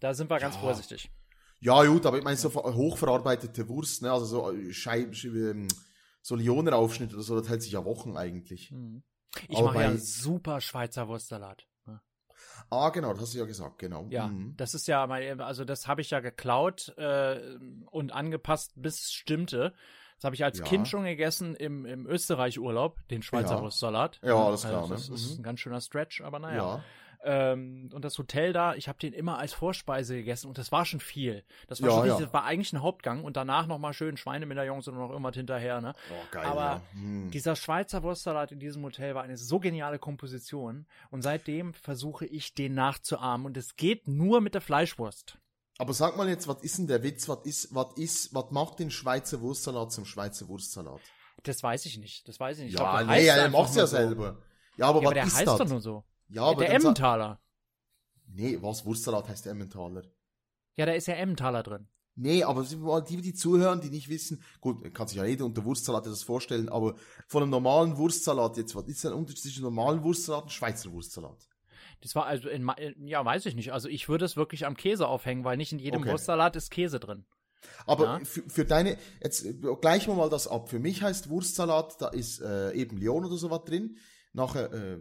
Da 0.00 0.12
sind 0.12 0.28
wir 0.30 0.38
ganz 0.38 0.56
Ja. 0.56 0.60
vorsichtig. 0.60 1.10
Ja, 1.60 1.82
gut, 1.84 2.04
aber 2.04 2.18
ich 2.18 2.24
meine, 2.24 2.36
so 2.36 2.50
ver- 2.50 2.74
hochverarbeitete 2.74 3.68
Wurst, 3.68 4.02
ne, 4.02 4.10
also 4.12 4.24
so 4.26 4.54
Scheiben, 4.72 5.12
ähm, 5.24 5.68
so 6.22 6.34
Lionenaufschnitt 6.36 7.12
oder 7.14 7.22
so, 7.22 7.38
das 7.38 7.48
hält 7.48 7.62
sich 7.62 7.72
ja 7.72 7.84
Wochen 7.84 8.16
eigentlich. 8.16 8.70
Mhm. 8.70 9.02
Ich 9.48 9.56
Aber 9.58 9.72
mache 9.72 9.82
ja 9.82 9.96
super 9.96 10.60
Schweizer 10.60 11.08
Wurstsalat. 11.08 11.66
Ne? 12.70 12.76
Ah, 12.78 12.88
genau, 12.90 13.12
das 13.12 13.22
hast 13.22 13.34
du 13.34 13.38
ja 13.38 13.44
gesagt, 13.46 13.78
genau. 13.78 14.06
Ja, 14.10 14.28
Mhm. 14.28 14.54
das 14.56 14.74
ist 14.74 14.86
ja 14.88 15.06
mein, 15.06 15.40
also 15.40 15.64
das 15.64 15.86
habe 15.88 16.00
ich 16.00 16.10
ja 16.10 16.20
geklaut 16.20 16.94
äh, 16.96 17.40
und 17.90 18.12
angepasst, 18.12 18.72
bis 18.76 19.00
es 19.02 19.12
stimmte. 19.12 19.74
Das 20.16 20.24
habe 20.24 20.34
ich 20.34 20.44
als 20.44 20.58
Ja. 20.58 20.64
Kind 20.66 20.86
schon 20.86 21.04
gegessen 21.04 21.54
im, 21.54 21.86
im 21.86 22.06
Österreich-Urlaub, 22.06 22.98
den 23.08 23.22
Schweizer 23.22 23.54
Ja. 23.56 23.62
Wurstsalat. 23.62 24.20
Ja, 24.22 24.34
alles 24.36 24.62
klar, 24.66 24.82
Also 24.82 24.94
das 24.94 25.08
ne? 25.08 25.14
ist 25.14 25.30
Mhm. 25.34 25.40
ein 25.40 25.42
ganz 25.44 25.60
schöner 25.60 25.80
Stretch, 25.80 26.20
aber 26.20 26.38
naja. 26.38 26.56
Ja. 26.56 26.84
Ähm, 27.22 27.90
und 27.92 28.04
das 28.04 28.16
Hotel 28.18 28.52
da, 28.52 28.74
ich 28.74 28.88
habe 28.88 28.98
den 28.98 29.12
immer 29.12 29.38
als 29.38 29.52
Vorspeise 29.52 30.14
gegessen 30.16 30.48
und 30.48 30.56
das 30.56 30.72
war 30.72 30.84
schon 30.86 31.00
viel. 31.00 31.44
Das 31.68 31.82
war 31.82 31.90
Ja, 31.90 31.96
schon 31.96 32.06
ja. 32.08 32.18
das 32.20 32.32
war 32.32 32.44
eigentlich 32.44 32.72
ein 32.72 32.80
Hauptgang 32.82 33.24
und 33.24 33.36
danach 33.36 33.66
nochmal 33.66 33.92
schön 33.92 34.16
Schweinemedaillons 34.16 34.88
und 34.88 34.94
noch 34.96 35.10
irgendwas 35.10 35.34
hinterher, 35.36 35.80
ne? 35.80 35.94
Oh, 36.10 36.14
geil, 36.30 36.46
Aber 36.46 36.60
ja. 36.62 36.82
Mhm. 36.94 37.30
Dieser 37.30 37.56
Schweizer 37.56 38.02
Wurstsalat 38.02 38.52
in 38.52 38.58
diesem 38.60 38.82
Hotel 38.84 39.14
war 39.14 39.22
eine 39.22 39.36
so 39.36 39.58
geniale 39.60 39.98
Komposition 39.98 40.86
und 41.10 41.22
seitdem 41.22 41.74
versuche 41.74 42.24
ich 42.26 42.54
den 42.54 42.74
nachzuahmen 42.74 43.46
und 43.46 43.56
es 43.56 43.76
geht 43.76 44.08
nur 44.08 44.40
mit 44.40 44.54
der 44.54 44.60
Fleischwurst. 44.62 45.38
Aber 45.78 45.92
sag 45.94 46.16
mal 46.16 46.28
jetzt, 46.28 46.48
was 46.48 46.62
ist 46.62 46.78
denn 46.78 46.86
der 46.86 47.02
Witz? 47.02 47.28
Was 47.28 47.44
ist, 47.44 47.74
was 47.74 47.92
ist, 47.96 48.34
was 48.34 48.50
macht 48.50 48.78
den 48.78 48.90
Schweizer 48.90 49.40
Wurstsalat 49.40 49.92
zum 49.92 50.04
Schweizer 50.04 50.48
Wurstsalat? 50.48 51.00
Das 51.42 51.62
weiß 51.62 51.86
ich 51.86 51.96
nicht. 51.98 52.28
Das 52.28 52.38
weiß 52.38 52.58
ich 52.58 52.64
nicht. 52.64 52.74
Ich 52.74 52.78
ja, 52.80 52.96
glaub, 53.02 53.08
das 53.08 53.16
nee, 53.18 53.26
er 53.26 53.48
macht's 53.48 53.76
ja 53.76 53.86
so. 53.86 53.96
selber. 53.96 54.42
Ja, 54.76 54.86
aber 54.88 55.02
Ja, 55.02 55.08
aber 55.08 55.10
was 55.10 55.14
der 55.14 55.24
ist 55.24 55.36
heißt 55.36 55.46
das? 55.46 55.58
doch 55.58 55.68
nur 55.68 55.80
so. 55.80 56.04
Ja, 56.30 56.44
aber 56.44 56.64
der 56.64 56.74
Emmentaler. 56.74 57.40
Nee, 58.26 58.58
was? 58.60 58.84
Wurstsalat 58.84 59.28
heißt 59.28 59.46
Emmentaler. 59.46 60.02
Ja, 60.76 60.86
da 60.86 60.92
ist 60.92 61.06
ja 61.06 61.14
Emmentaler 61.14 61.62
drin. 61.62 61.88
Nee, 62.14 62.42
aber 62.44 62.62
die, 63.02 63.20
die 63.22 63.34
zuhören, 63.34 63.80
die 63.80 63.88
nicht 63.90 64.08
wissen, 64.08 64.42
gut, 64.60 64.92
kann 64.94 65.08
sich 65.08 65.16
ja 65.16 65.24
jeder 65.24 65.44
unter 65.44 65.64
Wurstsalat 65.64 66.06
das 66.06 66.22
vorstellen, 66.22 66.68
aber 66.68 66.94
von 67.26 67.42
einem 67.42 67.50
normalen 67.50 67.96
Wurstsalat 67.96 68.56
jetzt, 68.56 68.74
was 68.74 68.86
ist 68.88 69.04
der 69.04 69.16
Unterschied 69.16 69.42
zwischen 69.42 69.62
normalen 69.62 70.02
Wurstsalat 70.02 70.44
und 70.44 70.52
Schweizer 70.52 70.92
Wurstsalat? 70.92 71.48
Das 72.02 72.14
war 72.14 72.26
also 72.26 72.48
in, 72.48 72.70
ja, 73.06 73.24
weiß 73.24 73.46
ich 73.46 73.54
nicht. 73.54 73.72
Also 73.72 73.88
ich 73.88 74.08
würde 74.08 74.24
es 74.24 74.36
wirklich 74.36 74.66
am 74.66 74.76
Käse 74.76 75.06
aufhängen, 75.06 75.44
weil 75.44 75.56
nicht 75.56 75.72
in 75.72 75.78
jedem 75.78 76.00
Okay. 76.02 76.10
Wurstsalat 76.10 76.56
ist 76.56 76.70
Käse 76.70 77.00
drin. 77.00 77.24
Aber 77.86 78.04
Ja. 78.04 78.20
für, 78.24 78.42
für 78.48 78.64
deine, 78.64 78.96
jetzt 79.22 79.44
äh, 79.44 79.54
gleichen 79.80 80.10
wir 80.10 80.16
mal 80.16 80.30
das 80.30 80.46
ab. 80.48 80.68
Für 80.68 80.78
mich 80.78 81.02
heißt 81.02 81.28
Wurstsalat, 81.28 82.00
da 82.00 82.08
ist 82.08 82.40
äh, 82.40 82.72
eben 82.72 82.96
Lyon 82.96 83.24
oder 83.24 83.36
sowas 83.36 83.64
drin, 83.64 83.96
nachher 84.32 84.72
äh, 84.72 84.98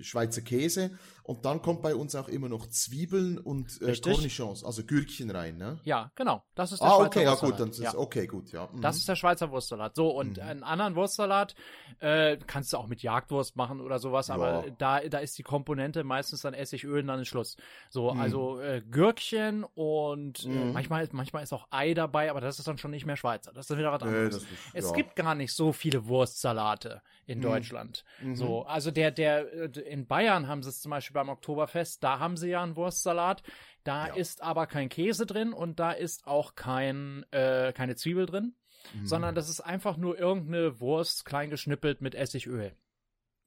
Schweizer 0.00 0.40
Käse 0.42 0.90
und 1.24 1.44
dann 1.44 1.62
kommt 1.62 1.82
bei 1.82 1.94
uns 1.94 2.14
auch 2.14 2.28
immer 2.28 2.48
noch 2.48 2.66
Zwiebeln 2.68 3.38
und 3.38 3.82
äh. 3.82 3.98
Cornichons, 4.00 4.64
also 4.64 4.84
Gürkchen 4.84 5.30
rein, 5.30 5.56
ne? 5.56 5.80
Ja, 5.84 6.12
genau. 6.14 6.44
Das 6.54 6.72
ist 6.72 6.80
der 6.80 6.88
Ah, 6.88 6.94
Schweizer 6.96 7.06
okay, 7.06 7.22
ja 7.24 7.30
Wurstsalat. 7.30 7.52
gut, 7.56 7.60
dann 7.60 7.70
ist 7.70 7.78
ja. 7.80 7.94
okay, 7.98 8.26
gut, 8.26 8.52
ja. 8.52 8.68
Mhm. 8.72 8.80
Das 8.80 8.96
ist 8.96 9.08
der 9.08 9.16
Schweizer 9.16 9.50
Wurstsalat. 9.50 9.96
So, 9.96 10.10
und 10.10 10.36
Mhm. 10.36 10.42
einen 10.42 10.62
anderen 10.62 10.94
Wurstsalat 10.94 11.54
äh, 12.00 12.36
kannst 12.46 12.72
du 12.72 12.76
auch 12.76 12.86
mit 12.86 13.02
Jagdwurst 13.02 13.56
machen 13.56 13.80
oder 13.80 13.98
sowas, 13.98 14.30
aber 14.30 14.66
Ja. 14.66 14.70
da, 14.78 15.00
da 15.00 15.18
ist 15.18 15.36
die 15.38 15.42
Komponente 15.42 16.04
meistens 16.04 16.42
dann 16.42 16.54
Essigöl 16.54 17.00
und 17.00 17.08
dann 17.08 17.20
ist 17.20 17.28
Schluss. 17.28 17.56
So, 17.90 18.12
Mhm. 18.14 18.20
also 18.20 18.60
äh, 18.60 18.80
Gürkchen 18.88 19.64
und 19.64 20.44
äh, 20.44 20.48
Mhm. 20.48 20.72
manchmal, 20.72 21.08
manchmal 21.12 21.42
ist 21.42 21.52
auch 21.52 21.66
Ei 21.70 21.94
dabei, 21.94 22.30
aber 22.30 22.40
das 22.40 22.58
ist 22.58 22.68
dann 22.68 22.78
schon 22.78 22.90
nicht 22.92 23.06
mehr 23.06 23.16
Schweizer. 23.16 23.52
Das 23.52 23.64
ist 23.64 23.70
dann 23.70 23.78
wieder 23.78 23.92
was 23.92 24.02
Nee, 24.02 24.08
anderes. 24.08 24.34
das 24.34 24.42
ist, 24.44 24.50
es 24.74 24.84
ja. 24.86 24.92
gibt 24.92 25.16
gar 25.16 25.34
nicht 25.34 25.52
so 25.52 25.72
viele 25.72 26.06
Wurstsalate 26.06 27.02
in 27.28 27.38
Mhm. 27.38 27.42
Deutschland. 27.42 28.04
Mhm. 28.22 28.34
So, 28.34 28.62
also 28.64 28.90
der, 28.90 29.10
der, 29.12 29.52
äh, 29.52 29.80
in 29.82 30.06
Bayern 30.06 30.48
haben 30.48 30.62
sie 30.62 30.70
es 30.70 30.80
zum 30.80 30.90
Beispiel 30.90 31.14
beim 31.14 31.28
Oktoberfest, 31.28 32.02
da 32.02 32.18
haben 32.18 32.36
sie 32.36 32.48
ja 32.48 32.62
einen 32.62 32.74
Wurstsalat. 32.74 33.42
Da 33.84 34.08
Ja. 34.08 34.14
ist 34.16 34.42
aber 34.42 34.66
kein 34.66 34.88
Käse 34.88 35.26
drin 35.26 35.52
und 35.52 35.78
da 35.78 35.92
ist 35.92 36.26
auch 36.26 36.54
kein, 36.56 37.24
äh, 37.30 37.72
keine 37.72 37.94
Zwiebel 37.96 38.26
drin, 38.26 38.54
Mhm. 38.94 39.06
sondern 39.06 39.34
das 39.34 39.48
ist 39.48 39.60
einfach 39.60 39.96
nur 39.96 40.18
irgendeine 40.18 40.80
Wurst 40.80 41.24
klein 41.24 41.50
geschnippelt 41.50 42.00
mit 42.00 42.14
Essigöl. 42.14 42.72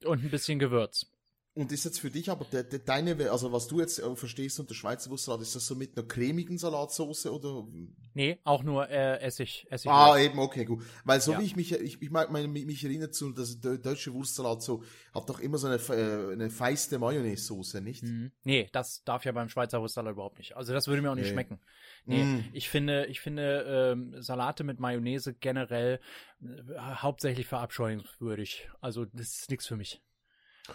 Und 0.05 0.23
ein 0.23 0.29
bisschen 0.31 0.57
Gewürz. 0.57 1.10
Und 1.53 1.69
ist 1.73 1.83
jetzt 1.83 1.99
für 1.99 2.09
dich 2.09 2.29
aber 2.29 2.45
de, 2.45 2.63
de, 2.63 2.79
deine, 2.79 3.29
also 3.29 3.51
was 3.51 3.67
du 3.67 3.81
jetzt 3.81 3.99
äh, 3.99 4.15
verstehst 4.15 4.57
unter 4.61 4.73
Schweizer 4.73 5.09
Wurstsalat, 5.09 5.41
ist 5.41 5.53
das 5.53 5.67
so 5.67 5.75
mit 5.75 5.97
einer 5.97 6.07
cremigen 6.07 6.57
Salatsauce 6.57 7.25
oder? 7.25 7.67
Nee, 8.13 8.39
auch 8.45 8.63
nur 8.63 8.87
äh, 8.89 9.19
Essig, 9.19 9.67
Essigöl. 9.69 9.93
Ah, 9.93 10.17
eben, 10.17 10.39
okay, 10.39 10.63
gut. 10.63 10.81
Weil 11.03 11.19
so 11.19 11.33
Ja. 11.33 11.39
wie 11.39 11.43
ich 11.43 11.57
mich, 11.57 11.73
ich, 11.73 12.01
ich 12.01 12.09
mag 12.09 12.31
meine, 12.31 12.47
mich 12.47 12.81
erinnert 12.85 13.13
zu, 13.15 13.33
dass 13.33 13.59
der 13.59 13.77
deutsche 13.79 14.13
Wurstsalat 14.13 14.61
so, 14.61 14.81
hat 15.13 15.29
doch 15.29 15.41
immer 15.41 15.57
so 15.57 15.67
eine, 15.67 15.75
äh, 15.75 16.31
eine 16.31 16.49
feiste 16.49 16.99
Mayonnaise-Soße, 16.99 17.81
nicht? 17.81 18.03
Mhm. 18.03 18.31
Nee, 18.45 18.69
das 18.71 19.03
darf 19.03 19.25
ja 19.25 19.33
beim 19.33 19.49
Schweizer 19.49 19.81
Wurstsalat 19.81 20.13
überhaupt 20.13 20.37
nicht. 20.37 20.55
Also 20.55 20.71
das 20.71 20.87
würde 20.87 21.01
mir 21.01 21.11
auch 21.11 21.15
nicht 21.15 21.25
Nee. 21.25 21.31
schmecken. 21.33 21.59
Nee, 22.05 22.23
Mm. 22.23 22.45
ich 22.53 22.69
finde, 22.69 23.07
ich 23.07 23.19
finde 23.19 23.91
ähm, 23.91 24.15
Salate 24.21 24.63
mit 24.63 24.79
Mayonnaise 24.79 25.33
generell 25.33 25.99
äh, 26.41 26.45
hauptsächlich 26.77 27.45
verabscheuungswürdig. 27.47 28.69
Also 28.79 29.03
das 29.03 29.39
ist 29.41 29.49
nichts 29.49 29.67
für 29.67 29.75
mich. 29.75 30.01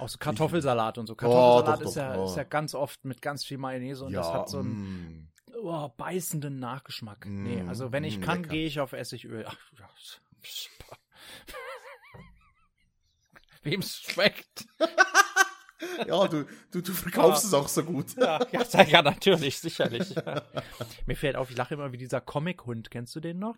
Auch 0.00 0.09
so 0.09 0.18
Kartoffelsalat 0.18 0.98
und 0.98 1.06
so. 1.06 1.14
Kartoffelsalat 1.14 1.80
Oh, 1.80 1.82
doch, 1.82 1.90
ist, 1.90 1.96
ja, 1.96 2.14
doch, 2.14 2.22
oh. 2.22 2.26
ist 2.26 2.37
ja 2.37 2.44
ganz 2.44 2.74
oft 2.74 3.04
mit 3.04 3.22
ganz 3.22 3.44
viel 3.44 3.59
Mayonnaise 3.59 4.04
und 4.04 4.12
das 4.12 4.32
hat 4.32 4.48
so 4.48 4.59
einen 4.59 4.72
mm. 4.72 5.28
oh, 5.62 5.88
beißenden 5.96 6.59
Nachgeschmack. 6.59 7.26
Mm, 7.26 7.42
Nee, 7.42 7.64
also 7.68 7.92
wenn 7.92 8.04
ich 8.04 8.18
mm, 8.18 8.22
kann, 8.22 8.48
gehe 8.48 8.66
ich 8.66 8.80
auf 8.80 8.92
Essigöl. 8.92 9.44
Ach, 9.48 9.56
ja. 9.78 9.88
Wem 13.62 13.80
es 13.80 14.00
schmeckt. 14.00 14.66
Ja, 16.06 16.26
du, 16.26 16.46
du, 16.70 16.80
du 16.80 16.92
verkaufst 16.92 17.44
Ja. 17.44 17.48
es 17.48 17.54
auch 17.54 17.68
so 17.68 17.85
gut. 17.85 18.16
Ja, 18.16 18.40
ja, 18.50 18.82
ja 18.88 19.02
natürlich, 19.02 19.59
sicherlich. 19.59 20.14
Mir 21.06 21.16
fällt 21.16 21.37
auf, 21.37 21.50
ich 21.50 21.56
lache 21.56 21.74
immer 21.74 21.92
wie 21.92 21.98
dieser 21.98 22.20
Comic-Hund. 22.20 22.90
Kennst 22.90 23.14
du 23.14 23.20
den 23.20 23.38
noch? 23.38 23.56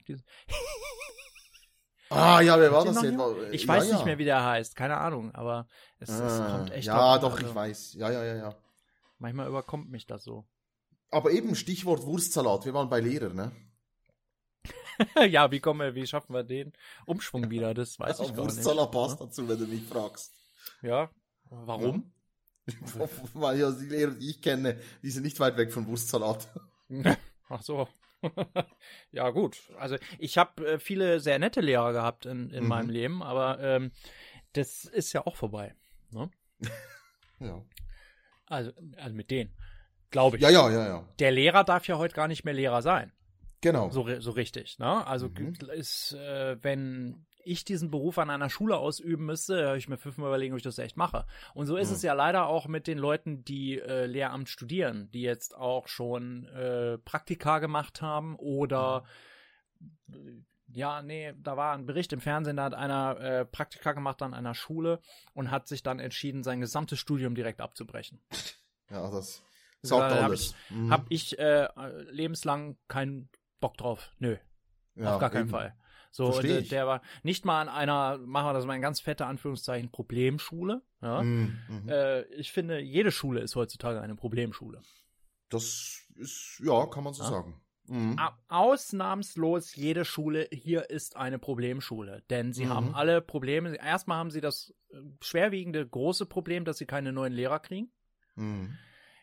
Ah, 2.11 2.41
ja, 2.41 2.59
wer 2.59 2.73
war 2.73 2.85
das 2.85 3.01
denn? 3.01 3.19
War- 3.19 3.51
Ich 3.53 3.63
ja, 3.63 3.69
weiß 3.69 3.89
ja. 3.89 3.95
nicht 3.97 4.05
mehr, 4.07 4.19
wie 4.19 4.25
der 4.25 4.45
heißt. 4.45 4.75
Keine 4.77 4.97
Ahnung, 4.97 5.35
aber 5.35 5.67
es, 5.99 6.09
es 6.09 6.21
Ah, 6.41 6.57
kommt 6.59 6.71
echt 6.73 6.87
Ja, 6.87 6.95
drauf 6.95 7.15
an, 7.15 7.21
doch, 7.21 7.37
also 7.37 7.47
ich 7.49 7.55
weiß. 7.55 7.95
Ja, 7.95 8.11
ja, 8.11 8.25
ja, 8.25 8.37
ja. 8.37 8.55
Manchmal 9.19 9.49
überkommt 9.49 9.91
mich 9.91 10.07
das 10.07 10.25
so. 10.25 10.47
Aber 11.11 11.31
eben 11.33 11.55
Stichwort 11.55 12.05
Wurstsalat. 12.07 12.65
Wir 12.65 12.75
waren 12.75 12.89
bei 12.89 13.01
Lehrer, 13.01 13.31
ne? 13.31 13.53
ja, 15.29 15.51
wie 15.51 15.61
kommen 15.61 15.81
wir, 15.81 15.95
wie 15.95 16.07
schaffen 16.07 16.33
wir 16.35 16.43
den 16.45 16.73
Umschwung 17.07 17.51
wieder? 17.51 17.73
Das 17.75 17.99
weiß 17.99 18.21
ich 18.21 18.29
gar 18.35 18.45
Wurstsalat 18.45 18.91
nicht. 18.93 19.01
passt 19.01 19.21
dazu, 19.21 19.49
wenn 19.49 19.59
du 19.59 19.67
mich 19.67 19.85
fragst. 19.85 20.33
Ja. 20.83 21.11
Warum? 21.51 22.13
Weil 23.35 23.59
ja 23.61 23.71
die 23.71 23.87
Lehrer, 23.87 24.11
die 24.11 24.31
ich 24.31 24.43
kenne, 24.43 24.79
die 25.03 25.11
sind 25.11 25.23
nicht 25.23 25.41
weit 25.41 25.57
weg 25.57 25.73
von 25.73 25.87
Wurstsalat. 25.87 26.49
Ach 27.49 27.63
so. 27.63 27.89
ja, 29.13 29.31
gut. 29.31 29.59
Also 29.79 29.97
ich 30.19 30.39
habe 30.39 30.67
äh, 30.67 30.79
viele 30.79 31.21
sehr 31.21 31.39
nette 31.39 31.61
Lehrer 31.61 31.93
gehabt 31.93 32.27
in, 32.27 32.51
in 32.51 32.65
Mhm. 32.65 32.69
meinem 32.69 32.91
Leben, 32.91 33.23
aber 33.23 33.59
ähm, 33.61 33.93
das 34.53 34.85
ist 34.85 35.13
ja 35.13 35.27
auch 35.27 35.37
vorbei. 35.37 35.75
Ne? 36.11 36.31
Ja. 37.41 37.63
Also, 38.47 38.73
also 38.97 39.15
mit 39.15 39.31
denen. 39.31 39.55
Glaube 40.11 40.39
ich. 40.39 40.43
Ja, 40.43 40.51
ja, 40.51 40.69
ja, 40.71 40.87
ja. 40.89 41.09
Der 41.21 41.31
Lehrer 41.31 41.63
darf 41.63 41.87
ja 41.87 41.97
heute 41.99 42.15
gar 42.15 42.27
nicht 42.27 42.45
mehr 42.45 42.55
Lehrer 42.55 42.83
sein. 42.83 43.13
Genau. 43.61 43.91
So, 43.91 44.09
so 44.21 44.31
richtig. 44.33 44.79
Ne? 44.81 45.07
Also 45.07 45.29
Mhm. 45.29 45.55
ist, 45.73 46.15
äh, 46.15 46.57
wenn 46.65 47.27
ich 47.49 47.65
diesen 47.65 47.91
Beruf 47.91 48.19
an 48.19 48.31
einer 48.31 48.51
Schule 48.51 48.77
ausüben 48.77 49.27
müsste, 49.27 49.57
höre 49.57 49.77
ich 49.77 49.89
mir 49.89 49.97
fünfmal 49.99 50.29
überlegen, 50.29 50.53
ob 50.55 50.59
ich 50.59 50.63
das 50.65 50.79
echt 50.79 50.97
mache. 50.97 51.27
Und 51.55 51.67
so 51.67 51.77
ist 51.77 51.89
Mhm. 51.91 51.95
es 51.97 52.03
ja 52.03 52.13
leider 52.13 52.47
auch 52.47 52.67
mit 52.69 52.87
den 52.87 52.99
Leuten, 52.99 53.45
die 53.45 53.79
äh, 53.81 54.07
Lehramt 54.07 54.49
studieren, 54.49 55.11
die 55.13 55.23
jetzt 55.23 55.57
auch 55.57 55.89
schon 55.89 56.47
äh, 56.49 56.99
Praktika 56.99 57.59
gemacht 57.59 58.03
haben 58.03 58.37
oder 58.37 59.05
Mhm. 60.09 60.45
ja, 60.71 61.03
nee, 61.03 61.33
da 61.39 61.57
war 61.57 61.75
ein 61.75 61.87
Bericht 61.87 62.13
im 62.13 62.21
Fernsehen, 62.21 62.57
da 62.57 62.65
hat 62.65 62.75
einer 62.75 63.19
äh, 63.21 63.45
Praktika 63.45 63.93
gemacht 63.93 64.21
an 64.23 64.35
einer 64.35 64.55
Schule 64.55 65.01
und 65.35 65.51
hat 65.51 65.67
sich 65.69 65.83
dann 65.83 65.99
entschieden, 65.99 66.43
sein 66.43 66.61
gesamtes 66.61 66.99
Studium 66.99 67.35
direkt 67.35 67.61
abzubrechen. 67.61 68.21
Ja, 68.91 69.11
das 69.11 69.43
Ja, 69.83 69.89
sagt 69.91 70.13
da 70.13 70.17
hab 70.17 70.25
alles. 70.31 70.55
Mhm. 70.71 70.91
Hab 70.91 71.05
ich 71.11 71.39
äh, 71.39 71.69
lebenslang 72.11 72.79
keinen 72.89 73.29
Bock 73.61 73.77
drauf. 73.77 74.13
Nö. 74.19 74.39
Ja, 74.95 75.15
auf 75.15 75.21
gar 75.21 75.29
keinen 75.29 75.43
eben. 75.43 75.51
Fall. 75.51 75.75
So, 76.11 76.41
der, 76.41 76.59
ich. 76.61 76.69
der 76.69 76.87
war 76.87 77.03
nicht 77.23 77.45
mal 77.45 77.61
an 77.61 77.69
einer, 77.69 78.19
machen 78.19 78.47
wir 78.49 78.53
das 78.55 78.65
mal 78.67 78.75
in 78.75 78.83
ganz 78.83 79.01
fette 79.01 79.27
Anführungszeichen, 79.27 79.91
Problemschule. 79.91 80.83
Ja? 81.03 81.23
Mhm, 81.23 81.59
mhm. 81.69 81.89
Äh, 81.89 82.23
ich 82.35 82.51
finde, 82.53 82.81
jede 82.81 83.11
Schule 83.13 83.41
ist 83.41 83.55
heutzutage 83.57 84.01
eine 84.01 84.17
Problemschule. 84.17 84.81
Das 85.51 86.07
ist, 86.17 86.61
ja, 86.65 86.87
kann 86.87 87.05
man 87.05 87.15
so 87.15 87.23
Ja. 87.23 87.29
sagen. 87.31 87.61
Mhm. 87.91 88.19
Ausnahmslos 88.49 89.75
jede 89.75 90.05
Schule 90.05 90.47
hier 90.53 90.91
ist 90.91 91.17
eine 91.17 91.39
Problemschule, 91.39 92.23
denn 92.29 92.53
sie 92.53 92.67
Mhm. 92.67 92.69
haben 92.71 92.95
alle 92.95 93.23
Probleme. 93.23 93.75
Erstmal 93.77 94.19
haben 94.19 94.31
sie 94.31 94.43
das 94.43 94.75
äh, 94.91 94.97
schwerwiegende 95.23 95.87
große 95.87 96.27
Problem, 96.27 96.65
dass 96.67 96.77
sie 96.79 96.87
keine 96.87 97.13
neuen 97.13 97.33
Lehrer 97.33 97.61
kriegen, 97.61 97.91
Mhm. 98.37 98.77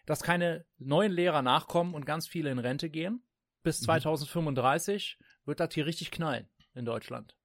dass 0.08 0.24
keine 0.24 0.66
neuen 0.80 1.12
Lehrer 1.12 1.42
nachkommen 1.44 1.94
und 1.94 2.06
ganz 2.06 2.28
viele 2.28 2.50
in 2.52 2.58
Rente 2.60 2.90
gehen. 2.90 3.22
Bis 3.62 3.82
Mhm. 3.82 3.86
2035 3.86 5.20
wird 5.46 5.60
das 5.60 5.74
hier 5.74 5.86
richtig 5.86 6.10
knallen 6.12 6.48
in 6.76 6.86
Deutschland. 6.86 7.36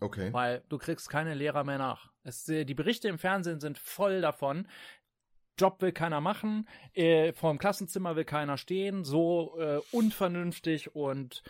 Okay. 0.00 0.30
Weil 0.32 0.62
du 0.68 0.76
kriegst 0.76 1.08
keine 1.08 1.32
Lehrer 1.34 1.64
mehr 1.64 1.78
nach. 1.78 2.10
Es, 2.22 2.44
die 2.44 2.74
Berichte 2.74 3.08
im 3.08 3.18
Fernsehen 3.18 3.60
sind 3.60 3.78
voll 3.78 4.20
davon. 4.20 4.68
Job 5.58 5.80
will 5.82 5.92
keiner 5.92 6.20
machen, 6.20 6.68
äh, 6.94 7.32
vorm 7.32 7.58
Klassenzimmer 7.58 8.16
will 8.16 8.24
keiner 8.24 8.56
stehen, 8.58 9.04
so 9.04 9.58
äh, 9.58 9.80
unvernünftig 9.92 10.94
und 10.94 11.42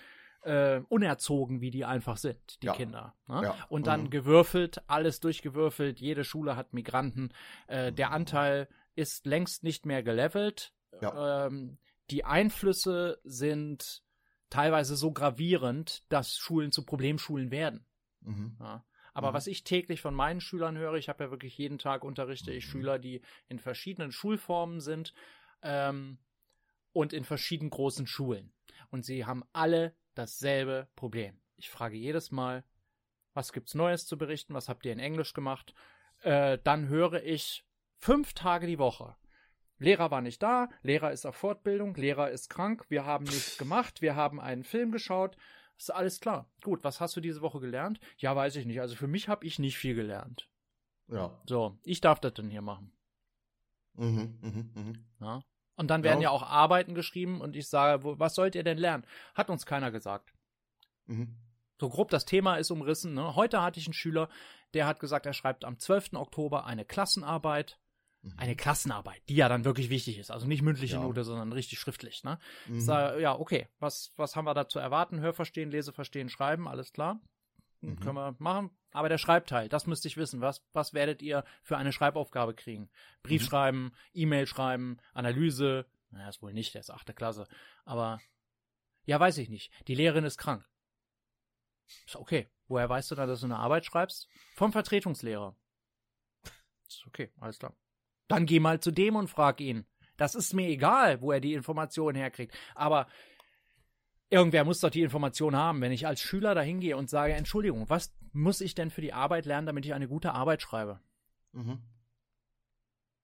äh, 0.43 0.81
unerzogen, 0.89 1.61
wie 1.61 1.71
die 1.71 1.85
einfach 1.85 2.17
sind, 2.17 2.63
die 2.63 2.67
Ja. 2.67 2.73
Kinder. 2.73 3.15
Ne? 3.29 3.43
Ja. 3.45 3.57
Und 3.69 3.87
dann 3.87 4.05
Mhm. 4.05 4.11
gewürfelt, 4.11 4.83
alles 4.87 5.21
durchgewürfelt, 5.21 6.01
jede 6.01 6.25
Schule 6.25 6.57
hat 6.57 6.73
Migranten. 6.73 7.33
Äh, 7.67 7.93
der 7.93 8.09
Mhm. 8.09 8.15
Anteil 8.15 8.69
ist 8.95 9.27
längst 9.27 9.65
nicht 9.65 9.87
mehr 9.87 10.03
gelevelt. 10.03 10.73
Ja. 11.01 11.47
Ähm, 11.47 11.79
die 12.11 12.25
Einflüsse 12.25 13.21
sind 13.23 14.03
teilweise 14.51 14.97
so 14.97 15.13
gravierend, 15.13 16.05
dass 16.13 16.37
Schulen 16.37 16.73
zu 16.73 16.85
Problemschulen 16.85 17.51
werden. 17.51 17.87
Mhm. 18.21 18.57
Ja. 18.61 18.85
Aber 19.15 19.31
Mhm. 19.31 19.35
was 19.35 19.47
ich 19.47 19.65
täglich 19.65 20.01
von 20.01 20.15
meinen 20.15 20.41
Schülern 20.41 20.77
höre, 20.77 20.95
ich 20.95 21.09
habe 21.09 21.25
ja 21.25 21.31
wirklich 21.31 21.57
jeden 21.59 21.79
Tag 21.79 22.05
unterrichte 22.05 22.53
ich 22.53 22.67
Mhm. 22.67 22.71
Schüler, 22.71 22.99
die 22.99 23.23
in 23.49 23.59
verschiedenen 23.59 24.13
Schulformen 24.13 24.81
sind 24.81 25.15
ähm, 25.63 26.19
und 26.93 27.13
in 27.13 27.25
verschiedenen 27.25 27.71
großen 27.71 28.07
Schulen. 28.07 28.53
Und 28.91 29.05
sie 29.05 29.25
haben 29.25 29.45
alle 29.53 29.95
dasselbe 30.15 30.89
Problem. 30.97 31.41
Ich 31.57 31.71
frage 31.71 31.97
jedes 31.97 32.31
Mal, 32.31 32.65
was 33.35 33.53
gibt's 33.53 33.75
Neues 33.75 34.07
zu 34.07 34.19
berichten? 34.19 34.55
Was 34.55 34.69
habt 34.69 34.85
ihr 34.85 34.93
in 34.93 34.99
Englisch 34.99 35.33
gemacht? 35.35 35.75
Äh, 36.23 36.59
dann 36.65 36.89
höre 36.89 37.23
ich 37.23 37.65
fünf 37.99 38.33
Tage 38.35 38.67
die 38.67 38.79
Woche. 38.79 39.17
Lehrer 39.81 40.11
war 40.11 40.21
nicht 40.21 40.43
da, 40.43 40.69
Lehrer 40.83 41.11
ist 41.11 41.27
auf 41.27 41.35
Fortbildung, 41.35 41.95
Lehrer 41.95 42.31
ist 42.31 42.51
krank, 42.51 42.85
wir 42.91 43.05
haben 43.07 43.25
nichts 43.25 43.59
gemacht, 43.59 44.03
wir 44.03 44.15
haben 44.15 44.39
einen 44.39 44.63
Film 44.63 44.93
geschaut. 44.93 45.37
Ist 45.79 45.93
alles 45.93 46.21
klar. 46.21 46.47
Gut, 46.63 46.85
was 46.85 47.01
hast 47.01 47.17
du 47.17 47.21
diese 47.23 47.41
Woche 47.41 47.59
gelernt? 47.59 47.99
Ja, 48.19 48.37
weiß 48.37 48.57
ich 48.57 48.67
nicht. 48.67 48.83
Also 48.83 48.95
für 48.95 49.07
mich 49.07 49.29
habe 49.29 49.47
ich 49.47 49.59
nicht 49.59 49.79
viel 49.79 49.95
gelernt. 49.95 50.51
Ja. 51.09 51.41
So, 51.47 51.79
ich 51.83 52.03
darf 52.03 52.21
das 52.21 52.35
denn 52.35 52.51
hier 52.51 52.61
machen. 52.61 52.93
Mhm. 53.95 54.39
Mhm. 54.43 54.71
Mhm. 54.75 55.05
Ja? 55.21 55.43
Und 55.77 55.89
dann 55.89 56.03
werden 56.03 56.21
Ja. 56.21 56.29
ja 56.29 56.31
auch 56.31 56.43
Arbeiten 56.43 56.95
geschrieben 56.95 57.41
und 57.41 57.57
ich 57.57 57.67
sage, 57.69 58.05
wo, 58.05 58.19
was 58.19 58.35
sollt 58.35 58.55
ihr 58.55 58.63
denn 58.63 58.77
lernen? 58.77 59.07
Hat 59.35 59.49
uns 59.49 59.65
keiner 59.65 59.91
gesagt. 59.91 60.35
Mhm. 61.07 61.37
So 61.81 61.89
grob 61.89 62.11
das 62.11 62.27
Thema 62.27 62.57
ist 62.57 62.71
umrissen. 62.71 63.15
Ne? 63.15 63.35
Heute 63.35 63.63
hatte 63.63 63.81
ich 63.81 63.87
einen 63.87 63.95
Schüler, 63.95 64.29
der 64.75 64.87
hat 64.87 65.01
gesagt, 65.01 65.25
er 65.25 65.33
schreibt 65.33 65.65
am 65.65 65.79
12. 65.79 66.13
Oktober 66.13 66.67
eine 66.67 66.85
Klassenarbeit. 66.85 67.79
Mhm. 68.23 68.35
Eine 68.37 68.57
Klassenarbeit, 68.57 69.23
die 69.29 69.37
ja 69.37 69.49
dann 69.49 69.65
wirklich 69.65 69.89
wichtig 69.89 70.19
ist. 70.19 70.31
Also 70.31 70.47
nicht 70.47 70.63
mündliche 70.63 70.97
ja. 70.97 71.03
Note, 71.03 71.25
sondern 71.25 71.53
richtig 71.53 71.79
schriftlich. 71.79 72.23
Ne? 72.23 72.39
Mhm. 72.67 72.81
Sag, 72.81 73.19
ja, 73.19 73.39
okay, 73.39 73.69
was, 73.79 74.13
was 74.17 74.37
haben 74.37 74.45
wir 74.45 74.55
da 74.55 74.69
zu 74.69 74.79
erwarten? 74.79 75.21
Hörverstehen, 75.21 75.71
Leseverstehen, 75.71 76.29
Schreiben, 76.29 76.69
alles 76.69 76.93
klar. 76.93 77.21
Mhm. 77.81 77.99
Können 78.01 78.17
wir 78.17 78.37
machen. 78.39 78.71
Aber 78.93 79.09
der 79.09 79.19
Schreibteil, 79.19 79.69
das 79.69 79.87
müsste 79.87 80.09
ich 80.09 80.17
wissen. 80.17 80.41
Was, 80.41 80.63
was 80.73 80.93
werdet 80.93 81.23
ihr 81.23 81.45
für 81.63 81.77
eine 81.77 81.93
Schreibaufgabe 81.93 82.55
kriegen? 82.55 82.91
Brief 83.23 83.43
mhm. 83.43 83.47
schreiben, 83.47 83.93
E-Mail 84.13 84.47
schreiben, 84.47 84.99
Analyse. 85.15 85.87
Naja, 86.11 86.29
ist 86.29 86.43
wohl 86.43 86.53
nicht, 86.53 86.75
der 86.75 86.81
ist 86.81 86.91
achte 86.91 87.15
Klasse. 87.15 87.47
Aber, 87.85 88.21
ja, 89.05 89.19
weiß 89.19 89.39
ich 89.39 89.49
nicht. 89.49 89.73
Die 89.87 89.95
Lehrerin 89.95 90.25
ist 90.25 90.39
krank. 90.39 90.69
Ist 92.07 92.17
okay. 92.17 92.51
Woher 92.69 92.89
weißt 92.89 93.11
du 93.11 93.15
da, 93.15 93.27
dass 93.27 93.41
du 93.41 93.47
eine 93.47 93.59
Arbeit 93.59 93.85
schreibst? 93.85 94.29
Vom 94.55 94.73
Vertretungslehrer. 94.73 95.57
Ist 96.87 97.07
okay, 97.07 97.33
alles 97.39 97.59
klar. 97.59 97.75
Dann 98.31 98.47
geh 98.47 98.61
mal 98.61 98.79
zu 98.79 98.93
dem 98.93 99.17
und 99.17 99.27
frag 99.27 99.61
ihn. 99.61 99.87
Das 100.17 100.37
ist 100.37 100.55
mir 100.55 100.69
egal, 100.69 101.21
wo 101.21 101.33
er 101.33 101.41
die 101.41 101.53
Informationen 101.53 102.17
herkriegt. 102.17 102.57
Aber 102.77 103.09
irgendwer 104.29 104.65
muss 104.65 104.79
doch 104.79 104.91
die 104.91 105.03
Information 105.03 105.57
haben. 105.57 105.81
Wenn 105.81 105.91
ich 105.91 106.07
als 106.07 106.21
Schüler 106.21 106.55
da 106.55 106.61
hingehe 106.61 106.97
und 106.97 107.11
sage, 107.11 107.33
Entschuldigung, 107.33 107.91
was 107.91 108.15
muss 108.33 108.61
ich 108.61 108.77
denn 108.77 108.91
für 108.91 109.01
die 109.01 109.13
Arbeit 109.13 109.47
lernen, 109.47 109.67
damit 109.67 109.85
ich 109.85 109.95
eine 109.95 110.07
gute 110.07 110.33
Arbeit 110.33 110.63
schreibe? 110.63 111.01
Mhm. 111.51 111.83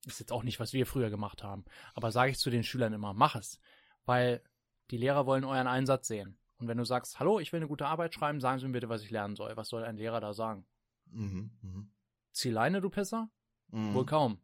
Ist 0.06 0.18
jetzt 0.18 0.32
auch 0.32 0.42
nicht, 0.42 0.58
was 0.58 0.72
wir 0.72 0.86
früher 0.86 1.08
gemacht 1.08 1.44
haben. 1.44 1.64
Aber 1.94 2.10
sage 2.10 2.32
ich 2.32 2.38
zu 2.38 2.50
den 2.50 2.64
Schülern 2.64 2.92
immer, 2.92 3.14
mach 3.14 3.36
es. 3.36 3.60
Weil 4.06 4.42
die 4.90 4.98
Lehrer 4.98 5.24
wollen 5.24 5.44
euren 5.44 5.68
Einsatz 5.68 6.08
sehen. 6.08 6.36
Und 6.58 6.66
wenn 6.66 6.78
du 6.78 6.84
sagst, 6.84 7.20
hallo, 7.20 7.38
ich 7.38 7.52
will 7.52 7.60
eine 7.60 7.68
gute 7.68 7.86
Arbeit 7.86 8.12
schreiben, 8.12 8.40
sagen 8.40 8.58
Sie 8.58 8.66
mir 8.66 8.72
bitte, 8.72 8.88
was 8.88 9.02
ich 9.02 9.10
lernen 9.12 9.36
soll. 9.36 9.56
Was 9.56 9.68
soll 9.68 9.84
ein 9.84 9.98
Lehrer 9.98 10.18
da 10.18 10.32
sagen? 10.32 10.66
Mhm, 11.12 11.52
mh. 11.62 11.86
Zieh 12.32 12.50
Leine, 12.50 12.80
du 12.80 12.90
Pisser? 12.90 13.30
Mhm. 13.68 13.94
Wohl 13.94 14.06
kaum. 14.06 14.40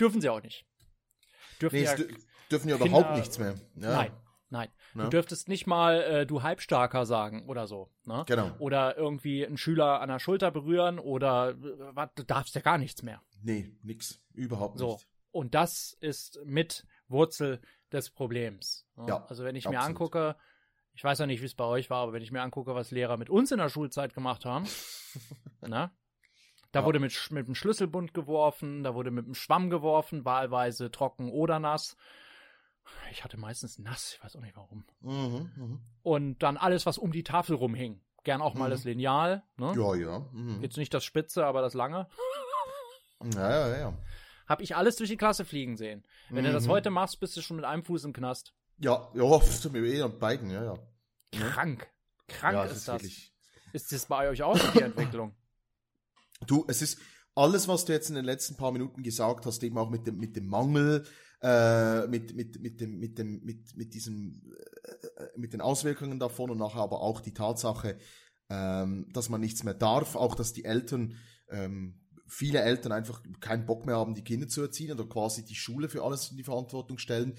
Dürfen 0.00 0.20
sie 0.20 0.28
auch 0.28 0.42
nicht. 0.42 0.66
Dürfen 1.60 1.76
nee, 1.76 1.84
ja, 1.84 1.94
dürfen 2.50 2.68
ja 2.68 2.76
Kinder, 2.76 2.86
überhaupt 2.86 3.16
nichts 3.16 3.38
mehr. 3.38 3.54
Ja. 3.76 3.92
Nein, 3.92 4.12
nein. 4.50 4.68
Ne? 4.94 5.04
Du 5.04 5.10
dürftest 5.10 5.48
nicht 5.48 5.66
mal 5.66 6.02
äh, 6.02 6.26
du 6.26 6.42
Halbstarker 6.42 7.06
sagen 7.06 7.48
oder 7.48 7.66
so. 7.66 7.90
Ne? 8.04 8.24
Genau. 8.26 8.50
Oder 8.58 8.96
irgendwie 8.96 9.46
einen 9.46 9.56
Schüler 9.56 10.00
an 10.00 10.08
der 10.08 10.18
Schulter 10.18 10.50
berühren 10.50 10.98
oder 10.98 11.50
äh, 11.50 11.54
was, 11.94 12.10
du 12.14 12.24
darfst 12.24 12.54
ja 12.54 12.60
gar 12.60 12.78
nichts 12.78 13.02
mehr. 13.02 13.22
Nee, 13.42 13.72
nix. 13.82 14.20
Überhaupt 14.34 14.78
so. 14.78 14.92
nicht. 14.92 15.08
Und 15.30 15.54
das 15.54 15.96
ist 16.00 16.40
mit 16.44 16.86
Wurzel 17.08 17.60
des 17.92 18.10
Problems. 18.10 18.86
Ne? 18.96 19.06
Ja, 19.08 19.26
also 19.28 19.44
wenn 19.44 19.56
ich 19.56 19.66
absolut. 19.66 19.82
mir 19.82 19.88
angucke, 19.88 20.36
ich 20.94 21.04
weiß 21.04 21.18
ja 21.18 21.26
nicht, 21.26 21.40
wie 21.40 21.46
es 21.46 21.54
bei 21.54 21.64
euch 21.64 21.90
war, 21.90 22.02
aber 22.02 22.12
wenn 22.12 22.22
ich 22.22 22.32
mir 22.32 22.42
angucke, 22.42 22.74
was 22.74 22.90
Lehrer 22.90 23.16
mit 23.16 23.30
uns 23.30 23.50
in 23.50 23.58
der 23.58 23.68
Schulzeit 23.68 24.14
gemacht 24.14 24.44
haben, 24.44 24.66
ne? 25.66 25.90
Da 26.72 26.80
ja. 26.80 26.86
wurde 26.86 26.98
mit, 26.98 27.30
mit 27.30 27.46
dem 27.46 27.54
Schlüsselbund 27.54 28.14
geworfen, 28.14 28.82
da 28.82 28.94
wurde 28.94 29.10
mit 29.10 29.26
dem 29.26 29.34
Schwamm 29.34 29.68
geworfen, 29.70 30.24
wahlweise 30.24 30.90
trocken 30.90 31.30
oder 31.30 31.58
nass. 31.60 31.96
Ich 33.10 33.22
hatte 33.22 33.36
meistens 33.36 33.78
nass, 33.78 34.14
ich 34.14 34.24
weiß 34.24 34.36
auch 34.36 34.40
nicht 34.40 34.56
warum. 34.56 34.84
Mhm, 35.00 35.52
mh. 35.54 35.78
Und 36.02 36.42
dann 36.42 36.56
alles, 36.56 36.86
was 36.86 36.98
um 36.98 37.12
die 37.12 37.22
Tafel 37.22 37.56
rumhing. 37.56 38.00
Gern 38.24 38.40
auch 38.40 38.54
mal 38.54 38.66
mhm. 38.66 38.70
das 38.70 38.84
Lineal. 38.84 39.42
Ne? 39.56 39.74
Ja, 39.76 39.94
ja. 39.94 40.26
Mhm. 40.32 40.62
Jetzt 40.62 40.76
nicht 40.76 40.94
das 40.94 41.04
Spitze, 41.04 41.44
aber 41.44 41.60
das 41.60 41.74
Lange. 41.74 42.08
Ja, 43.34 43.50
ja, 43.50 43.78
ja. 43.78 43.98
Hab 44.48 44.60
ich 44.60 44.74
alles 44.74 44.96
durch 44.96 45.10
die 45.10 45.16
Klasse 45.16 45.44
fliegen 45.44 45.76
sehen. 45.76 46.04
Wenn 46.30 46.44
du 46.44 46.52
das 46.52 46.66
mhm. 46.66 46.70
heute 46.70 46.90
machst, 46.90 47.20
bist 47.20 47.36
du 47.36 47.42
schon 47.42 47.56
mit 47.56 47.64
einem 47.64 47.84
Fuß 47.84 48.04
im 48.04 48.12
Knast. 48.12 48.54
Ja, 48.78 49.10
ja, 49.14 49.38
mit 49.70 49.74
eh 49.76 50.02
an 50.02 50.18
beiden, 50.18 50.50
ja, 50.50 50.64
ja. 50.64 50.74
Krank. 51.32 51.88
Krank 52.28 52.54
ja, 52.54 52.64
ist, 52.64 52.76
ist 52.76 52.88
das. 52.88 53.02
Wirklich... 53.02 53.32
Ist 53.72 53.92
das 53.92 54.06
bei 54.06 54.28
euch 54.28 54.42
auch 54.42 54.58
die 54.72 54.82
Entwicklung? 54.82 55.34
Du, 56.46 56.64
es 56.68 56.82
ist 56.82 56.98
alles, 57.34 57.68
was 57.68 57.84
du 57.84 57.92
jetzt 57.92 58.08
in 58.08 58.14
den 58.14 58.24
letzten 58.24 58.56
paar 58.56 58.72
Minuten 58.72 59.02
gesagt 59.02 59.46
hast, 59.46 59.62
eben 59.62 59.78
auch 59.78 59.90
mit 59.90 60.06
dem, 60.06 60.18
mit 60.18 60.36
dem 60.36 60.46
Mangel, 60.46 61.04
äh, 61.42 62.06
mit, 62.06 62.34
mit, 62.36 62.60
mit 62.60 62.80
dem, 62.80 62.98
mit 62.98 63.18
dem, 63.18 63.42
mit, 63.44 63.76
mit 63.76 63.94
diesem, 63.94 64.42
äh, 65.16 65.26
mit 65.36 65.52
den 65.52 65.60
Auswirkungen 65.60 66.18
davon 66.18 66.50
und 66.50 66.58
nachher 66.58 66.82
aber 66.82 67.00
auch 67.00 67.20
die 67.20 67.34
Tatsache, 67.34 67.98
ähm, 68.48 69.08
dass 69.12 69.28
man 69.28 69.40
nichts 69.40 69.64
mehr 69.64 69.74
darf, 69.74 70.14
auch 70.14 70.34
dass 70.34 70.52
die 70.52 70.64
Eltern, 70.64 71.16
ähm, 71.48 72.00
viele 72.26 72.60
Eltern 72.60 72.92
einfach 72.92 73.22
keinen 73.40 73.66
Bock 73.66 73.86
mehr 73.86 73.96
haben, 73.96 74.14
die 74.14 74.24
Kinder 74.24 74.48
zu 74.48 74.62
erziehen 74.62 74.92
oder 74.92 75.08
quasi 75.08 75.44
die 75.44 75.54
Schule 75.54 75.88
für 75.88 76.02
alles 76.02 76.30
in 76.30 76.36
die 76.36 76.44
Verantwortung 76.44 76.98
stellen. 76.98 77.34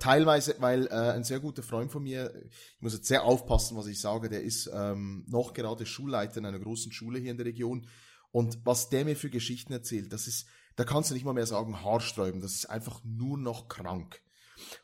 Teilweise, 0.00 0.56
weil 0.58 0.86
äh, 0.86 1.12
ein 1.12 1.22
sehr 1.22 1.38
guter 1.38 1.62
Freund 1.62 1.92
von 1.92 2.02
mir, 2.02 2.32
ich 2.50 2.80
muss 2.80 2.94
jetzt 2.94 3.06
sehr 3.06 3.22
aufpassen, 3.22 3.76
was 3.76 3.86
ich 3.86 4.00
sage, 4.00 4.28
der 4.28 4.42
ist 4.42 4.68
ähm, 4.72 5.24
noch 5.28 5.52
gerade 5.52 5.86
Schulleiter 5.86 6.38
in 6.38 6.46
einer 6.46 6.58
großen 6.58 6.90
Schule 6.90 7.20
hier 7.20 7.30
in 7.30 7.36
der 7.36 7.46
Region 7.46 7.86
und 8.32 8.58
was 8.64 8.88
der 8.88 9.04
mir 9.04 9.16
für 9.16 9.30
Geschichten 9.30 9.72
erzählt, 9.72 10.12
das 10.12 10.26
ist, 10.26 10.46
da 10.76 10.84
kannst 10.84 11.10
du 11.10 11.14
nicht 11.14 11.24
mal 11.24 11.32
mehr 11.32 11.46
sagen 11.46 11.82
Haarsträuben, 11.82 12.40
das 12.40 12.54
ist 12.54 12.66
einfach 12.66 13.00
nur 13.04 13.38
noch 13.38 13.68
krank. 13.68 14.20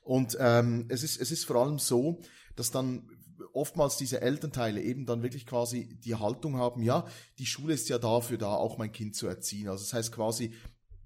Und 0.03 0.37
ähm, 0.41 0.87
es, 0.89 1.03
ist, 1.03 1.21
es 1.21 1.31
ist 1.31 1.45
vor 1.45 1.57
allem 1.57 1.79
so, 1.79 2.21
dass 2.57 2.71
dann 2.71 3.09
oftmals 3.53 3.97
diese 3.97 4.21
Elternteile 4.21 4.81
eben 4.81 5.07
dann 5.07 5.23
wirklich 5.23 5.47
quasi 5.47 5.99
die 5.99 6.15
Haltung 6.15 6.57
haben, 6.57 6.83
ja, 6.83 7.07
die 7.39 7.47
Schule 7.47 7.75
ist 7.75 7.89
ja 7.89 7.99
dafür 7.99 8.39
da, 8.39 8.55
auch 8.55 8.79
mein 8.79 8.93
Kind 8.93 9.17
zu 9.17 9.27
erziehen. 9.27 9.69
Also 9.69 9.85
das 9.85 9.93
heißt 9.93 10.13
quasi, 10.13 10.55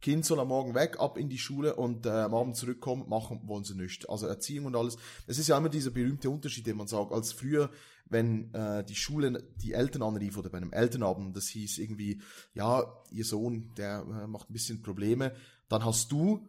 Kind 0.00 0.24
soll 0.24 0.40
am 0.40 0.48
Morgen 0.48 0.74
weg, 0.74 1.00
ab 1.00 1.18
in 1.18 1.28
die 1.28 1.38
Schule 1.38 1.76
und 1.76 2.06
äh, 2.06 2.10
am 2.10 2.34
Abend 2.34 2.56
zurückkommen, 2.56 3.08
machen 3.08 3.40
wollen 3.44 3.64
sie 3.64 3.74
nicht. 3.74 4.08
Also 4.08 4.26
Erziehung 4.26 4.66
und 4.66 4.76
alles. 4.76 4.96
Es 5.26 5.38
ist 5.38 5.48
ja 5.48 5.56
immer 5.56 5.68
dieser 5.68 5.90
berühmte 5.90 6.30
Unterschied, 6.30 6.66
den 6.66 6.76
man 6.76 6.86
sagt, 6.86 7.12
als 7.12 7.32
früher 7.32 7.70
wenn 8.08 8.52
äh, 8.54 8.84
die 8.84 8.94
Schule 8.94 9.42
die 9.56 9.72
Eltern 9.72 10.02
anrief 10.02 10.36
oder 10.36 10.48
bei 10.48 10.58
einem 10.58 10.72
Elternabend, 10.72 11.36
das 11.36 11.48
hieß 11.48 11.78
irgendwie, 11.78 12.20
ja, 12.54 12.84
ihr 13.10 13.24
Sohn, 13.24 13.72
der 13.76 14.00
äh, 14.00 14.26
macht 14.26 14.50
ein 14.50 14.52
bisschen 14.52 14.82
Probleme, 14.82 15.34
dann 15.68 15.84
hast 15.84 16.12
du, 16.12 16.48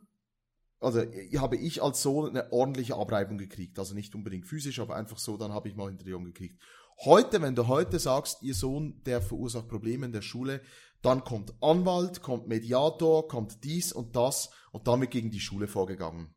also 0.80 1.00
habe 1.00 1.58
ich 1.58 1.82
als 1.82 2.02
Sohn 2.04 2.30
eine 2.30 2.52
ordentliche 2.52 2.96
Abreibung 2.96 3.38
gekriegt, 3.38 3.80
also 3.80 3.96
nicht 3.96 4.14
unbedingt 4.14 4.46
physisch, 4.46 4.80
aber 4.80 4.96
einfach 4.96 5.18
so, 5.18 5.38
dann 5.38 5.52
habe 5.52 5.68
ich 5.68 5.76
mal 5.76 5.90
hinter 5.90 6.06
die 6.06 6.14
Ohren 6.14 6.26
gekriegt. 6.26 6.62
Heute, 7.04 7.42
wenn 7.42 7.56
du 7.56 7.68
heute 7.68 8.00
sagst, 8.00 8.42
ihr 8.42 8.56
Sohn, 8.56 9.02
der 9.06 9.22
verursacht 9.22 9.68
Probleme 9.68 10.06
in 10.08 10.12
der 10.12 10.24
Schule, 10.24 10.62
dann 11.02 11.24
kommt 11.24 11.54
Anwalt, 11.62 12.22
kommt 12.22 12.48
Mediator, 12.48 13.28
kommt 13.28 13.64
dies 13.64 13.94
und 13.94 14.16
das 14.16 14.50
und 14.72 14.88
damit 14.88 15.12
gegen 15.12 15.32
die 15.32 15.40
Schule 15.40 15.68
vorgegangen. 15.68 16.34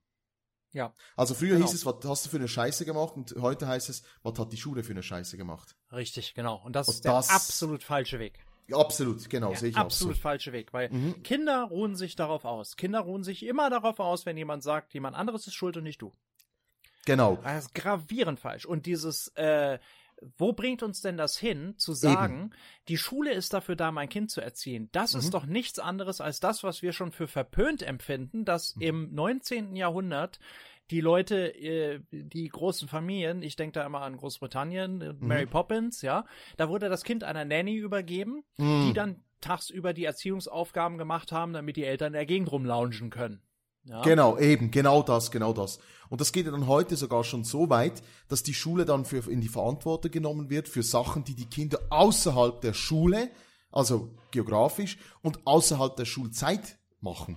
Ja. 0.72 0.94
Also 1.16 1.34
früher 1.34 1.54
genau. 1.54 1.66
hieß 1.66 1.74
es, 1.74 1.86
was 1.86 1.96
hast 2.04 2.26
du 2.26 2.30
für 2.30 2.36
eine 2.36 2.48
Scheiße 2.48 2.84
gemacht 2.84 3.14
und 3.16 3.34
heute 3.40 3.66
heißt 3.66 3.88
es, 3.88 4.02
was 4.22 4.38
hat 4.38 4.52
die 4.52 4.56
Schule 4.56 4.84
für 4.84 4.92
eine 4.92 5.02
Scheiße 5.02 5.36
gemacht. 5.36 5.76
Richtig, 5.92 6.34
genau. 6.34 6.62
Und 6.64 6.76
das 6.76 6.88
und 6.88 6.94
ist 6.94 7.04
der 7.04 7.14
absolut 7.14 7.82
falsche 7.82 8.18
Weg. 8.18 8.44
Absolut, 8.72 9.28
genau, 9.28 9.50
ja, 9.50 9.56
sehe 9.56 9.70
ich 9.70 9.76
absolut 9.76 10.14
auch 10.14 10.16
so. 10.16 10.22
falsche 10.22 10.52
Weg, 10.52 10.72
weil 10.72 10.90
mhm. 10.90 11.24
Kinder 11.24 11.64
ruhen 11.64 11.96
sich 11.96 12.14
darauf 12.14 12.44
aus. 12.44 12.76
Kinder 12.76 13.00
ruhen 13.00 13.24
sich 13.24 13.44
immer 13.44 13.68
darauf 13.68 13.98
aus, 13.98 14.26
wenn 14.26 14.36
jemand 14.36 14.62
sagt, 14.62 14.94
jemand 14.94 15.16
anderes 15.16 15.46
ist 15.48 15.54
schuld 15.54 15.76
und 15.76 15.82
nicht 15.82 16.00
du. 16.00 16.12
Genau. 17.04 17.38
Das 17.42 17.66
ist 17.66 17.74
gravierend 17.74 18.38
falsch. 18.38 18.66
Und 18.66 18.86
dieses, 18.86 19.28
äh, 19.34 19.78
wo 20.36 20.52
bringt 20.52 20.82
uns 20.82 21.00
denn 21.00 21.16
das 21.16 21.38
hin, 21.38 21.74
zu 21.76 21.92
sagen, 21.92 22.46
Eben. 22.46 22.50
die 22.88 22.98
Schule 22.98 23.32
ist 23.32 23.52
dafür 23.52 23.76
da, 23.76 23.90
mein 23.92 24.08
Kind 24.08 24.30
zu 24.30 24.40
erziehen? 24.40 24.88
Das 24.92 25.14
mhm. 25.14 25.20
ist 25.20 25.34
doch 25.34 25.46
nichts 25.46 25.78
anderes 25.78 26.20
als 26.20 26.40
das, 26.40 26.62
was 26.62 26.82
wir 26.82 26.92
schon 26.92 27.12
für 27.12 27.28
verpönt 27.28 27.82
empfinden, 27.82 28.44
dass 28.44 28.76
mhm. 28.76 28.82
im 28.82 29.14
19. 29.14 29.76
Jahrhundert 29.76 30.38
die 30.90 31.00
Leute, 31.00 31.54
äh, 31.54 32.00
die 32.10 32.48
großen 32.48 32.88
Familien, 32.88 33.42
ich 33.42 33.56
denke 33.56 33.74
da 33.78 33.86
immer 33.86 34.02
an 34.02 34.16
Großbritannien, 34.16 35.00
äh, 35.00 35.12
mhm. 35.12 35.26
Mary 35.26 35.46
Poppins, 35.46 36.02
ja, 36.02 36.24
da 36.56 36.68
wurde 36.68 36.88
das 36.88 37.04
Kind 37.04 37.24
einer 37.24 37.44
Nanny 37.44 37.76
übergeben, 37.76 38.42
mhm. 38.56 38.86
die 38.86 38.92
dann 38.92 39.22
tagsüber 39.40 39.92
die 39.92 40.04
Erziehungsaufgaben 40.04 40.98
gemacht 40.98 41.32
haben, 41.32 41.52
damit 41.52 41.76
die 41.76 41.84
Eltern 41.84 42.08
in 42.08 42.12
der 42.14 42.26
Gegend 42.26 42.50
rumloungen 42.50 43.10
können. 43.10 43.40
Ja. 43.84 44.02
Genau, 44.02 44.38
eben, 44.38 44.70
genau 44.70 45.02
das, 45.02 45.30
genau 45.30 45.52
das. 45.52 45.78
Und 46.10 46.20
das 46.20 46.32
geht 46.32 46.46
ja 46.46 46.52
dann 46.52 46.66
heute 46.66 46.96
sogar 46.96 47.24
schon 47.24 47.44
so 47.44 47.70
weit, 47.70 48.02
dass 48.28 48.42
die 48.42 48.54
Schule 48.54 48.84
dann 48.84 49.04
für, 49.04 49.30
in 49.30 49.40
die 49.40 49.48
Verantwortung 49.48 50.10
genommen 50.10 50.50
wird 50.50 50.68
für 50.68 50.82
Sachen, 50.82 51.24
die 51.24 51.34
die 51.34 51.48
Kinder 51.48 51.78
außerhalb 51.88 52.60
der 52.60 52.74
Schule, 52.74 53.30
also 53.70 54.10
geografisch 54.32 54.98
und 55.22 55.46
außerhalb 55.46 55.96
der 55.96 56.04
Schulzeit 56.04 56.78
machen. 57.00 57.36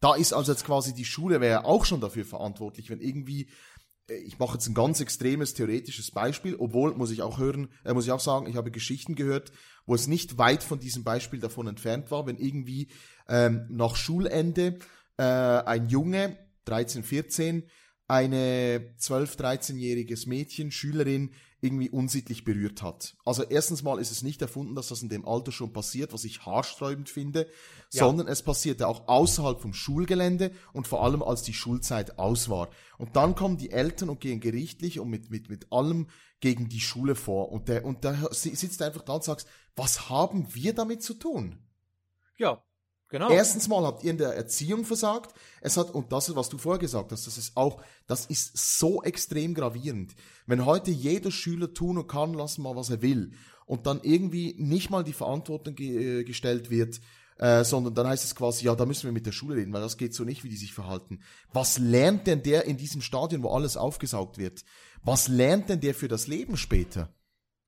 Da 0.00 0.14
ist 0.14 0.32
also 0.32 0.52
jetzt 0.52 0.64
quasi 0.64 0.94
die 0.94 1.04
Schule 1.04 1.40
wäre 1.40 1.64
auch 1.64 1.84
schon 1.84 2.00
dafür 2.00 2.24
verantwortlich, 2.24 2.90
wenn 2.90 3.00
irgendwie 3.00 3.48
äh, 4.08 4.14
ich 4.14 4.38
mache 4.38 4.54
jetzt 4.54 4.68
ein 4.68 4.74
ganz 4.74 5.00
extremes 5.00 5.54
theoretisches 5.54 6.10
Beispiel, 6.10 6.56
obwohl 6.56 6.94
muss 6.94 7.10
ich 7.10 7.22
auch 7.22 7.38
hören, 7.38 7.68
äh, 7.84 7.94
muss 7.94 8.06
ich 8.06 8.12
auch 8.12 8.20
sagen, 8.20 8.46
ich 8.46 8.56
habe 8.56 8.70
Geschichten 8.70 9.14
gehört, 9.14 9.52
wo 9.86 9.94
es 9.94 10.06
nicht 10.06 10.38
weit 10.38 10.62
von 10.62 10.78
diesem 10.78 11.04
Beispiel 11.04 11.40
davon 11.40 11.66
entfernt 11.66 12.10
war, 12.10 12.26
wenn 12.26 12.38
irgendwie 12.38 12.88
ähm, 13.28 13.66
nach 13.70 13.96
Schulende 13.96 14.78
äh, 15.18 15.22
ein 15.22 15.88
Junge, 15.88 16.38
13, 16.64 17.02
14, 17.02 17.68
eine 18.06 18.94
12, 18.96 19.36
13-jähriges 19.36 20.28
Mädchen, 20.28 20.70
Schülerin, 20.70 21.34
irgendwie 21.60 21.90
unsittlich 21.90 22.44
berührt 22.44 22.82
hat. 22.82 23.16
Also 23.24 23.42
erstens 23.42 23.82
mal 23.82 23.98
ist 23.98 24.12
es 24.12 24.22
nicht 24.22 24.40
erfunden, 24.40 24.76
dass 24.76 24.88
das 24.88 25.02
in 25.02 25.08
dem 25.08 25.26
Alter 25.26 25.50
schon 25.50 25.72
passiert, 25.72 26.12
was 26.12 26.24
ich 26.24 26.46
haarsträubend 26.46 27.08
finde, 27.08 27.48
ja. 27.92 28.04
sondern 28.04 28.28
es 28.28 28.42
passierte 28.42 28.86
auch 28.86 29.08
außerhalb 29.08 29.60
vom 29.60 29.74
Schulgelände 29.74 30.52
und 30.72 30.86
vor 30.86 31.02
allem 31.02 31.22
als 31.22 31.42
die 31.42 31.54
Schulzeit 31.54 32.18
aus 32.18 32.48
war. 32.48 32.70
Und 32.96 33.16
dann 33.16 33.34
kommen 33.34 33.56
die 33.56 33.70
Eltern 33.70 34.08
und 34.08 34.20
gehen 34.20 34.38
gerichtlich 34.38 35.00
und 35.00 35.08
mit, 35.08 35.30
mit, 35.30 35.50
mit 35.50 35.72
allem 35.72 36.06
gegen 36.40 36.68
die 36.68 36.80
Schule 36.80 37.16
vor. 37.16 37.50
Und 37.50 37.68
der, 37.68 37.84
und 37.84 38.04
da 38.04 38.16
sitzt 38.30 38.80
einfach 38.80 39.02
da 39.02 39.14
und 39.14 39.24
sagt, 39.24 39.46
was 39.74 40.08
haben 40.08 40.54
wir 40.54 40.74
damit 40.74 41.02
zu 41.02 41.14
tun? 41.14 41.58
Ja, 42.36 42.62
Genau. 43.10 43.30
Erstens 43.30 43.68
mal 43.68 43.84
habt 43.84 44.04
ihr 44.04 44.10
in 44.10 44.18
der 44.18 44.34
Erziehung 44.34 44.84
versagt. 44.84 45.34
Es 45.62 45.76
hat, 45.76 45.90
und 45.90 46.12
das 46.12 46.28
ist, 46.28 46.36
was 46.36 46.50
du 46.50 46.58
vorher 46.58 46.78
gesagt 46.78 47.10
hast, 47.10 47.26
das 47.26 47.38
ist 47.38 47.56
auch, 47.56 47.82
das 48.06 48.26
ist 48.26 48.78
so 48.78 49.02
extrem 49.02 49.54
gravierend. 49.54 50.14
Wenn 50.46 50.66
heute 50.66 50.90
jeder 50.90 51.30
Schüler 51.30 51.72
tun 51.72 51.96
und 51.96 52.08
kann 52.08 52.34
lassen 52.34 52.62
mal, 52.62 52.76
was 52.76 52.90
er 52.90 53.00
will, 53.00 53.32
und 53.64 53.86
dann 53.86 54.00
irgendwie 54.02 54.54
nicht 54.58 54.90
mal 54.90 55.04
die 55.04 55.12
Verantwortung 55.12 55.74
ge 55.74 56.20
äh, 56.20 56.24
gestellt 56.24 56.70
wird, 56.70 57.00
äh, 57.36 57.64
sondern 57.64 57.94
dann 57.94 58.06
heißt 58.06 58.24
es 58.24 58.34
quasi, 58.34 58.64
ja, 58.64 58.74
da 58.74 58.84
müssen 58.84 59.04
wir 59.04 59.12
mit 59.12 59.26
der 59.26 59.32
Schule 59.32 59.56
reden, 59.56 59.72
weil 59.72 59.82
das 59.82 59.96
geht 59.96 60.14
so 60.14 60.24
nicht, 60.24 60.42
wie 60.42 60.48
die 60.48 60.56
sich 60.56 60.72
verhalten. 60.72 61.20
Was 61.52 61.78
lernt 61.78 62.26
denn 62.26 62.42
der 62.42 62.64
in 62.64 62.78
diesem 62.78 63.00
Stadion, 63.00 63.42
wo 63.42 63.50
alles 63.50 63.76
aufgesaugt 63.76 64.38
wird? 64.38 64.64
Was 65.02 65.28
lernt 65.28 65.68
denn 65.68 65.80
der 65.80 65.94
für 65.94 66.08
das 66.08 66.26
Leben 66.26 66.56
später? 66.56 67.14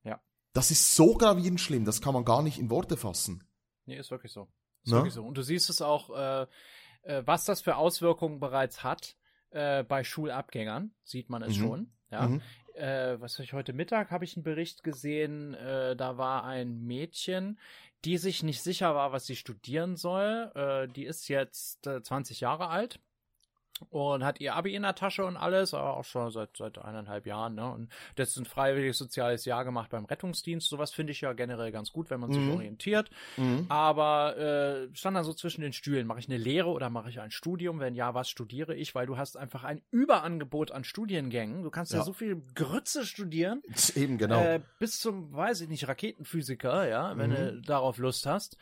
Ja. 0.03 0.19
Das 0.53 0.71
ist 0.71 0.95
so 0.95 1.13
gravierend 1.13 1.61
schlimm, 1.61 1.85
das 1.85 2.01
kann 2.01 2.13
man 2.13 2.25
gar 2.25 2.43
nicht 2.43 2.59
in 2.59 2.69
Worte 2.69 2.97
fassen. 2.97 3.43
Nee, 3.85 3.97
ist 3.97 4.11
wirklich 4.11 4.33
so. 4.33 4.47
Ist 4.83 4.91
wirklich 4.91 5.13
so. 5.13 5.23
Und 5.23 5.37
du 5.37 5.41
siehst 5.41 5.69
es 5.69 5.81
auch, 5.81 6.09
äh, 6.09 6.47
äh, 7.03 7.23
was 7.25 7.45
das 7.45 7.61
für 7.61 7.75
Auswirkungen 7.75 8.39
bereits 8.39 8.83
hat 8.83 9.17
äh, 9.51 9.83
bei 9.83 10.03
Schulabgängern, 10.03 10.93
sieht 11.03 11.29
man 11.29 11.41
es 11.43 11.57
mhm. 11.57 11.61
schon. 11.61 11.91
Ja. 12.09 12.27
Mhm. 12.27 12.41
Äh, 12.73 13.19
was 13.19 13.33
habe 13.33 13.43
ich 13.43 13.53
heute 13.53 13.73
Mittag 13.73 14.11
habe 14.11 14.23
ich 14.23 14.35
einen 14.35 14.43
Bericht 14.43 14.83
gesehen, 14.83 15.53
äh, 15.53 15.95
da 15.95 16.17
war 16.17 16.45
ein 16.45 16.81
Mädchen, 16.83 17.59
die 18.05 18.17
sich 18.17 18.43
nicht 18.43 18.61
sicher 18.61 18.95
war, 18.95 19.11
was 19.11 19.25
sie 19.25 19.35
studieren 19.35 19.97
soll. 19.97 20.51
Äh, 20.55 20.87
die 20.87 21.05
ist 21.05 21.27
jetzt 21.27 21.83
20 21.83 22.39
Jahre 22.39 22.69
alt 22.69 22.99
und 23.89 24.23
hat 24.23 24.39
ihr 24.39 24.55
Abi 24.55 24.75
in 24.75 24.83
der 24.83 24.95
Tasche 24.95 25.25
und 25.25 25.37
alles, 25.37 25.73
aber 25.73 25.97
auch 25.97 26.05
schon 26.05 26.31
seit 26.31 26.55
seit 26.57 26.77
eineinhalb 26.77 27.25
Jahren. 27.25 27.55
Ne? 27.55 27.69
Und 27.69 27.89
das 28.15 28.29
ist 28.29 28.37
ein 28.37 28.45
freiwilliges 28.45 28.97
soziales 28.97 29.45
Jahr 29.45 29.65
gemacht 29.65 29.89
beim 29.89 30.05
Rettungsdienst. 30.05 30.67
Sowas 30.69 30.91
finde 30.91 31.11
ich 31.11 31.21
ja 31.21 31.33
generell 31.33 31.71
ganz 31.71 31.91
gut, 31.91 32.09
wenn 32.09 32.19
man 32.19 32.31
sich 32.31 32.41
mhm. 32.41 32.53
orientiert. 32.53 33.09
Mhm. 33.37 33.65
Aber 33.69 34.37
äh, 34.37 34.95
stand 34.95 35.17
dann 35.17 35.23
so 35.23 35.33
zwischen 35.33 35.61
den 35.61 35.73
Stühlen: 35.73 36.07
Mache 36.07 36.19
ich 36.19 36.27
eine 36.27 36.37
Lehre 36.37 36.69
oder 36.69 36.89
mache 36.89 37.09
ich 37.09 37.19
ein 37.19 37.31
Studium? 37.31 37.79
Wenn 37.79 37.95
ja, 37.95 38.13
was 38.13 38.29
studiere 38.29 38.75
ich? 38.75 38.95
Weil 38.95 39.05
du 39.05 39.17
hast 39.17 39.37
einfach 39.37 39.63
ein 39.63 39.81
Überangebot 39.91 40.71
an 40.71 40.83
Studiengängen. 40.83 41.63
Du 41.63 41.69
kannst 41.69 41.91
ja, 41.91 41.99
ja 41.99 42.05
so 42.05 42.13
viel 42.13 42.41
Grütze 42.55 43.05
studieren. 43.05 43.61
Eben 43.95 44.17
genau. 44.17 44.41
Äh, 44.41 44.61
bis 44.79 44.99
zum, 44.99 45.33
weiß 45.33 45.61
ich 45.61 45.69
nicht, 45.69 45.87
Raketenphysiker, 45.87 46.87
ja, 46.87 47.17
wenn 47.17 47.31
mhm. 47.31 47.35
du 47.35 47.61
darauf 47.61 47.97
Lust 47.97 48.25
hast. 48.25 48.57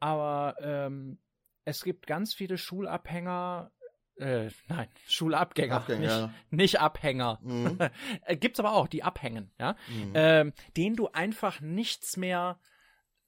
Aber 0.00 0.56
ähm, 0.60 1.18
es 1.64 1.84
gibt 1.84 2.06
ganz 2.06 2.34
viele 2.34 2.58
Schulabhänger, 2.58 3.70
äh, 4.16 4.50
nein, 4.68 4.88
Schulabgänger, 5.06 5.76
Abgänger, 5.76 6.26
nicht, 6.26 6.52
nicht 6.52 6.80
Abhänger. 6.80 7.38
Mhm. 7.42 7.78
Äh, 8.24 8.36
gibt's 8.36 8.60
aber 8.60 8.74
auch, 8.74 8.88
die 8.88 9.02
abhängen, 9.02 9.50
ja, 9.58 9.76
mhm. 9.88 10.12
ähm, 10.14 10.52
denen 10.76 10.96
du 10.96 11.08
einfach 11.08 11.60
nichts 11.60 12.16
mehr 12.16 12.58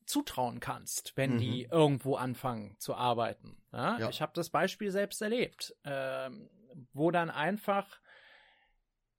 zutrauen 0.06 0.60
kannst, 0.60 1.16
wenn 1.16 1.34
mhm. 1.34 1.38
die 1.38 1.62
irgendwo 1.70 2.16
anfangen 2.16 2.76
zu 2.78 2.94
arbeiten. 2.94 3.56
Ja? 3.72 3.98
ja. 3.98 4.08
Ich 4.10 4.20
habe 4.20 4.32
das 4.34 4.50
Beispiel 4.50 4.90
selbst 4.90 5.22
erlebt, 5.22 5.74
ähm, 5.84 6.50
wo 6.92 7.10
dann 7.10 7.30
einfach 7.30 8.00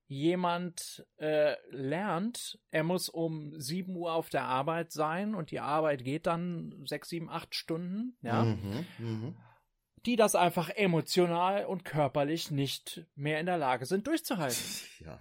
jemand 0.08 1.06
äh, 1.18 1.56
lernt, 1.72 2.60
er 2.70 2.84
muss 2.84 3.10
um 3.10 3.60
7 3.60 3.96
Uhr 3.96 4.14
auf 4.14 4.30
der 4.30 4.44
Arbeit 4.44 4.92
sein 4.92 5.34
und 5.34 5.50
die 5.50 5.60
Arbeit 5.60 6.04
geht 6.04 6.28
dann 6.28 6.86
sechs, 6.86 7.10
sieben, 7.10 7.30
acht 7.30 7.56
Stunden, 7.56 8.16
ja. 8.22 8.44
Mhm, 8.44 8.86
mh 9.00 9.34
die 10.06 10.16
das 10.16 10.36
einfach 10.36 10.70
emotional 10.70 11.66
und 11.66 11.86
körperlich 11.86 12.52
nicht 12.52 13.06
mehr 13.16 13.40
in 13.40 13.46
der 13.46 13.58
Lage 13.58 13.86
sind 13.86 14.08
durchzuhalten. 14.08 14.58
Ja. 15.06 15.20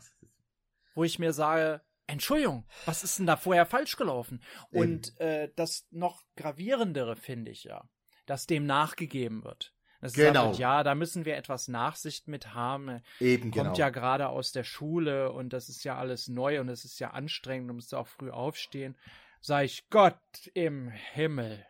Wo 0.94 1.02
ich 1.02 1.18
mir 1.18 1.32
sage, 1.32 1.80
Entschuldigung, 2.06 2.64
was 2.84 3.02
ist 3.02 3.18
denn 3.18 3.26
da 3.26 3.36
vorher 3.36 3.66
falsch 3.66 3.96
gelaufen? 3.96 4.42
Und 4.70 5.18
äh, 5.20 5.50
das 5.56 5.86
noch 5.90 6.22
gravierendere 6.36 7.16
finde 7.16 7.50
ich 7.50 7.64
ja, 7.64 7.88
dass 8.26 8.46
dem 8.46 8.64
nachgegeben 8.66 9.42
wird. 9.42 9.74
Das 10.00 10.12
genau. 10.12 10.48
Sagt, 10.48 10.58
ja, 10.58 10.82
da 10.82 10.94
müssen 10.94 11.24
wir 11.24 11.36
etwas 11.36 11.66
Nachsicht 11.66 12.28
mit 12.28 12.52
haben. 12.52 13.00
Eben, 13.20 13.50
Kommt 13.50 13.54
genau. 13.54 13.74
ja 13.74 13.88
gerade 13.88 14.28
aus 14.28 14.52
der 14.52 14.62
Schule 14.62 15.32
und 15.32 15.52
das 15.54 15.70
ist 15.70 15.82
ja 15.82 15.96
alles 15.96 16.28
neu 16.28 16.60
und 16.60 16.68
es 16.68 16.84
ist 16.84 17.00
ja 17.00 17.10
anstrengend, 17.12 17.70
du 17.70 17.74
musst 17.74 17.94
auch 17.94 18.06
früh 18.06 18.30
aufstehen. 18.30 18.96
Sag 19.40 19.64
ich, 19.64 19.88
Gott 19.88 20.20
im 20.52 20.90
Himmel. 20.90 21.66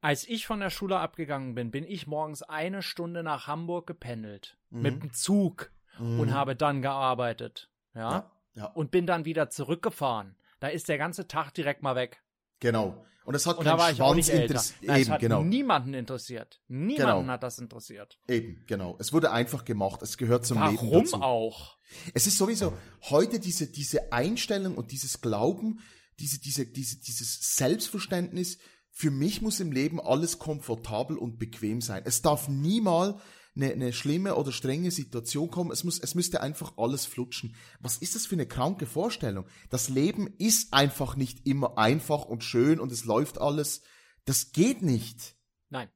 Als 0.00 0.28
ich 0.28 0.46
von 0.46 0.60
der 0.60 0.70
Schule 0.70 0.98
abgegangen 0.98 1.54
bin, 1.54 1.70
bin 1.70 1.84
ich 1.84 2.06
morgens 2.06 2.42
eine 2.42 2.82
Stunde 2.82 3.22
nach 3.22 3.46
Hamburg 3.46 3.86
gependelt. 3.86 4.56
Mhm. 4.70 4.82
Mit 4.82 5.02
dem 5.02 5.12
Zug. 5.12 5.72
Mhm. 5.98 6.20
Und 6.20 6.34
habe 6.34 6.54
dann 6.54 6.82
gearbeitet. 6.82 7.70
Ja? 7.94 8.10
ja? 8.10 8.30
Ja, 8.54 8.66
Und 8.66 8.90
bin 8.90 9.06
dann 9.06 9.24
wieder 9.24 9.50
zurückgefahren. 9.50 10.36
Da 10.60 10.68
ist 10.68 10.88
der 10.88 10.98
ganze 10.98 11.28
Tag 11.28 11.52
direkt 11.54 11.82
mal 11.82 11.94
weg. 11.94 12.22
Genau. 12.58 13.04
Und 13.24 13.34
das 13.34 13.46
hat 13.46 13.58
und 13.58 13.66
da 13.66 13.76
war 13.76 13.90
ich 13.90 14.00
auch 14.00 14.14
nicht. 14.14 14.32
Nein, 14.32 15.00
Eben, 15.00 15.10
hat 15.10 15.20
genau. 15.20 15.42
niemanden 15.42 15.92
interessiert. 15.92 16.62
Niemanden 16.66 17.20
genau. 17.20 17.32
hat 17.32 17.42
das 17.42 17.58
interessiert. 17.58 18.18
Eben, 18.26 18.64
genau. 18.66 18.96
Es 18.98 19.12
wurde 19.12 19.30
einfach 19.30 19.64
gemacht. 19.64 20.02
Es 20.02 20.16
gehört 20.16 20.46
zum 20.46 20.58
Warum 20.58 20.74
Leben 20.74 20.90
dazu. 20.92 21.12
Warum 21.12 21.22
auch? 21.22 21.76
Es 22.14 22.26
ist 22.26 22.38
sowieso 22.38 22.72
heute 23.10 23.38
diese, 23.38 23.70
diese 23.70 24.12
Einstellung 24.12 24.76
und 24.76 24.92
dieses 24.92 25.20
Glauben, 25.20 25.80
diese, 26.18 26.40
diese, 26.40 26.66
diese, 26.66 26.98
dieses 27.00 27.56
Selbstverständnis, 27.56 28.58
für 28.98 29.12
mich 29.12 29.42
muss 29.42 29.60
im 29.60 29.70
Leben 29.70 30.00
alles 30.00 30.40
komfortabel 30.40 31.16
und 31.16 31.38
bequem 31.38 31.80
sein. 31.80 32.02
Es 32.04 32.20
darf 32.20 32.48
niemals 32.48 33.14
eine, 33.54 33.70
eine 33.70 33.92
schlimme 33.92 34.34
oder 34.34 34.50
strenge 34.50 34.90
Situation 34.90 35.52
kommen. 35.52 35.70
Es 35.70 35.84
muss, 35.84 36.00
es 36.00 36.16
müsste 36.16 36.40
einfach 36.40 36.72
alles 36.78 37.06
flutschen. 37.06 37.54
Was 37.78 37.98
ist 37.98 38.16
das 38.16 38.26
für 38.26 38.34
eine 38.34 38.48
kranke 38.48 38.86
Vorstellung? 38.86 39.46
Das 39.70 39.88
Leben 39.88 40.26
ist 40.38 40.74
einfach 40.74 41.14
nicht 41.14 41.46
immer 41.46 41.78
einfach 41.78 42.24
und 42.24 42.42
schön 42.42 42.80
und 42.80 42.90
es 42.90 43.04
läuft 43.04 43.40
alles. 43.40 43.82
Das 44.24 44.50
geht 44.50 44.82
nicht. 44.82 45.36
Nein, 45.68 45.90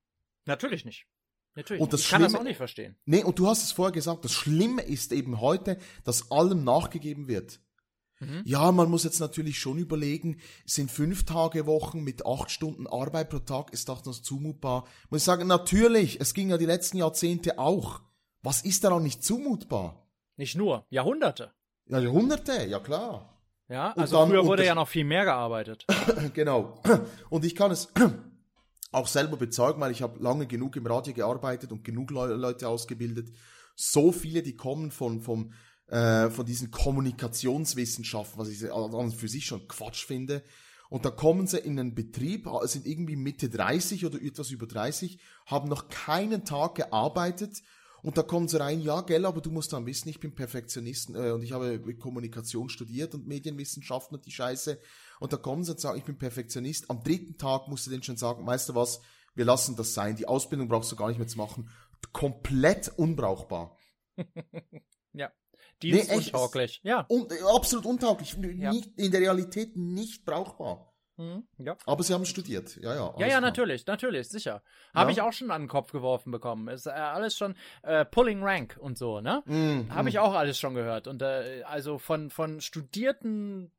natürlich 0.44 0.84
nicht. 0.84 1.08
Natürlich. 1.56 1.82
Und 1.82 1.92
das 1.92 2.02
ich 2.02 2.08
kann 2.08 2.22
das 2.22 2.36
auch 2.36 2.44
nicht 2.44 2.56
verstehen. 2.56 2.96
Nee, 3.04 3.24
und 3.24 3.36
du 3.36 3.48
hast 3.48 3.64
es 3.64 3.72
vorher 3.72 3.90
gesagt, 3.90 4.24
das 4.24 4.32
Schlimme 4.32 4.82
ist 4.82 5.10
eben 5.10 5.40
heute, 5.40 5.76
dass 6.04 6.30
allem 6.30 6.62
nachgegeben 6.62 7.26
wird. 7.26 7.60
Mhm. 8.22 8.42
Ja, 8.44 8.70
man 8.70 8.88
muss 8.88 9.04
jetzt 9.04 9.20
natürlich 9.20 9.58
schon 9.58 9.78
überlegen, 9.78 10.38
sind 10.64 10.90
fünf 10.90 11.24
Tage 11.24 11.66
Wochen 11.66 12.02
mit 12.04 12.24
acht 12.24 12.50
Stunden 12.50 12.86
Arbeit 12.86 13.30
pro 13.30 13.40
Tag, 13.40 13.72
ist 13.72 13.88
das 13.88 14.04
noch 14.04 14.14
zumutbar? 14.14 14.86
Muss 15.10 15.22
ich 15.22 15.24
sagen, 15.24 15.48
natürlich, 15.48 16.20
es 16.20 16.32
ging 16.32 16.50
ja 16.50 16.58
die 16.58 16.66
letzten 16.66 16.98
Jahrzehnte 16.98 17.58
auch. 17.58 18.00
Was 18.42 18.62
ist 18.62 18.84
daran 18.84 19.02
nicht 19.02 19.24
zumutbar? 19.24 20.08
Nicht 20.36 20.56
nur, 20.56 20.86
Jahrhunderte. 20.90 21.52
Ja, 21.86 21.98
Jahrhunderte, 21.98 22.66
ja 22.66 22.78
klar. 22.78 23.40
Ja, 23.68 23.92
also 23.92 24.18
dann, 24.18 24.28
früher 24.28 24.44
wurde 24.44 24.64
ja 24.64 24.74
noch 24.74 24.88
viel 24.88 25.04
mehr 25.04 25.24
gearbeitet. 25.24 25.86
genau. 26.34 26.80
Und 27.30 27.44
ich 27.44 27.54
kann 27.54 27.70
es 27.70 27.92
auch 28.92 29.06
selber 29.06 29.36
bezeugen, 29.36 29.80
weil 29.80 29.92
ich 29.92 30.02
habe 30.02 30.22
lange 30.22 30.46
genug 30.46 30.76
im 30.76 30.86
Radio 30.86 31.14
gearbeitet 31.14 31.72
und 31.72 31.82
genug 31.82 32.10
Leute 32.10 32.68
ausgebildet. 32.68 33.30
So 33.74 34.12
viele, 34.12 34.42
die 34.42 34.54
kommen 34.54 34.90
von, 34.90 35.22
vom 35.22 35.54
äh, 35.92 36.30
von 36.30 36.46
diesen 36.46 36.70
Kommunikationswissenschaften, 36.70 38.38
was 38.38 38.48
ich 38.48 38.72
an 38.72 39.12
für 39.12 39.28
sich 39.28 39.46
schon 39.46 39.68
Quatsch 39.68 40.04
finde. 40.06 40.42
Und 40.88 41.04
da 41.04 41.10
kommen 41.10 41.46
sie 41.46 41.58
in 41.58 41.78
einen 41.78 41.94
Betrieb, 41.94 42.46
äh, 42.46 42.66
sind 42.66 42.86
irgendwie 42.86 43.16
Mitte 43.16 43.48
30 43.48 44.06
oder 44.06 44.20
etwas 44.20 44.50
über 44.50 44.66
30, 44.66 45.18
haben 45.46 45.68
noch 45.68 45.88
keinen 45.88 46.44
Tag 46.44 46.76
gearbeitet 46.76 47.62
und 48.02 48.18
da 48.18 48.22
kommen 48.22 48.48
sie 48.48 48.58
rein, 48.58 48.80
ja, 48.80 49.00
gell, 49.02 49.24
aber 49.26 49.40
du 49.40 49.50
musst 49.50 49.72
dann 49.72 49.86
wissen, 49.86 50.08
ich 50.08 50.18
bin 50.18 50.34
Perfektionist 50.34 51.10
äh, 51.10 51.30
und 51.30 51.42
ich 51.42 51.52
habe 51.52 51.78
Kommunikation 51.94 52.68
studiert 52.68 53.14
und 53.14 53.28
Medienwissenschaften 53.28 54.16
und 54.16 54.26
die 54.26 54.32
Scheiße. 54.32 54.80
Und 55.20 55.32
da 55.32 55.36
kommen 55.36 55.62
sie 55.62 55.72
und 55.72 55.80
sagen, 55.80 55.98
ich 55.98 56.04
bin 56.04 56.18
Perfektionist. 56.18 56.90
Am 56.90 57.04
dritten 57.04 57.38
Tag 57.38 57.68
musst 57.68 57.86
du 57.86 57.90
denen 57.90 58.02
schon 58.02 58.16
sagen, 58.16 58.44
weißt 58.44 58.70
du 58.70 58.74
was, 58.74 59.02
wir 59.34 59.44
lassen 59.44 59.76
das 59.76 59.94
sein. 59.94 60.16
Die 60.16 60.26
Ausbildung 60.26 60.68
brauchst 60.68 60.90
du 60.90 60.96
gar 60.96 61.08
nicht 61.08 61.18
mehr 61.18 61.28
zu 61.28 61.38
machen. 61.38 61.70
Komplett 62.12 62.92
unbrauchbar. 62.96 63.78
ja. 65.12 65.30
Dienstuntauglich, 65.82 66.80
nee, 66.82 66.90
ja. 66.90 67.06
Un 67.08 67.26
absolut 67.54 67.86
untauglich. 67.86 68.36
Ja. 68.58 68.72
Nicht, 68.72 68.98
in 68.98 69.10
der 69.10 69.20
Realität 69.20 69.76
nicht 69.76 70.24
brauchbar. 70.24 70.92
Mhm, 71.16 71.44
ja. 71.58 71.76
Aber 71.86 72.02
sie 72.02 72.14
haben 72.14 72.24
studiert, 72.24 72.76
ja, 72.76 72.94
ja. 72.94 73.14
Ja, 73.18 73.26
ja, 73.26 73.40
natürlich, 73.40 73.86
natürlich, 73.86 74.28
sicher. 74.28 74.62
Habe 74.94 75.10
ja. 75.10 75.16
ich 75.16 75.20
auch 75.22 75.32
schon 75.32 75.50
an 75.50 75.62
den 75.62 75.68
Kopf 75.68 75.92
geworfen 75.92 76.30
bekommen. 76.30 76.68
Ist 76.68 76.86
äh, 76.86 76.90
alles 76.90 77.36
schon 77.36 77.54
äh, 77.82 78.04
Pulling 78.04 78.42
Rank 78.42 78.78
und 78.80 78.96
so, 78.96 79.20
ne? 79.20 79.42
Mm, 79.44 79.90
Habe 79.90 80.04
mm. 80.04 80.08
ich 80.08 80.18
auch 80.18 80.34
alles 80.34 80.58
schon 80.58 80.74
gehört. 80.74 81.06
Und 81.06 81.20
äh, 81.22 81.62
also 81.64 81.98
von, 81.98 82.30
von 82.30 82.60
studierten 82.60 83.70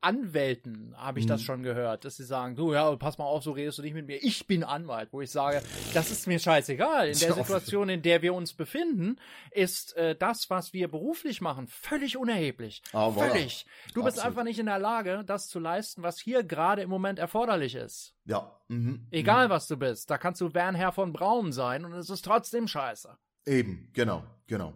Anwälten 0.00 0.94
habe 0.96 1.18
ich 1.18 1.24
mhm. 1.24 1.30
das 1.30 1.42
schon 1.42 1.62
gehört, 1.62 2.04
dass 2.04 2.16
sie 2.16 2.24
sagen, 2.24 2.54
du, 2.54 2.74
ja, 2.74 2.94
pass 2.96 3.18
mal 3.18 3.24
auf, 3.24 3.42
so 3.42 3.52
redest 3.52 3.78
du 3.78 3.82
nicht 3.82 3.94
mit 3.94 4.06
mir. 4.06 4.22
Ich 4.22 4.46
bin 4.46 4.62
Anwalt, 4.62 5.08
wo 5.12 5.20
ich 5.20 5.30
sage, 5.30 5.62
das 5.94 6.10
ist 6.10 6.26
mir 6.26 6.38
scheißegal. 6.38 7.08
In 7.08 7.18
der 7.18 7.32
Situation, 7.34 7.88
in 7.88 8.02
der 8.02 8.22
wir 8.22 8.34
uns 8.34 8.52
befinden, 8.52 9.18
ist 9.50 9.96
äh, 9.96 10.14
das, 10.14 10.50
was 10.50 10.72
wir 10.72 10.88
beruflich 10.88 11.40
machen, 11.40 11.66
völlig 11.66 12.16
unerheblich. 12.16 12.82
Oh, 12.92 13.10
völlig. 13.12 13.66
Du 13.94 14.04
bist 14.04 14.18
einfach 14.18 14.44
nicht 14.44 14.58
in 14.58 14.66
der 14.66 14.78
Lage, 14.78 15.24
das 15.26 15.48
zu 15.48 15.58
leisten, 15.58 16.02
was 16.02 16.20
hier 16.20 16.44
gerade 16.44 16.82
im 16.82 16.90
Moment 16.90 17.18
erforderlich 17.18 17.74
ist. 17.74 18.14
Ja. 18.26 18.60
Mhm. 18.68 19.06
Egal, 19.10 19.46
mhm. 19.48 19.50
was 19.50 19.66
du 19.66 19.76
bist. 19.76 20.10
Da 20.10 20.18
kannst 20.18 20.40
du 20.40 20.52
Wernherr 20.54 20.92
von 20.92 21.12
Braun 21.12 21.52
sein 21.52 21.84
und 21.84 21.92
es 21.94 22.10
ist 22.10 22.24
trotzdem 22.24 22.68
scheiße. 22.68 23.16
Eben, 23.46 23.90
genau, 23.92 24.24
genau. 24.46 24.74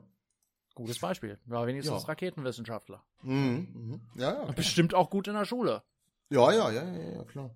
Gutes 0.80 0.98
Beispiel. 0.98 1.38
Ja, 1.46 1.66
wenigstens 1.66 2.02
ja. 2.02 2.08
Raketenwissenschaftler. 2.08 3.02
Mhm, 3.22 3.68
mhm. 3.74 4.00
Ja, 4.16 4.46
ja 4.46 4.52
Bestimmt 4.52 4.94
auch 4.94 5.10
gut 5.10 5.28
in 5.28 5.34
der 5.34 5.44
Schule. 5.44 5.82
Ja, 6.30 6.50
ja, 6.52 6.70
ja, 6.70 6.84
ja, 6.84 7.12
ja 7.16 7.24
klar. 7.24 7.54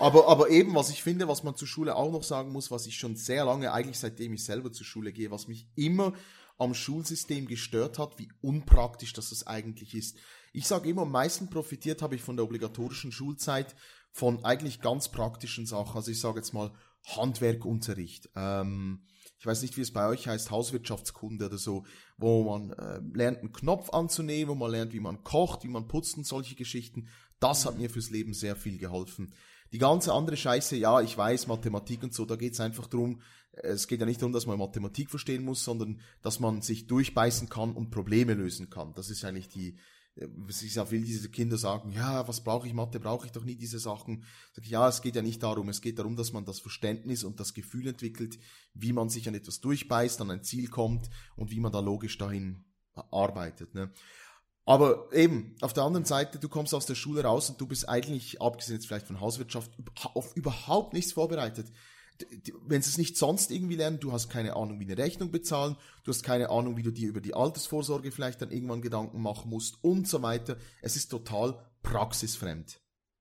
aber, 0.00 0.26
aber 0.26 0.48
eben, 0.48 0.74
was 0.74 0.90
ich 0.90 1.02
finde, 1.02 1.28
was 1.28 1.44
man 1.44 1.54
zur 1.54 1.68
Schule 1.68 1.94
auch 1.94 2.10
noch 2.10 2.24
sagen 2.24 2.50
muss, 2.50 2.72
was 2.72 2.86
ich 2.86 2.96
schon 2.96 3.14
sehr 3.14 3.44
lange, 3.44 3.72
eigentlich 3.72 3.98
seitdem 3.98 4.32
ich 4.32 4.44
selber 4.44 4.72
zur 4.72 4.86
Schule 4.86 5.12
gehe, 5.12 5.30
was 5.30 5.46
mich 5.46 5.68
immer 5.76 6.14
am 6.58 6.74
Schulsystem 6.74 7.46
gestört 7.46 7.98
hat, 8.00 8.18
wie 8.18 8.28
unpraktisch 8.40 9.12
das 9.12 9.30
das 9.30 9.46
eigentlich 9.46 9.94
ist. 9.94 10.18
Ich 10.52 10.66
sage 10.66 10.88
immer, 10.88 11.02
am 11.02 11.12
meisten 11.12 11.50
profitiert 11.50 12.02
habe 12.02 12.16
ich 12.16 12.22
von 12.22 12.36
der 12.36 12.44
obligatorischen 12.44 13.12
Schulzeit 13.12 13.76
von 14.10 14.44
eigentlich 14.44 14.80
ganz 14.80 15.10
praktischen 15.10 15.66
Sachen. 15.66 15.94
Also 15.94 16.10
ich 16.10 16.20
sage 16.20 16.38
jetzt 16.38 16.54
mal 16.54 16.72
Handwerkunterricht. 17.06 18.30
Ähm, 18.34 19.04
ich 19.44 19.46
weiß 19.46 19.60
nicht, 19.60 19.76
wie 19.76 19.82
es 19.82 19.92
bei 19.92 20.08
euch 20.08 20.26
heißt, 20.26 20.50
Hauswirtschaftskunde 20.50 21.44
oder 21.44 21.58
so, 21.58 21.84
wo 22.16 22.44
man 22.44 22.70
äh, 22.70 23.02
lernt, 23.12 23.40
einen 23.40 23.52
Knopf 23.52 23.90
anzunehmen, 23.90 24.48
wo 24.48 24.54
man 24.54 24.70
lernt, 24.70 24.94
wie 24.94 25.00
man 25.00 25.22
kocht, 25.22 25.64
wie 25.64 25.68
man 25.68 25.86
putzt 25.86 26.16
und 26.16 26.26
solche 26.26 26.54
Geschichten. 26.54 27.08
Das 27.40 27.66
hat 27.66 27.76
mir 27.76 27.90
fürs 27.90 28.08
Leben 28.08 28.32
sehr 28.32 28.56
viel 28.56 28.78
geholfen. 28.78 29.34
Die 29.70 29.76
ganze 29.76 30.14
andere 30.14 30.38
Scheiße, 30.38 30.76
ja, 30.76 31.02
ich 31.02 31.18
weiß, 31.18 31.46
Mathematik 31.46 32.02
und 32.02 32.14
so, 32.14 32.24
da 32.24 32.36
geht's 32.36 32.58
einfach 32.58 32.86
drum, 32.86 33.20
es 33.52 33.86
geht 33.86 34.00
ja 34.00 34.06
nicht 34.06 34.22
darum, 34.22 34.32
dass 34.32 34.46
man 34.46 34.58
Mathematik 34.58 35.10
verstehen 35.10 35.44
muss, 35.44 35.62
sondern 35.62 36.00
dass 36.22 36.40
man 36.40 36.62
sich 36.62 36.86
durchbeißen 36.86 37.50
kann 37.50 37.74
und 37.74 37.90
Probleme 37.90 38.32
lösen 38.32 38.70
kann. 38.70 38.94
Das 38.94 39.10
ist 39.10 39.26
eigentlich 39.26 39.50
die, 39.50 39.76
es 40.48 40.62
ist 40.62 40.76
ja 40.76 40.86
viel 40.86 41.02
diese 41.02 41.28
Kinder 41.28 41.56
sagen, 41.56 41.90
ja, 41.90 42.26
was 42.28 42.42
brauche 42.44 42.66
ich 42.66 42.74
Mathe, 42.74 43.00
brauche 43.00 43.26
ich 43.26 43.32
doch 43.32 43.44
nie 43.44 43.56
diese 43.56 43.78
Sachen. 43.78 44.24
Sag 44.52 44.64
ich, 44.64 44.70
ja, 44.70 44.88
es 44.88 45.02
geht 45.02 45.16
ja 45.16 45.22
nicht 45.22 45.42
darum, 45.42 45.68
es 45.68 45.80
geht 45.80 45.98
darum, 45.98 46.14
dass 46.16 46.32
man 46.32 46.44
das 46.44 46.60
Verständnis 46.60 47.24
und 47.24 47.40
das 47.40 47.54
Gefühl 47.54 47.88
entwickelt, 47.88 48.38
wie 48.74 48.92
man 48.92 49.08
sich 49.08 49.26
an 49.28 49.34
etwas 49.34 49.60
durchbeißt, 49.60 50.20
an 50.20 50.30
ein 50.30 50.44
Ziel 50.44 50.68
kommt 50.68 51.10
und 51.36 51.50
wie 51.50 51.60
man 51.60 51.72
da 51.72 51.80
logisch 51.80 52.16
dahin 52.16 52.64
arbeitet. 53.10 53.74
Ne? 53.74 53.90
Aber 54.66 55.12
eben, 55.12 55.56
auf 55.60 55.72
der 55.72 55.82
anderen 55.82 56.06
Seite, 56.06 56.38
du 56.38 56.48
kommst 56.48 56.74
aus 56.74 56.86
der 56.86 56.94
Schule 56.94 57.24
raus 57.24 57.50
und 57.50 57.60
du 57.60 57.66
bist 57.66 57.88
eigentlich, 57.88 58.40
abgesehen 58.40 58.76
jetzt 58.76 58.86
vielleicht 58.86 59.06
von 59.06 59.20
Hauswirtschaft, 59.20 59.70
auf 60.14 60.34
überhaupt 60.36 60.94
nichts 60.94 61.12
vorbereitet. 61.12 61.70
Wenn 62.66 62.82
sie 62.82 62.90
es 62.90 62.98
nicht 62.98 63.16
sonst 63.16 63.50
irgendwie 63.50 63.76
lernen, 63.76 63.98
du 63.98 64.12
hast 64.12 64.28
keine 64.28 64.54
Ahnung, 64.56 64.78
wie 64.78 64.84
eine 64.84 64.96
Rechnung 64.96 65.30
bezahlen, 65.30 65.76
du 66.04 66.10
hast 66.10 66.22
keine 66.22 66.50
Ahnung, 66.50 66.76
wie 66.76 66.82
du 66.82 66.92
dir 66.92 67.08
über 67.08 67.20
die 67.20 67.34
Altersvorsorge 67.34 68.12
vielleicht 68.12 68.40
dann 68.40 68.52
irgendwann 68.52 68.82
Gedanken 68.82 69.20
machen 69.20 69.50
musst 69.50 69.82
und 69.82 70.08
so 70.08 70.22
weiter. 70.22 70.56
Es 70.80 70.96
ist 70.96 71.08
total 71.08 71.58
praxisfremd. 71.82 72.80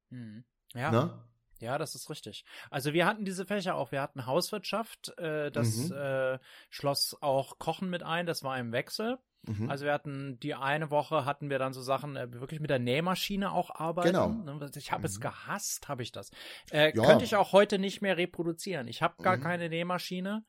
Mhm. 0.10 0.44
Ja. 0.74 0.92
Na? 0.92 1.33
Ja, 1.64 1.78
das 1.78 1.96
ist 1.96 2.10
richtig. 2.10 2.46
Also 2.70 2.94
wir 2.94 3.06
hatten 3.06 3.26
diese 3.26 3.46
Fächer 3.46 3.76
auch. 3.76 3.92
Wir 3.92 4.02
hatten 4.02 4.26
Hauswirtschaft, 4.26 5.18
äh, 5.18 5.50
das 5.52 5.90
mhm. 5.90 5.96
äh, 5.96 6.40
schloss 6.70 7.18
auch 7.22 7.58
Kochen 7.58 7.90
mit 7.90 8.04
ein, 8.04 8.26
das 8.26 8.44
war 8.44 8.60
im 8.60 8.72
Wechsel. 8.72 9.18
Mhm. 9.46 9.70
Also 9.70 9.86
wir 9.86 9.94
hatten 9.94 10.40
die 10.40 10.56
eine 10.56 10.90
Woche 10.90 11.26
hatten 11.26 11.50
wir 11.50 11.60
dann 11.60 11.74
so 11.74 11.82
Sachen 11.82 12.16
äh, 12.16 12.32
wirklich 12.34 12.60
mit 12.60 12.70
der 12.70 12.80
Nähmaschine 12.80 13.52
auch 13.52 13.72
arbeiten. 13.72 14.10
Genau. 14.10 14.30
Ne, 14.30 14.72
ich 14.76 14.92
habe 14.92 15.02
mhm. 15.02 15.06
es 15.06 15.20
gehasst, 15.20 15.90
habe 15.90 16.04
ich 16.04 16.12
das. 16.12 16.32
Äh, 16.72 16.96
ja. 16.96 17.04
Könnte 17.04 17.26
ich 17.26 17.36
auch 17.36 17.52
heute 17.52 17.80
nicht 17.80 18.02
mehr 18.02 18.18
reproduzieren. 18.18 18.88
Ich 18.88 19.02
habe 19.02 19.22
gar 19.22 19.38
mhm. 19.38 19.42
keine 19.42 19.70
Nähmaschine. 19.70 20.44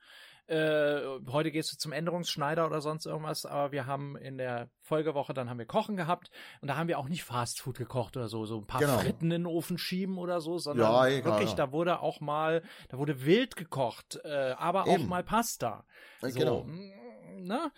Äh, 0.47 1.01
heute 1.31 1.51
gehst 1.51 1.73
du 1.73 1.77
zum 1.77 1.91
Änderungsschneider 1.91 2.67
oder 2.67 2.79
sonst 2.81 3.05
irgendwas, 3.05 3.45
aber 3.45 3.71
wir 3.71 3.87
haben 3.87 4.15
in 4.15 4.37
der 4.37 4.69
Folgewoche, 4.81 5.33
dann 5.33 5.49
haben 5.49 5.57
wir 5.57 5.65
Kochen 5.65 5.95
gehabt 5.95 6.29
und 6.61 6.67
da 6.67 6.77
haben 6.77 6.87
wir 6.87 6.99
auch 6.99 7.09
nicht 7.09 7.23
Fastfood 7.23 7.77
gekocht 7.77 8.15
oder 8.15 8.27
so, 8.27 8.45
so 8.45 8.59
ein 8.59 8.67
paar 8.67 8.81
genau. 8.81 8.99
Fritten 8.99 9.25
in 9.25 9.43
den 9.43 9.45
Ofen 9.47 9.79
schieben 9.79 10.19
oder 10.19 10.41
so, 10.41 10.59
sondern 10.59 10.91
ja, 10.91 11.07
egal, 11.07 11.31
wirklich, 11.31 11.49
ja. 11.49 11.55
da 11.55 11.71
wurde 11.71 11.99
auch 11.99 12.21
mal, 12.21 12.61
da 12.89 12.99
wurde 12.99 13.25
wild 13.25 13.55
gekocht, 13.55 14.19
äh, 14.23 14.53
aber 14.57 14.85
Eben. 14.85 15.03
auch 15.03 15.07
mal 15.07 15.23
Pasta. 15.23 15.85
So, 16.21 16.39
genau. 16.39 16.67
Ne? 17.37 17.71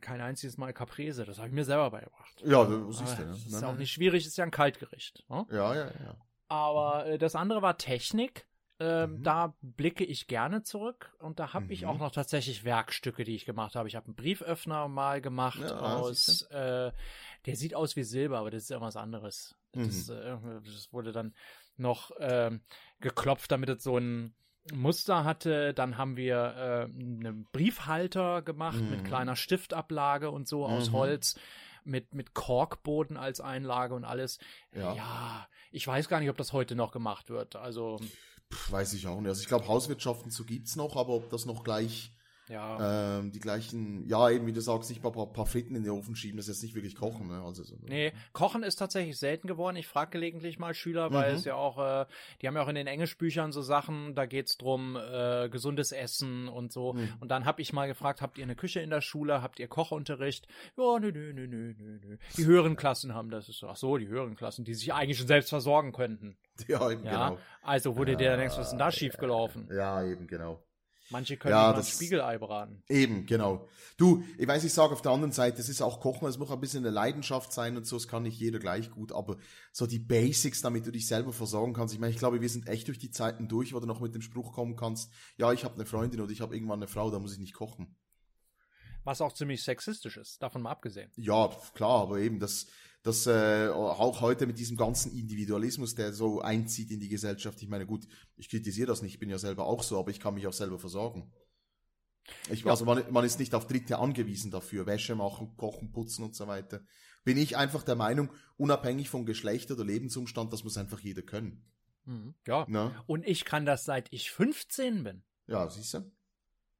kein 0.00 0.20
einziges 0.20 0.58
Mal 0.58 0.72
Caprese. 0.72 1.24
Das 1.24 1.38
habe 1.38 1.48
ich 1.48 1.54
mir 1.54 1.64
selber 1.64 1.90
beigebracht. 1.90 2.42
Ja, 2.44 2.64
du 2.64 2.92
siehst 2.92 3.18
du. 3.18 3.22
Ja. 3.22 3.28
Das 3.28 3.46
ist 3.46 3.64
auch 3.64 3.76
nicht 3.76 3.90
schwierig, 3.90 4.26
ist 4.26 4.36
ja 4.36 4.44
ein 4.44 4.50
Kaltgericht. 4.50 5.24
Ne? 5.28 5.46
Ja, 5.50 5.74
ja, 5.74 5.84
ja. 5.86 6.16
Aber 6.48 7.06
äh, 7.06 7.18
das 7.18 7.34
andere 7.34 7.62
war 7.62 7.78
Technik. 7.78 8.46
Ähm, 8.78 9.18
mhm. 9.18 9.22
Da 9.22 9.54
blicke 9.62 10.04
ich 10.04 10.26
gerne 10.26 10.62
zurück 10.62 11.14
und 11.18 11.38
da 11.38 11.54
habe 11.54 11.66
mhm. 11.66 11.70
ich 11.70 11.86
auch 11.86 11.98
noch 11.98 12.12
tatsächlich 12.12 12.64
Werkstücke, 12.64 13.24
die 13.24 13.34
ich 13.34 13.46
gemacht 13.46 13.74
habe. 13.74 13.88
Ich 13.88 13.96
habe 13.96 14.06
einen 14.06 14.16
Brieföffner 14.16 14.88
mal 14.88 15.22
gemacht 15.22 15.60
ja, 15.60 15.78
aus, 15.78 16.42
äh, 16.50 16.92
der 17.46 17.56
sieht 17.56 17.74
aus 17.74 17.96
wie 17.96 18.02
Silber, 18.02 18.38
aber 18.38 18.50
das 18.50 18.64
ist 18.64 18.70
ja 18.70 18.80
was 18.80 18.96
anderes. 18.96 19.56
Mhm. 19.74 19.86
Das, 19.86 20.08
äh, 20.10 20.36
das, 20.64 20.92
wurde 20.92 21.12
dann 21.12 21.34
noch 21.78 22.10
äh, 22.18 22.50
geklopft, 23.00 23.50
damit 23.50 23.70
es 23.70 23.82
so 23.82 23.96
ein 23.96 24.34
Muster 24.74 25.24
hatte. 25.24 25.72
Dann 25.72 25.96
haben 25.96 26.18
wir 26.18 26.36
äh, 26.36 26.84
einen 26.84 27.46
Briefhalter 27.52 28.42
gemacht 28.42 28.80
mhm. 28.80 28.90
mit 28.90 29.04
kleiner 29.06 29.36
Stiftablage 29.36 30.30
und 30.30 30.48
so 30.48 30.66
aus 30.66 30.90
mhm. 30.90 30.94
Holz. 30.94 31.40
Mit, 31.88 32.14
mit 32.14 32.34
Korkboden 32.34 33.16
als 33.16 33.40
Einlage 33.40 33.94
und 33.94 34.04
alles. 34.04 34.40
Ja. 34.74 34.94
ja, 34.94 35.48
ich 35.70 35.86
weiß 35.86 36.08
gar 36.08 36.18
nicht, 36.18 36.30
ob 36.30 36.36
das 36.36 36.52
heute 36.52 36.74
noch 36.74 36.90
gemacht 36.90 37.30
wird. 37.30 37.54
Also. 37.54 38.00
Pff, 38.52 38.72
weiß 38.72 38.92
ich 38.94 39.06
auch 39.06 39.20
nicht. 39.20 39.28
Also 39.28 39.42
ich 39.42 39.48
glaube, 39.48 39.68
Hauswirtschaften 39.68 40.30
so 40.30 40.44
gibt's 40.44 40.76
noch, 40.76 40.96
aber 40.96 41.14
ob 41.14 41.30
das 41.30 41.46
noch 41.46 41.64
gleich 41.64 42.15
ja. 42.48 43.18
Ähm, 43.18 43.32
die 43.32 43.40
gleichen, 43.40 44.06
ja, 44.06 44.30
eben 44.30 44.46
wie 44.46 44.52
du 44.52 44.60
sagst, 44.60 44.88
nicht 44.90 45.02
mal 45.02 45.10
ein 45.10 45.14
paar, 45.14 45.32
paar 45.32 45.46
Fritten 45.46 45.74
in 45.74 45.82
den 45.82 45.92
Ofen 45.92 46.14
schieben, 46.14 46.36
das 46.36 46.46
ist 46.48 46.56
jetzt 46.56 46.62
nicht 46.62 46.74
wirklich 46.74 46.94
kochen. 46.94 47.28
Ne? 47.28 47.42
Also, 47.44 47.64
so, 47.64 47.76
nee, 47.82 48.12
kochen 48.32 48.62
ist 48.62 48.76
tatsächlich 48.76 49.18
selten 49.18 49.48
geworden. 49.48 49.76
Ich 49.76 49.88
frage 49.88 50.12
gelegentlich 50.12 50.58
mal 50.58 50.74
Schüler, 50.74 51.12
weil 51.12 51.32
mhm. 51.32 51.36
es 51.38 51.44
ja 51.44 51.54
auch, 51.54 51.78
äh, 51.78 52.06
die 52.40 52.46
haben 52.46 52.54
ja 52.54 52.62
auch 52.62 52.68
in 52.68 52.76
den 52.76 52.86
Englischbüchern 52.86 53.52
so 53.52 53.62
Sachen, 53.62 54.14
da 54.14 54.26
geht's 54.26 54.56
drum, 54.58 54.96
äh, 54.96 55.48
gesundes 55.48 55.92
Essen 55.92 56.48
und 56.48 56.72
so. 56.72 56.92
Mhm. 56.92 57.14
Und 57.20 57.30
dann 57.30 57.44
habe 57.44 57.62
ich 57.62 57.72
mal 57.72 57.86
gefragt, 57.86 58.22
habt 58.22 58.38
ihr 58.38 58.44
eine 58.44 58.56
Küche 58.56 58.80
in 58.80 58.90
der 58.90 59.00
Schule, 59.00 59.42
habt 59.42 59.58
ihr 59.58 59.68
Kochunterricht? 59.68 60.46
Ja, 60.76 60.98
nö, 61.00 61.10
nö, 61.12 61.32
nö, 61.32 61.46
nö, 61.48 61.74
nö. 61.76 62.16
Die 62.36 62.44
höheren 62.44 62.76
Klassen 62.76 63.14
haben 63.14 63.30
das. 63.30 63.48
Ist 63.48 63.64
ach 63.64 63.76
so, 63.76 63.96
die 63.96 64.08
höheren 64.08 64.36
Klassen, 64.36 64.64
die 64.64 64.74
sich 64.74 64.92
eigentlich 64.92 65.18
schon 65.18 65.26
selbst 65.26 65.50
versorgen 65.50 65.92
könnten. 65.92 66.36
Ja, 66.68 66.90
eben 66.90 67.04
ja? 67.04 67.28
genau. 67.28 67.38
Also 67.60 67.96
wurde 67.96 68.12
ja, 68.12 68.18
dir 68.18 68.30
dann 68.30 68.38
denkst, 68.38 68.56
was 68.56 68.66
ist 68.66 68.70
denn 68.70 68.78
da 68.78 68.90
schiefgelaufen? 68.90 69.68
Ja, 69.70 70.02
eben 70.02 70.26
genau. 70.26 70.65
Manche 71.10 71.36
können 71.36 71.52
ja, 71.52 71.72
das 71.72 71.90
Spiegelei 71.90 72.38
braten. 72.38 72.82
Eben, 72.88 73.26
genau. 73.26 73.68
Du, 73.96 74.24
ich 74.38 74.46
weiß, 74.46 74.64
ich 74.64 74.72
sage 74.72 74.92
auf 74.92 75.02
der 75.02 75.12
anderen 75.12 75.32
Seite, 75.32 75.58
das 75.58 75.68
ist 75.68 75.80
auch 75.80 76.00
Kochen, 76.00 76.28
es 76.28 76.38
muss 76.38 76.50
ein 76.50 76.60
bisschen 76.60 76.84
eine 76.84 76.92
Leidenschaft 76.92 77.52
sein 77.52 77.76
und 77.76 77.86
so, 77.86 77.96
es 77.96 78.08
kann 78.08 78.24
nicht 78.24 78.38
jeder 78.38 78.58
gleich 78.58 78.90
gut, 78.90 79.12
aber 79.12 79.36
so 79.72 79.86
die 79.86 80.00
Basics, 80.00 80.62
damit 80.62 80.86
du 80.86 80.90
dich 80.90 81.06
selber 81.06 81.32
versorgen 81.32 81.74
kannst. 81.74 81.94
Ich 81.94 82.00
meine, 82.00 82.12
ich 82.12 82.18
glaube, 82.18 82.40
wir 82.40 82.48
sind 82.48 82.68
echt 82.68 82.88
durch 82.88 82.98
die 82.98 83.10
Zeiten 83.10 83.48
durch, 83.48 83.72
wo 83.72 83.80
du 83.80 83.86
noch 83.86 84.00
mit 84.00 84.14
dem 84.14 84.22
Spruch 84.22 84.52
kommen 84.52 84.76
kannst, 84.76 85.12
ja, 85.36 85.52
ich 85.52 85.64
habe 85.64 85.74
eine 85.74 85.86
Freundin 85.86 86.20
oder 86.20 86.32
ich 86.32 86.40
habe 86.40 86.54
irgendwann 86.54 86.80
eine 86.80 86.88
Frau, 86.88 87.10
da 87.10 87.18
muss 87.18 87.32
ich 87.32 87.38
nicht 87.38 87.54
kochen. 87.54 87.96
Was 89.06 89.20
auch 89.20 89.32
ziemlich 89.32 89.62
sexistisch 89.62 90.16
ist, 90.16 90.42
davon 90.42 90.62
mal 90.62 90.72
abgesehen. 90.72 91.12
Ja, 91.14 91.48
klar, 91.74 92.02
aber 92.02 92.18
eben 92.18 92.40
das, 92.40 92.66
das 93.04 93.28
äh, 93.28 93.68
auch 93.68 94.20
heute 94.20 94.48
mit 94.48 94.58
diesem 94.58 94.76
ganzen 94.76 95.12
Individualismus, 95.12 95.94
der 95.94 96.12
so 96.12 96.40
einzieht 96.40 96.90
in 96.90 96.98
die 96.98 97.08
Gesellschaft. 97.08 97.62
Ich 97.62 97.68
meine, 97.68 97.86
gut, 97.86 98.08
ich 98.36 98.50
kritisiere 98.50 98.88
das 98.88 99.02
nicht, 99.02 99.14
ich 99.14 99.20
bin 99.20 99.30
ja 99.30 99.38
selber 99.38 99.64
auch 99.64 99.84
so, 99.84 99.96
aber 99.96 100.10
ich 100.10 100.18
kann 100.18 100.34
mich 100.34 100.48
auch 100.48 100.52
selber 100.52 100.80
versorgen. 100.80 101.32
Ich, 102.50 102.62
ja. 102.64 102.72
Also 102.72 102.84
man, 102.84 103.04
man 103.12 103.24
ist 103.24 103.38
nicht 103.38 103.54
auf 103.54 103.68
Dritte 103.68 104.00
angewiesen 104.00 104.50
dafür, 104.50 104.86
Wäsche 104.86 105.14
machen, 105.14 105.56
kochen, 105.56 105.92
putzen 105.92 106.24
und 106.24 106.34
so 106.34 106.48
weiter. 106.48 106.80
Bin 107.22 107.36
ich 107.36 107.56
einfach 107.56 107.84
der 107.84 107.94
Meinung, 107.94 108.32
unabhängig 108.56 109.08
vom 109.08 109.24
Geschlecht 109.24 109.70
oder 109.70 109.84
Lebensumstand, 109.84 110.52
das 110.52 110.64
muss 110.64 110.76
einfach 110.76 110.98
jeder 110.98 111.22
können. 111.22 111.64
Mhm. 112.06 112.34
Ja. 112.44 112.66
Na? 112.68 113.04
Und 113.06 113.24
ich 113.24 113.44
kann 113.44 113.66
das 113.66 113.84
seit 113.84 114.12
ich 114.12 114.32
15 114.32 115.04
bin. 115.04 115.22
Ja, 115.46 115.70
siehst 115.70 115.94
du. 115.94 116.10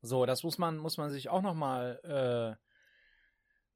So, 0.03 0.27
das 0.27 0.43
muss 0.43 0.59
man, 0.59 0.77
muss 0.77 0.99
man 0.99 1.11
sich 1.11 1.29
auch 1.29 1.43
nochmal 1.43 2.57
äh, 2.59 2.63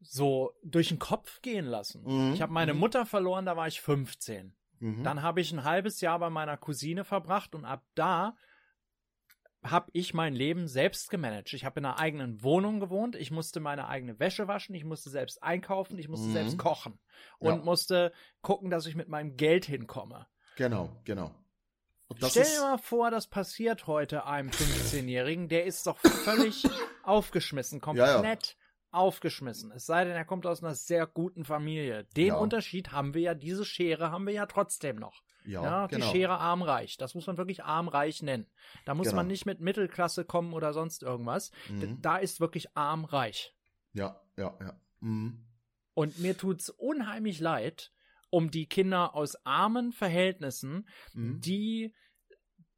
so 0.01 0.53
durch 0.63 0.89
den 0.89 0.99
Kopf 0.99 1.43
gehen 1.43 1.67
lassen. 1.67 2.03
Mhm. 2.05 2.35
Ich 2.35 2.43
habe 2.43 2.53
meine 2.53 2.75
mhm. 2.75 2.81
Mutter 2.81 3.07
verloren, 3.07 3.47
da 3.47 3.57
war 3.57 3.69
ich 3.69 3.81
15. 3.81 4.55
Mhm. 4.79 5.03
Dann 5.03 5.23
habe 5.23 5.41
ich 5.41 5.53
ein 5.53 5.65
halbes 5.65 6.01
Jahr 6.01 6.19
bei 6.19 6.31
meiner 6.31 6.57
Cousine 6.57 7.05
verbracht 7.05 7.55
und 7.55 7.65
ab 7.65 7.85
da 7.95 8.37
habe 9.63 9.91
ich 9.93 10.15
mein 10.15 10.35
Leben 10.35 10.69
selbst 10.69 11.11
gemanagt. 11.11 11.53
Ich 11.53 11.67
habe 11.67 11.81
in 11.81 11.85
einer 11.85 11.99
eigenen 11.99 12.43
Wohnung 12.43 12.81
gewohnt, 12.81 13.15
ich 13.15 13.31
musste 13.31 13.61
meine 13.61 13.89
eigene 13.89 14.19
Wäsche 14.19 14.49
waschen, 14.49 14.75
ich 14.75 14.85
musste 14.85 15.11
selbst 15.11 15.43
einkaufen, 15.43 15.99
ich 15.99 16.09
musste 16.09 16.29
mhm. 16.29 16.33
selbst 16.33 16.59
kochen 16.59 16.99
und 17.39 17.57
ja. 17.57 17.65
musste 17.65 18.13
gucken, 18.41 18.71
dass 18.71 18.87
ich 18.87 18.95
mit 18.95 19.09
meinem 19.09 19.37
Geld 19.37 19.67
hinkomme. 19.67 20.27
Genau, 20.57 20.97
genau. 21.05 21.35
Stell 22.17 22.45
dir 22.45 22.61
mal 22.61 22.79
vor, 22.79 23.11
das 23.11 23.27
passiert 23.27 23.87
heute 23.87 24.27
einem 24.27 24.51
15-Jährigen, 24.51 25.49
der 25.49 25.65
ist 25.65 25.87
doch 25.87 25.99
völlig 25.99 26.65
aufgeschmissen, 27.03 27.81
komplett 27.81 28.07
ja, 28.07 28.23
ja 28.23 28.37
aufgeschmissen. 28.93 29.71
Es 29.73 29.87
sei 29.87 30.05
denn, 30.05 30.15
er 30.15 30.25
kommt 30.25 30.47
aus 30.47 30.63
einer 30.63 30.75
sehr 30.75 31.07
guten 31.07 31.45
Familie. 31.45 32.05
Den 32.17 32.29
ja. 32.29 32.37
Unterschied 32.37 32.93
haben 32.93 33.15
wir 33.15 33.23
ja, 33.23 33.35
diese 33.35 33.65
Schere 33.65 34.11
haben 34.11 34.27
wir 34.27 34.35
ja 34.35 34.47
trotzdem 34.47 34.97
noch. 34.97 35.23
Ja, 35.45 35.63
ja 35.63 35.89
die 35.89 35.97
genau. 35.97 36.11
Schere 36.11 36.39
arm-reich. 36.39 36.97
Das 36.97 37.15
muss 37.15 37.27
man 37.27 37.39
wirklich 37.39 37.65
arm-reich 37.65 38.23
nennen. 38.23 38.47
Da 38.85 38.95
muss 38.95 39.07
genau. 39.09 39.17
man 39.17 39.29
nicht 39.29 39.47
mit 39.47 39.61
Mittelklasse 39.61 40.25
kommen 40.25 40.53
oder 40.53 40.73
sonst 40.73 41.03
irgendwas. 41.03 41.51
Mhm. 41.69 42.01
Da 42.03 42.17
ist 42.17 42.41
wirklich 42.41 42.77
arm-reich. 42.77 43.55
Ja, 43.93 44.21
ja, 44.37 44.57
ja. 44.61 44.81
Mhm. 45.01 45.47
Und 45.95 46.19
mir 46.19 46.37
tut's 46.37 46.71
unheimlich 46.71 47.41
leid 47.41 47.93
um 48.31 48.51
die 48.51 48.67
Kinder 48.67 49.15
aus 49.15 49.37
armen 49.45 49.93
Verhältnissen, 49.93 50.89
mhm. 51.15 51.41
die 51.41 51.95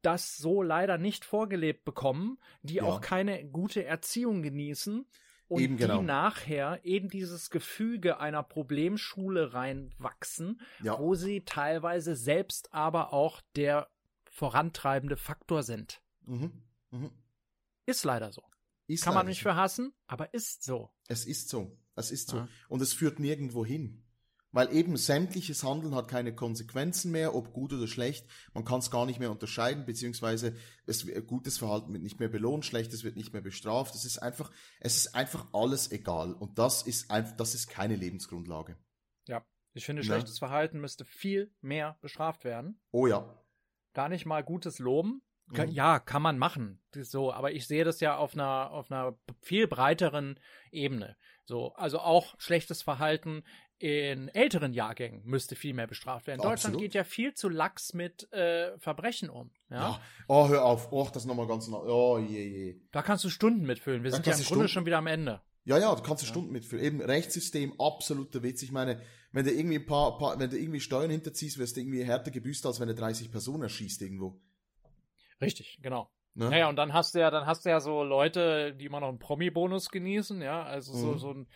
das 0.01 0.35
so 0.35 0.61
leider 0.61 0.97
nicht 0.97 1.23
vorgelebt 1.23 1.85
bekommen, 1.85 2.37
die 2.61 2.75
ja. 2.75 2.83
auch 2.83 3.01
keine 3.01 3.47
gute 3.49 3.85
Erziehung 3.85 4.41
genießen 4.41 5.05
und 5.47 5.61
Eben 5.61 5.77
genau. 5.77 5.99
die 5.99 6.05
nachher 6.05 6.83
in 6.83 7.09
dieses 7.09 7.49
Gefüge 7.49 8.19
einer 8.19 8.43
Problemschule 8.43 9.53
reinwachsen, 9.53 10.59
Ja. 10.81 10.99
wo 10.99 11.15
sie 11.15 11.45
teilweise 11.45 12.15
selbst 12.15 12.73
aber 12.73 13.13
auch 13.13 13.41
der 13.55 13.89
vorantreibende 14.25 15.15
Faktor 15.15 15.63
sind. 15.63 16.01
Mhm. 16.25 16.63
Mhm. 16.91 17.11
Ist 17.85 18.03
leider 18.03 18.31
so. 18.31 18.43
Ist 18.87 19.03
Kann 19.03 19.13
man 19.13 19.27
nicht 19.27 19.39
so. 19.39 19.49
für 19.49 19.55
hassen, 19.55 19.93
aber 20.07 20.33
ist 20.33 20.63
so. 20.63 20.91
Es 21.07 21.25
ist 21.25 21.49
so. 21.49 21.77
Es 21.95 22.11
ist 22.11 22.29
so. 22.29 22.37
Ja. 22.37 22.47
Und 22.67 22.81
es 22.81 22.93
führt 22.93 23.19
nirgendwo 23.19 23.65
hin. 23.65 24.03
Weil 24.53 24.71
eben 24.71 24.95
sämtliches 24.97 25.63
Handeln 25.63 25.95
hat 25.95 26.07
keine 26.07 26.33
Konsequenzen 26.33 27.11
mehr, 27.11 27.33
ob 27.33 27.53
gut 27.53 27.73
oder 27.73 27.87
schlecht. 27.87 28.25
Man 28.53 28.63
kann 28.63 28.79
es 28.79 28.91
gar 28.91 29.07
nicht 29.07 29.19
mehr 29.19 29.31
unterscheiden, 29.31 29.85
beziehungsweise 29.85 30.55
es, 30.85 31.05
gutes 31.25 31.57
Verhalten 31.57 31.91
wird 31.91 32.03
nicht 32.03 32.19
mehr 32.19 32.29
belohnt, 32.29 32.63
schlechtes 32.63 33.03
wird 33.03 33.15
nicht 33.15 33.33
mehr 33.33 33.41
bestraft. 33.41 33.95
Es 33.95 34.05
ist 34.05 34.19
einfach, 34.19 34.51
es 34.79 34.95
ist 34.95 35.15
einfach 35.15 35.47
alles 35.53 35.91
egal. 35.91 36.33
Und 36.33 36.59
das 36.59 36.83
ist 36.83 37.09
einfach, 37.09 37.35
das 37.35 37.55
ist 37.55 37.67
keine 37.67 37.95
Lebensgrundlage. 37.95 38.77
Ja. 39.27 39.43
Ich 39.73 39.85
finde, 39.85 40.03
Ja. 40.03 40.05
schlechtes 40.05 40.37
Verhalten 40.37 40.79
müsste 40.79 41.03
viel 41.03 41.51
mehr 41.61 41.97
bestraft 42.01 42.43
werden. 42.43 42.79
Oh 42.91 43.07
ja. 43.07 43.43
Gar 43.93 44.09
nicht 44.09 44.27
mal 44.27 44.43
gutes 44.43 44.77
Loben. 44.77 45.23
Mhm. 45.47 45.71
Ja, 45.71 45.99
kann 45.99 46.21
man 46.21 46.37
machen. 46.37 46.79
So, 46.93 47.33
aber 47.33 47.51
ich 47.53 47.65
sehe 47.67 47.83
das 47.83 47.99
ja 47.99 48.17
auf 48.17 48.33
einer, 48.35 48.69
auf 48.69 48.91
einer 48.91 49.17
viel 49.41 49.67
breiteren 49.67 50.39
Ebene. 50.71 51.17
So, 51.45 51.73
also 51.73 51.99
auch 51.99 52.35
schlechtes 52.37 52.81
Verhalten 52.83 53.43
in 53.79 54.29
älteren 54.29 54.73
Jahrgängen 54.73 55.21
müsste 55.25 55.55
viel 55.55 55.73
mehr 55.73 55.87
bestraft 55.87 56.27
werden. 56.27 56.37
Deutschland 56.37 56.75
Absolut. 56.75 56.81
geht 56.81 56.93
ja 56.93 57.03
viel 57.03 57.33
zu 57.33 57.49
lax 57.49 57.93
mit 57.93 58.31
äh, 58.31 58.77
Verbrechen 58.79 59.29
um. 59.29 59.51
Ja? 59.69 59.77
Ja. 59.77 60.01
Oh, 60.27 60.47
hör 60.47 60.63
auf. 60.65 60.91
Oh, 60.91 61.07
das 61.11 61.25
nochmal 61.25 61.47
ganz 61.47 61.67
nah. 61.67 61.81
Oh, 61.83 62.17
je, 62.17 62.47
je. 62.47 62.81
Da 62.91 63.01
kannst 63.01 63.23
du 63.25 63.29
Stunden 63.29 63.65
mitfüllen. 63.65 64.03
Wir 64.03 64.11
Da 64.11 64.17
sind 64.17 64.27
ja 64.27 64.35
im 64.35 64.43
Grunde 64.43 64.65
du 64.65 64.69
schon 64.69 64.85
wieder 64.85 64.97
am 64.97 65.07
Ende. 65.07 65.41
Ja, 65.65 65.77
ja, 65.77 65.95
da 65.95 66.01
kannst 66.01 66.23
du 66.23 66.27
Stunden 66.27 66.51
mitführen. 66.51 66.83
Eben 66.83 67.01
Rechtssystem, 67.01 67.79
absoluter 67.79 68.43
Witz. 68.43 68.61
Ich 68.63 68.71
meine, 68.71 69.01
wenn 69.31 69.45
du 69.45 69.51
irgendwie 69.51 69.79
ein 69.79 69.85
paar, 69.85 70.17
paar 70.17 70.39
wenn 70.39 70.49
du 70.49 70.57
irgendwie 70.57 70.81
Steuern 70.81 71.09
hinterziehst, 71.09 71.57
wirst 71.57 71.75
du 71.75 71.81
irgendwie 71.81 72.03
härter 72.03 72.31
gebüßt, 72.31 72.65
als 72.65 72.79
wenn 72.79 72.89
du 72.89 72.95
30 72.95 73.31
Personen 73.31 73.63
erschießt 73.63 74.01
irgendwo. 74.01 74.39
Richtig, 75.41 75.79
genau. 75.81 76.09
Ne? 76.35 76.49
Naja, 76.49 76.67
und 76.67 76.77
dann 76.77 76.93
hast 76.93 77.13
du 77.13 77.19
ja, 77.19 77.29
dann 77.29 77.45
hast 77.45 77.63
du 77.65 77.69
ja 77.69 77.79
so 77.79 78.03
Leute, 78.03 78.73
die 78.73 78.85
immer 78.85 78.99
noch 78.99 79.09
einen 79.09 79.19
Promi-Bonus 79.19 79.89
genießen, 79.89 80.41
ja, 80.41 80.63
also 80.63 80.93
so, 80.93 81.07
Mhm. 81.07 81.17
so 81.19 81.29
ein, 81.31 81.47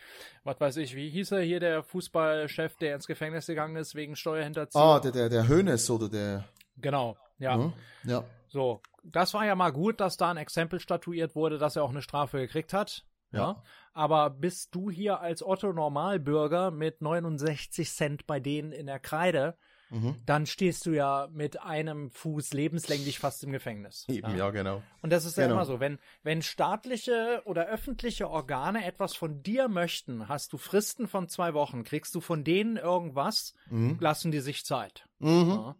was 0.44 0.60
weiß 0.60 0.76
ich, 0.76 0.94
wie 0.94 1.10
hieß 1.10 1.32
er 1.32 1.40
hier, 1.40 1.58
der 1.58 1.82
Fußballchef, 1.82 2.76
der 2.76 2.94
ins 2.94 3.06
Gefängnis 3.08 3.46
gegangen 3.46 3.74
ist 3.76 3.94
wegen 3.96 4.14
Steuerhinterziehung? 4.14 4.84
Ah, 4.84 5.00
der, 5.00 5.10
der, 5.10 5.28
der 5.28 5.48
Hönes 5.48 5.90
oder 5.90 6.08
der. 6.08 6.44
Genau, 6.76 7.16
ja. 7.38 7.56
Ne? 7.56 7.72
Ja. 8.04 8.24
So, 8.46 8.80
das 9.02 9.34
war 9.34 9.44
ja 9.44 9.54
mal 9.56 9.72
gut, 9.72 10.00
dass 10.00 10.16
da 10.16 10.30
ein 10.30 10.36
Exempel 10.36 10.78
statuiert 10.78 11.34
wurde, 11.34 11.58
dass 11.58 11.74
er 11.76 11.82
auch 11.82 11.90
eine 11.90 12.02
Strafe 12.02 12.38
gekriegt 12.38 12.72
hat. 12.72 13.04
Ja. 13.32 13.38
Ja. 13.38 13.62
Aber 13.92 14.30
bist 14.30 14.74
du 14.76 14.90
hier 14.90 15.20
als 15.20 15.42
Otto 15.42 15.72
Normalbürger 15.72 16.70
mit 16.70 17.02
69 17.02 17.90
Cent 17.90 18.26
bei 18.28 18.38
denen 18.38 18.70
in 18.72 18.86
der 18.86 19.00
Kreide, 19.00 19.58
Mhm. 19.90 20.16
dann 20.26 20.46
stehst 20.46 20.84
du 20.86 20.90
ja 20.90 21.28
mit 21.32 21.60
einem 21.62 22.10
Fuß 22.10 22.52
lebenslänglich 22.52 23.18
fast 23.18 23.42
im 23.44 23.52
Gefängnis. 23.52 24.04
Eben, 24.08 24.36
ja, 24.36 24.50
genau. 24.50 24.82
Und 25.02 25.10
das 25.12 25.24
ist 25.24 25.36
ja 25.38 25.44
Genau. 25.44 25.54
immer 25.56 25.64
so, 25.64 25.80
wenn, 25.80 25.98
wenn 26.22 26.42
staatliche 26.42 27.42
oder 27.46 27.66
öffentliche 27.68 28.28
Organe 28.28 28.84
etwas 28.84 29.16
von 29.16 29.42
dir 29.42 29.68
möchten, 29.68 30.28
hast 30.28 30.52
du 30.52 30.58
Fristen 30.58 31.08
von 31.08 31.28
zwei 31.28 31.54
Wochen, 31.54 31.84
kriegst 31.84 32.14
du 32.14 32.20
von 32.20 32.44
denen 32.44 32.76
irgendwas, 32.76 33.54
Mhm. 33.70 33.96
lassen 34.00 34.30
die 34.30 34.40
sich 34.40 34.64
Zeit. 34.64 35.06
Mhm. 35.18 35.48
Ja. 35.50 35.76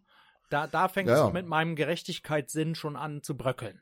Da, 0.49 0.65
da 0.67 0.87
fängt 0.87 1.09
Ja, 1.09 1.15
es 1.15 1.19
ja. 1.21 1.29
mit 1.29 1.45
meinem 1.45 1.75
Gerechtigkeitssinn 1.75 2.73
schon 2.75 2.95
an 2.95 3.21
zu 3.21 3.37
bröckeln. 3.37 3.79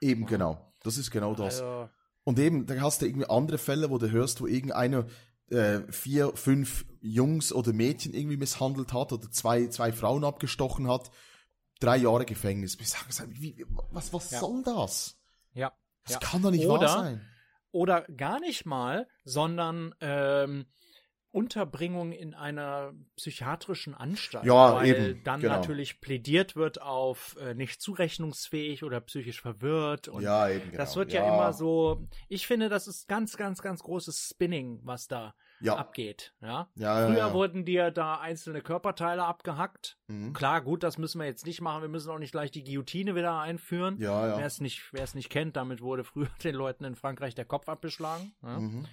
Eben, 0.00 0.24
genau. 0.26 0.72
Das 0.82 0.96
ist 0.98 1.10
genau 1.10 1.34
das. 1.34 1.60
Also, 1.60 1.90
Und 2.24 2.38
eben, 2.38 2.66
da 2.66 2.80
hast 2.80 3.02
du 3.02 3.06
irgendwie 3.06 3.28
andere 3.28 3.58
Fälle, 3.58 3.90
wo 3.90 3.98
du 3.98 4.10
hörst, 4.10 4.40
wo 4.40 4.46
irgendeiner 4.46 5.06
äh, 5.50 5.80
vier, 5.92 6.32
fünf 6.36 6.84
Jungs 7.00 7.52
oder 7.52 7.72
Mädchen 7.72 8.14
irgendwie 8.14 8.36
misshandelt 8.36 8.92
hat 8.92 9.12
oder 9.12 9.30
zwei, 9.30 9.66
zwei 9.68 9.92
Frauen 9.92 10.24
abgestochen 10.24 10.88
hat. 10.88 11.10
Drei 11.80 11.96
Jahre 11.98 12.24
Gefängnis. 12.24 12.78
Wir 12.78 12.86
sagen, 12.86 13.10
so, 13.10 13.24
wie, 13.28 13.64
was, 13.90 14.12
was 14.12 14.30
Ja. 14.30 14.40
soll 14.40 14.62
das? 14.62 15.18
ja. 15.52 15.72
Das 16.04 16.14
Ja. 16.14 16.18
kann 16.20 16.42
doch 16.42 16.50
nicht 16.52 16.66
Oder- 16.66 16.80
wahr 16.86 16.88
sein. 17.04 17.20
Oder 17.72 18.02
gar 18.02 18.40
nicht 18.40 18.64
mal, 18.64 19.06
sondern 19.24 19.94
ähm, 20.00 20.66
Unterbringung 21.36 22.12
in 22.12 22.32
einer 22.32 22.94
psychiatrischen 23.16 23.94
Anstalt. 23.94 24.46
Ja, 24.46 24.76
weil 24.76 24.86
eben, 24.88 25.22
dann 25.24 25.42
genau. 25.42 25.56
natürlich 25.56 26.00
plädiert 26.00 26.56
wird 26.56 26.80
auf 26.80 27.36
äh, 27.38 27.52
nicht 27.52 27.82
zurechnungsfähig 27.82 28.82
oder 28.84 29.00
psychisch 29.02 29.42
verwirrt. 29.42 30.08
Und 30.08 30.22
Ja, 30.22 30.48
eben, 30.48 30.64
genau. 30.70 30.78
Das 30.78 30.96
wird 30.96 31.12
ja, 31.12 31.26
immer 31.28 31.52
so. 31.52 32.06
Ich 32.30 32.46
finde, 32.46 32.70
das 32.70 32.86
ist 32.86 33.06
ganz, 33.06 33.36
ganz, 33.36 33.60
ganz 33.60 33.82
großes 33.82 34.30
Spinning, 34.30 34.80
was 34.82 35.08
da 35.08 35.34
Ja, 35.60 35.76
abgeht. 35.76 36.32
Ja. 36.40 36.70
ja, 36.74 37.00
ja. 37.00 37.06
Früher 37.06 37.18
ja. 37.18 37.32
wurden 37.34 37.66
dir 37.66 37.90
da 37.90 38.18
einzelne 38.18 38.62
Körperteile 38.62 39.24
abgehackt. 39.24 39.98
Mhm. 40.06 40.32
Klar, 40.32 40.62
gut, 40.62 40.82
das 40.82 40.96
müssen 40.96 41.18
wir 41.20 41.26
jetzt 41.26 41.44
nicht 41.44 41.60
machen. 41.60 41.82
Wir 41.82 41.90
müssen 41.90 42.10
auch 42.10 42.18
nicht 42.18 42.32
gleich 42.32 42.50
die 42.50 42.64
Guillotine 42.64 43.14
wieder 43.14 43.38
einführen. 43.40 43.98
Ja, 44.00 44.22
Wer 44.22 44.40
ja. 44.40 44.46
es 44.46 44.62
nicht, 44.62 44.88
wer 44.92 45.04
es 45.04 45.14
nicht 45.14 45.28
kennt, 45.28 45.54
damit 45.56 45.82
wurde 45.82 46.02
früher 46.02 46.28
den 46.44 46.54
Leuten 46.54 46.84
in 46.84 46.94
Frankreich 46.96 47.34
der 47.34 47.44
Kopf 47.44 47.68
abgeschlagen. 47.68 48.32
Ja, 48.42 48.58
Mhm. 48.58 48.86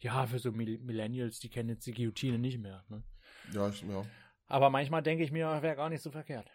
Ja 0.00 0.26
für 0.26 0.38
so 0.38 0.50
Mill- 0.52 0.78
Millennials, 0.82 1.40
die 1.40 1.48
kennen 1.48 1.68
jetzt 1.70 1.86
die 1.86 1.92
Guillotine 1.94 2.38
nicht 2.38 2.58
mehr. 2.58 2.84
Ne? 2.88 3.02
Ja, 3.52 3.68
ich- 3.68 3.82
ja. 3.82 4.04
Aber 4.48 4.70
manchmal 4.70 5.02
denke 5.02 5.24
ich 5.24 5.32
mir, 5.32 5.60
wäre 5.62 5.76
gar 5.76 5.88
nicht 5.88 6.02
so 6.02 6.10
verkehrt. 6.10 6.48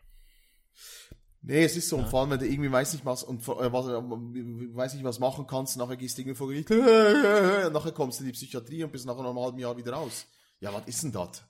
Nee, 1.44 1.64
es 1.64 1.76
ist 1.76 1.90
so, 1.90 1.98
Ja. 1.98 2.04
und 2.04 2.10
vor 2.10 2.22
allem, 2.22 2.30
wenn 2.30 2.40
du 2.40 2.48
irgendwie 2.48 2.72
weiß 2.72 2.94
nicht 2.94 3.04
was 3.06 3.24
und 3.24 3.42
äh, 3.42 3.74
was, 3.74 3.88
äh, 3.88 4.76
weiß 4.76 4.94
nicht 4.94 5.04
was 5.04 5.20
machen 5.20 5.48
kannst, 5.48 5.76
nachher 5.76 5.98
gehst 5.98 6.18
du 6.18 6.22
irgendwie 6.22 6.38
vor 6.38 6.48
Gericht, 6.50 6.70
und 7.68 7.74
nachher 7.74 7.92
kommst 7.94 8.20
du 8.20 8.24
in 8.24 8.28
die 8.28 8.34
Psychiatrie 8.34 8.84
und 8.84 8.92
bist 8.92 9.06
nach 9.08 9.18
einem 9.18 9.38
halben 9.40 9.58
Jahr 9.58 9.76
wieder 9.76 9.94
raus. 9.94 10.28
Ja, 10.60 10.72
was 10.74 10.86
ist 10.86 11.02
denn 11.04 11.12
das? 11.12 11.44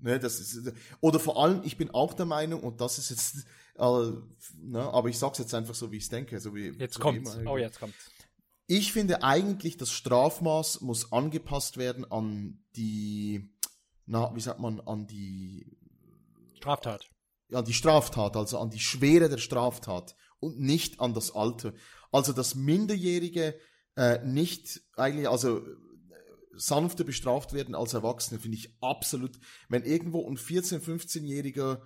Ne, 0.00 0.18
das 0.20 0.38
ist, 0.38 0.72
oder 1.00 1.18
vor 1.18 1.42
allem, 1.42 1.62
ich 1.64 1.76
bin 1.78 1.90
auch 1.90 2.12
der 2.12 2.26
Meinung, 2.26 2.62
und 2.62 2.80
das 2.80 2.98
ist 2.98 3.10
jetzt, 3.10 3.46
äh, 3.76 4.12
ne, 4.62 4.80
aber 4.92 5.08
ich 5.08 5.18
sag's 5.18 5.38
jetzt 5.38 5.54
einfach 5.54 5.74
so, 5.74 5.90
wie 5.90 5.96
ich's 5.96 6.10
denke, 6.10 6.38
so 6.38 6.54
wie, 6.54 6.68
Jetzt 6.78 6.94
so 6.94 7.00
kommt's. 7.00 7.36
wie. 7.40 7.46
Oh, 7.46 7.56
jetzt 7.56 7.80
kommt's. 7.80 8.10
Ich 8.70 8.92
finde 8.92 9.22
eigentlich, 9.22 9.78
das 9.78 9.90
Strafmaß 9.90 10.82
muss 10.82 11.10
angepasst 11.10 11.78
werden 11.78 12.04
an 12.12 12.62
die, 12.76 13.50
na, 14.04 14.30
wie 14.34 14.40
sagt 14.40 14.60
man, 14.60 14.78
an 14.80 15.06
die 15.06 15.74
Straftat. 16.52 17.08
an 17.50 17.64
die 17.64 17.72
Straftat, 17.72 18.36
also 18.36 18.58
an 18.58 18.68
die 18.68 18.78
Schwere 18.78 19.30
der 19.30 19.38
Straftat 19.38 20.16
und 20.38 20.60
nicht 20.60 21.00
an 21.00 21.14
das 21.14 21.34
Alter. 21.34 21.72
Also 22.12 22.34
dass 22.34 22.56
Minderjährige 22.56 23.58
äh, 23.96 24.22
nicht 24.26 24.82
eigentlich, 24.96 25.30
also 25.30 25.60
äh, 25.60 25.76
sanfter 26.54 27.04
bestraft 27.04 27.54
werden 27.54 27.74
als 27.74 27.94
Erwachsene, 27.94 28.38
finde 28.38 28.58
ich 28.58 28.76
absolut. 28.82 29.40
Wenn 29.70 29.84
irgendwo 29.84 30.28
ein 30.28 30.36
14-, 30.36 30.80
15-Jähriger, 30.80 31.80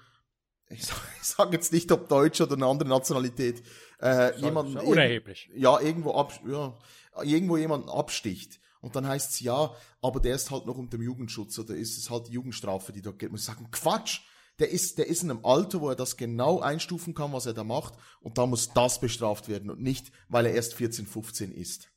ich 0.69 0.85
sage 0.85 1.01
sag 1.23 1.53
jetzt 1.53 1.73
nicht, 1.73 1.93
ob 1.93 2.09
Deutsch 2.09 2.41
oder 2.41 2.57
eine 2.57 2.67
andere 2.67 2.89
Nationalität, 2.89 3.63
äh, 4.03 4.39
jemanden 4.41 4.75
ja 4.75 4.81
unerheblich. 4.83 5.51
ja, 5.55 5.81
irgendwo 5.81 6.15
ab, 6.15 6.33
ja, 6.47 6.77
irgendwo 7.23 7.57
jemanden 7.57 7.89
absticht. 7.89 8.61
Und 8.81 8.97
dann 8.97 9.07
heißt's 9.07 9.41
ja, 9.41 9.75
aber 10.01 10.19
der 10.21 10.35
ist 10.35 10.51
halt 10.51 10.67
noch 10.67 10.77
unter 10.77 10.99
dem 10.99 11.03
Jugendschutz 11.03 11.59
oder 11.59 11.75
ist 11.77 11.97
es 11.97 12.11
halt 12.11 12.27
die 12.29 12.33
Jugendstrafe, 12.33 12.93
die 12.93 13.01
dort 13.01 13.19
geht. 13.21 13.31
Muss 13.31 13.41
ich 13.41 13.47
sagen, 13.47 13.69
Quatsch. 13.71 14.21
Der 14.59 14.69
ist, 14.71 14.99
der 14.99 15.07
ist 15.07 15.23
in 15.23 15.31
einem 15.31 15.45
Alter, 15.47 15.81
wo 15.81 15.89
er 15.89 15.97
das 15.97 16.17
genau 16.19 16.61
einstufen 16.61 17.15
kann, 17.15 17.33
was 17.33 17.47
er 17.47 17.55
da 17.55 17.65
macht. 17.65 17.95
Und 18.21 18.37
da 18.39 18.45
muss 18.47 18.73
das 18.75 19.01
bestraft 19.01 19.49
werden 19.49 19.71
und 19.71 19.81
nicht, 19.81 20.13
weil 20.29 20.45
er 20.47 20.53
erst 20.53 20.75
14, 20.75 21.07
15 21.07 21.53
ist. 21.53 21.91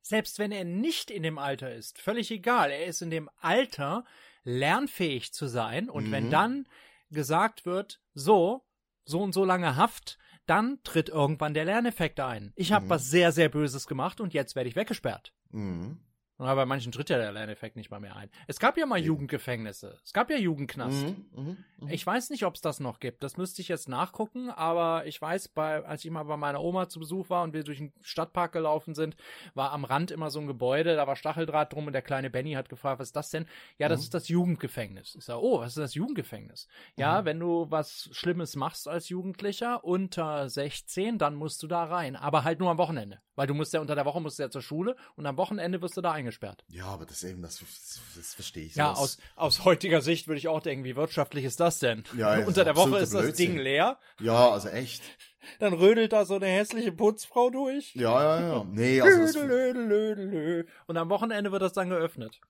Selbst 0.00 0.38
wenn 0.38 0.52
er 0.52 0.64
nicht 0.64 1.10
in 1.10 1.22
dem 1.22 1.36
Alter 1.38 1.74
ist, 1.74 1.98
völlig 1.98 2.30
egal. 2.30 2.70
Er 2.70 2.86
ist 2.86 3.02
in 3.02 3.10
dem 3.10 3.28
Alter, 3.40 4.04
lernfähig 4.44 5.32
zu 5.34 5.48
sein. 5.48 5.90
Und 5.90 6.10
wenn 6.10 6.26
Mhm. 6.26 6.30
dann 6.30 6.68
gesagt 7.10 7.66
wird, 7.66 8.00
so, 8.14 8.64
so 9.04 9.20
und 9.22 9.32
so 9.32 9.44
lange 9.44 9.76
Haft, 9.76 10.18
dann 10.46 10.78
tritt 10.84 11.08
irgendwann 11.08 11.54
der 11.54 11.64
Lerneffekt 11.64 12.20
ein. 12.20 12.52
Ich 12.56 12.72
habe 12.72 12.86
Mhm. 12.86 12.90
was 12.90 13.10
sehr, 13.10 13.32
sehr 13.32 13.48
Böses 13.48 13.86
gemacht 13.86 14.20
und 14.20 14.34
jetzt 14.34 14.56
werde 14.56 14.68
ich 14.68 14.76
weggesperrt. 14.76 15.32
Mhm. 15.50 15.98
Aber 16.38 16.54
bei 16.54 16.66
manchen 16.66 16.92
tritt 16.92 17.08
ja 17.08 17.16
der 17.16 17.32
Lerneffekt 17.32 17.76
nicht 17.76 17.90
mal 17.90 17.98
mehr 18.00 18.14
ein. 18.16 18.28
Es 18.46 18.58
gab 18.58 18.76
ja 18.76 18.84
mal 18.84 18.98
Eben. 18.98 19.06
Jugendgefängnisse. 19.06 19.98
Es 20.04 20.12
gab 20.12 20.30
ja 20.30 20.36
Jugendknast. 20.36 21.06
Mhm. 21.06 21.26
Mhm. 21.34 21.56
Mhm. 21.78 21.88
Ich 21.88 22.06
weiß 22.06 22.28
nicht, 22.30 22.44
ob 22.44 22.54
es 22.56 22.60
das 22.60 22.78
noch 22.80 23.00
gibt. 23.00 23.22
Das 23.22 23.36
müsste 23.36 23.62
ich 23.62 23.68
jetzt 23.68 23.88
nachgucken, 23.88 24.50
aber 24.50 25.06
ich 25.06 25.20
weiß, 25.20 25.48
bei, 25.48 25.84
als 25.84 26.04
ich 26.04 26.10
mal 26.10 26.24
bei 26.24 26.36
meiner 26.36 26.60
Oma 26.62 26.88
zu 26.88 27.00
Besuch 27.00 27.30
war 27.30 27.42
und 27.42 27.54
wir 27.54 27.64
durch 27.64 27.78
den 27.78 27.92
Stadtpark 28.02 28.52
gelaufen 28.52 28.94
sind, 28.94 29.16
war 29.54 29.72
am 29.72 29.84
Rand 29.84 30.10
immer 30.10 30.30
so 30.30 30.38
ein 30.40 30.46
Gebäude, 30.46 30.94
da 30.96 31.06
war 31.06 31.16
Stacheldraht 31.16 31.72
drum 31.72 31.86
und 31.86 31.92
der 31.94 32.02
kleine 32.02 32.28
Benny 32.30 32.52
hat 32.52 32.68
gefragt, 32.68 32.98
was 33.00 33.08
ist 33.08 33.16
das 33.16 33.30
denn? 33.30 33.46
Ja, 33.78 33.88
das 33.88 34.00
Mhm. 34.00 34.04
ist 34.04 34.14
das 34.14 34.28
Jugendgefängnis. 34.28 35.14
Ich 35.16 35.24
sage, 35.24 35.42
oh, 35.42 35.60
was 35.60 35.68
ist 35.68 35.78
das 35.78 35.94
Jugendgefängnis? 35.94 36.68
Ja, 36.96 37.20
Mhm. 37.22 37.24
wenn 37.24 37.40
du 37.40 37.66
was 37.70 38.08
Schlimmes 38.12 38.56
machst 38.56 38.88
als 38.88 39.08
Jugendlicher 39.08 39.84
unter 39.84 40.48
16, 40.50 41.18
dann 41.18 41.34
musst 41.34 41.62
du 41.62 41.66
da 41.66 41.84
rein. 41.84 42.16
Aber 42.16 42.44
halt 42.44 42.58
nur 42.60 42.70
am 42.70 42.78
Wochenende. 42.78 43.20
Weil 43.36 43.46
du 43.46 43.54
musst 43.54 43.74
ja 43.74 43.80
unter 43.80 43.94
der 43.94 44.06
Woche 44.06 44.20
musst 44.20 44.38
du 44.38 44.42
ja 44.44 44.50
zur 44.50 44.62
Schule 44.62 44.96
und 45.14 45.26
am 45.26 45.36
Wochenende 45.36 45.82
wirst 45.82 45.96
du 45.96 46.00
da 46.00 46.12
eingesperrt. 46.26 46.64
Ja, 46.68 46.86
aber 46.86 47.06
das 47.06 47.22
eben, 47.22 47.40
das, 47.42 47.60
das, 47.60 48.00
das 48.16 48.34
verstehe 48.34 48.66
ich. 48.66 48.74
Ja, 48.74 48.92
aus, 48.92 49.18
aus 49.36 49.64
heutiger 49.64 50.02
Sicht 50.02 50.26
würde 50.26 50.38
ich 50.38 50.48
auch 50.48 50.60
denken, 50.60 50.84
wie 50.84 50.96
wirtschaftlich 50.96 51.44
ist 51.44 51.60
das 51.60 51.78
denn? 51.78 52.04
Ja, 52.16 52.32
ja, 52.32 52.38
das 52.38 52.48
Unter 52.48 52.64
der 52.64 52.76
Woche 52.76 52.98
ist 52.98 53.14
das 53.14 53.22
Blödsinn. 53.22 53.52
Ding 53.52 53.58
leer, 53.58 53.98
Ja, 54.20 54.50
also 54.50 54.68
echt. 54.68 55.02
dann 55.60 55.72
rödelt 55.72 56.12
da 56.12 56.24
so 56.24 56.34
eine 56.34 56.46
hässliche 56.46 56.92
Putzfrau 56.92 57.50
durch. 57.50 57.94
Ja, 57.94 58.40
ja, 58.40 58.48
ja. 58.48 58.64
Nee, 58.70 59.00
also 59.00 59.20
das. 59.20 60.64
Und 60.86 60.96
am 60.96 61.08
Wochenende 61.08 61.52
wird 61.52 61.62
das 61.62 61.72
dann 61.72 61.88
geöffnet. 61.88 62.40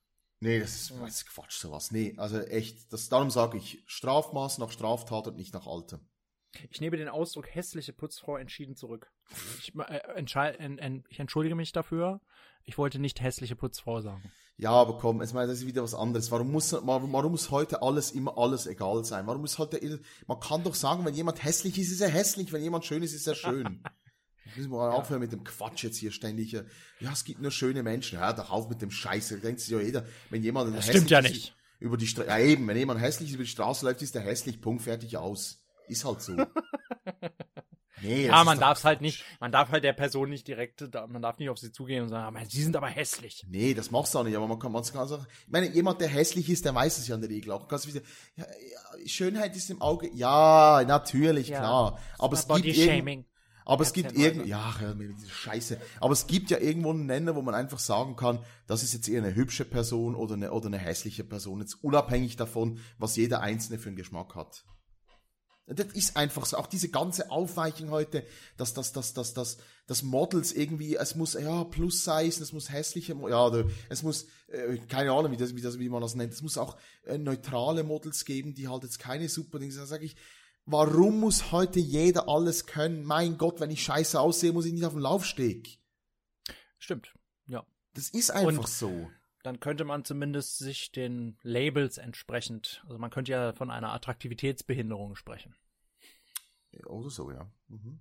nee, 0.41 0.59
das 0.59 0.75
ist, 0.75 0.95
das 0.99 1.11
ist 1.11 1.29
Quatsch, 1.29 1.59
sowas. 1.59 1.91
Nee, 1.91 2.15
also 2.17 2.41
echt, 2.41 2.93
das, 2.93 3.09
darum 3.09 3.31
sage 3.31 3.59
ich, 3.59 3.83
Strafmaß 3.87 4.59
nach 4.59 4.71
Straftat 4.71 5.29
und 5.29 5.37
nicht 5.37 5.53
nach 5.53 5.67
Alter. 5.67 6.01
Ich 6.71 6.81
nehme 6.81 6.97
den 6.97 7.11
Ausdruck 7.11 7.55
hässliche 7.55 7.93
Putzfrau 7.93 8.39
entschieden 8.39 8.77
zurück. 8.77 9.13
Ich, 9.59 9.75
äh, 9.77 11.03
ich 11.11 11.21
entschuldige 11.21 11.55
mich 11.55 11.73
dafür. 11.73 12.23
Ich 12.67 12.77
wollte 12.79 12.99
nicht 12.99 13.21
hässliche 13.21 13.55
Putzfrau 13.55 14.01
sagen. 14.01 14.23
Ja, 14.59 14.71
aber 14.71 14.99
komm, 14.99 15.21
jetzt 15.21 15.35
mal, 15.35 15.47
das 15.47 15.59
ist 15.59 15.67
wieder 15.67 15.85
was 15.85 15.95
anderes. 15.95 16.31
Warum 16.33 16.51
muss, 16.51 16.73
warum, 16.73 17.13
warum 17.13 17.31
muss 17.31 17.51
heute 17.51 17.81
alles 17.81 18.11
immer 18.11 18.37
alles 18.37 18.67
egal 18.67 19.05
sein? 19.05 19.27
Warum 19.27 19.43
muss 19.43 19.59
heute, 19.59 20.01
man 20.27 20.41
kann 20.41 20.65
doch 20.65 20.75
sagen, 20.75 21.05
wenn 21.05 21.15
jemand 21.15 21.45
hässlich 21.45 21.79
ist, 21.79 21.93
ist 21.93 22.01
er 22.01 22.09
hässlich, 22.09 22.53
wenn 22.53 22.63
jemand 22.63 22.85
schön 22.85 23.03
ist, 23.03 23.15
ist 23.15 23.29
er 23.29 23.37
schön. 23.37 23.83
Müssen 24.57 24.71
wir 24.71 24.79
mal 24.79 24.91
aufhören 24.91 25.21
mit 25.21 25.33
dem 25.33 25.45
Quatsch 25.45 25.85
jetzt 25.85 25.99
hier 25.99 26.11
ständig. 26.11 26.53
Ja, 26.53 26.63
es 27.13 27.25
gibt 27.25 27.41
nur 27.41 27.51
schöne 27.51 27.83
Menschen. 27.83 28.19
Hör 28.19 28.33
doch 28.33 28.51
auf 28.51 28.69
mit 28.69 28.81
dem 28.81 28.91
Scheiß. 28.91 29.29
Da 29.29 29.37
denkt 29.37 29.61
sich 29.61 29.71
ja 29.71 29.81
jeder, 29.81 30.05
wenn 30.31 30.43
jemand 30.43 30.75
Das 30.75 30.87
stimmt 30.87 31.11
ja 31.11 31.21
nicht. 31.21 31.55
Über 31.79 31.97
die 31.97 32.07
Stra 32.07 32.25
ja, 32.25 32.39
eben, 32.39 32.67
wenn 32.67 32.77
jemand 32.77 33.01
hässlich 33.01 33.33
über 33.33 33.43
die 33.43 33.51
Straße 33.51 33.85
läuft, 33.85 34.03
ist 34.03 34.17
er 34.17 34.23
hässlich. 34.23 34.61
Punkt, 34.61 34.83
fertig, 34.83 35.19
aus. 35.19 35.63
Ist 35.89 36.05
halt 36.05 36.23
so. 36.23 36.37
Nee, 38.03 38.27
das 38.27 38.37
Ja, 38.37 38.45
man 38.45 38.59
darf 38.61 38.79
es 38.79 38.85
halt 38.85 39.01
nicht, 39.01 39.25
man 39.41 39.53
darf 39.53 39.71
halt 39.71 39.85
der 39.85 39.93
Person 39.95 40.29
nicht 40.29 40.47
direkt, 40.47 40.83
man 41.09 41.23
darf 41.23 41.39
nicht 41.39 41.49
auf 41.49 41.59
sie 41.59 41.73
zugehen 41.73 42.03
und 42.03 42.09
sagen, 42.11 42.37
sie 42.49 42.63
sind 42.63 42.77
aber 42.77 42.89
hässlich. 42.89 43.45
Nee, 43.49 43.75
das 43.75 43.91
machst 43.91 44.15
du 44.15 44.19
auch 44.19 44.25
nicht, 44.25 44.37
aber 44.37 44.47
man 44.47 44.59
kann, 44.59 44.73
man 44.73 44.85
kann 44.85 45.09
sagen, 45.09 45.27
ich 45.47 45.53
meine, 45.53 45.69
jemand, 45.69 46.01
der 46.01 46.09
hässlich 46.09 46.51
ist, 46.51 46.65
der 46.65 46.75
weiß 46.75 46.99
es 46.99 47.09
ja 47.09 47.15
in 47.15 47.23
der 47.23 47.31
Regel 47.31 47.53
auch. 47.53 47.69
Ganz 47.69 47.87
wieder, 47.87 48.01
ja, 48.37 48.45
ja, 48.45 49.09
Schönheit 49.09 49.57
ist 49.57 49.71
im 49.71 49.81
Auge, 49.81 50.11
ja, 50.15 50.83
natürlich, 50.87 51.49
Ja. 51.49 51.59
klar. 51.59 51.99
Aber 52.19 52.35
es 52.35 52.47
gibt 52.47 52.67
irgend, 52.67 52.91
Shaming. 52.91 53.25
aber 53.65 53.83
es 53.83 53.93
gibt 53.93 54.15
mal, 54.15 54.21
irgend, 54.23 54.43
ne? 54.43 54.49
ja, 54.49 54.75
Scheiße. 55.29 55.81
Aber 56.01 56.13
es 56.13 56.27
gibt 56.27 56.51
ja 56.51 56.59
irgendwo 56.59 56.91
einen 56.91 57.07
Nenner, 57.07 57.35
wo 57.35 57.43
man 57.43 57.55
einfach 57.55 57.79
sagen 57.79 58.15
kann, 58.17 58.41
das 58.67 58.83
ist 58.83 58.93
jetzt 58.93 59.09
eher 59.09 59.23
eine 59.23 59.35
hübsche 59.35 59.65
Person 59.65 60.15
oder 60.15 60.35
eine, 60.35 60.53
oder 60.53 60.67
eine 60.67 60.79
hässliche 60.79 61.25
Person, 61.25 61.61
jetzt 61.61 61.83
unabhängig 61.83 62.37
davon, 62.37 62.79
was 62.99 63.17
jeder 63.17 63.41
Einzelne 63.41 63.79
für 63.79 63.89
einen 63.89 63.97
Geschmack 63.97 64.35
hat. 64.35 64.65
Das 65.69 65.89
ist 65.95 66.17
einfach 66.17 66.47
so. 66.47 66.57
Auch 66.59 66.69
diese 66.69 66.91
ganze 66.91 67.31
Aufweichung 67.31 67.91
heute, 67.91 68.25
dass 68.57 68.73
das, 68.73 68.93
das, 68.93 69.15
das, 69.15 69.35
das, 69.35 69.59
das 69.89 70.03
Models 70.05 70.53
irgendwie, 70.53 70.95
es 70.95 71.17
muss 71.17 71.35
ja 71.35 71.65
plus 71.65 72.05
size, 72.05 72.41
es 72.41 72.53
muss 72.53 72.71
hässliche, 72.71 73.15
ja, 73.29 73.65
es 73.89 74.05
muss, 74.05 74.27
äh, 74.47 74.79
keine 74.89 75.11
Ahnung, 75.11 75.33
wie 75.33 75.37
das, 75.37 75.57
wie 75.57 75.61
das, 75.61 75.81
wie 75.81 75.89
man 75.89 76.01
das 76.03 76.15
nennt. 76.15 76.33
Es 76.33 76.41
muss 76.43 76.57
auch 76.57 76.77
äh, 77.05 77.19
neutrale 77.19 77.83
Models 77.83 78.25
geben, 78.25 78.55
die 78.55 78.69
halt 78.69 78.85
jetzt 78.85 79.01
keine 79.01 79.29
super 79.29 79.59
Dinge. 79.59 79.73
sind. 79.73 79.83
Da 79.83 79.87
sage 79.87 80.05
ich, 80.05 80.15
warum 80.67 81.19
muss 81.19 81.51
heute 81.51 81.81
jeder 81.81 82.29
alles 82.29 82.67
können? 82.67 83.05
Mein 83.05 83.37
Gott, 83.37 83.59
wenn 83.59 83.71
ich 83.71 83.83
scheiße 83.83 84.21
aussehe, 84.21 84.53
muss 84.53 84.67
ich 84.67 84.73
nicht 84.73 84.85
auf 84.85 84.93
den 84.93 85.03
Laufsteg. 85.03 85.81
Stimmt. 86.79 87.13
Ja. 87.49 87.67
Das 87.95 88.11
ist 88.11 88.31
einfach 88.31 88.63
Und- 88.65 88.69
so. 88.69 89.11
Dann 89.47 89.61
könnte 89.61 89.85
man 89.85 90.05
zumindest 90.05 90.59
sich 90.59 90.91
den 90.91 91.39
Labels 91.45 91.99
entsprechend, 91.99 92.83
also 92.89 92.99
man 92.99 93.11
könnte 93.11 93.31
ja 93.31 93.53
von 93.53 93.71
einer 93.71 93.93
Attraktivitätsbehinderung 93.93 95.15
sprechen. 95.15 95.55
Oder 96.85 97.11
so, 97.11 97.31
ja. 97.31 97.51
Mhm. 97.69 97.99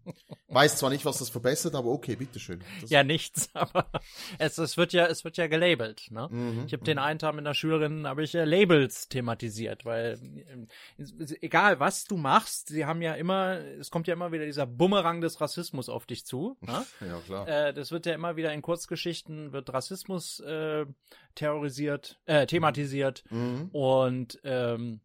Weiß 0.48 0.78
zwar 0.78 0.90
nicht, 0.92 1.06
was 1.06 1.18
das 1.18 1.30
verbessert, 1.30 1.74
aber 1.74 1.90
okay, 1.90 2.16
bitteschön. 2.16 2.62
Das, 2.82 2.90
Ja, 2.90 3.04
nichts, 3.04 3.50
aber 3.54 3.90
es, 4.38 4.58
es 4.58 4.78
wird 4.78 4.94
ja, 4.94 5.08
es 5.08 5.24
wird 5.24 5.38
ja 5.38 5.48
gelabelt, 5.48 6.12
ne? 6.12 6.28
Mhm. 6.30 6.64
Ich 6.68 6.74
habe 6.74 6.84
den 6.84 7.00
einen 7.00 7.18
Tag 7.20 7.34
mit 7.34 7.46
einer 7.46 7.54
Schülerin, 7.56 8.06
habe 8.08 8.24
ich 8.24 8.36
äh, 8.36 8.46
Labels 8.46 9.08
thematisiert, 9.10 9.86
weil 9.86 10.20
ähm, 10.50 10.68
egal 11.42 11.80
was 11.80 12.06
du 12.06 12.18
machst, 12.18 12.68
sie 12.70 12.86
haben 12.86 13.02
ja 13.02 13.14
immer, 13.16 13.58
es 13.80 13.90
kommt 13.90 14.08
ja 14.08 14.14
immer 14.14 14.32
wieder 14.32 14.46
dieser 14.46 14.68
Bumerang 14.68 15.22
des 15.22 15.42
Rassismus 15.42 15.90
auf 15.90 16.06
dich 16.06 16.26
zu. 16.26 16.58
Ne? 16.66 16.86
ja, 17.02 17.20
klar. 17.26 17.48
äh, 17.48 17.74
das 17.74 17.92
wird 17.92 18.06
ja 18.06 18.14
immer 18.14 18.36
wieder 18.36 18.52
in 18.54 18.62
Kurzgeschichten, 18.62 19.52
wird 19.52 19.72
Rassismus 19.74 20.40
äh, 20.42 20.86
terrorisiert, 21.36 22.20
äh, 22.26 22.46
thematisiert 22.46 23.24
Mhm. 23.30 23.70
und 23.72 24.40
ähm, 24.44 25.02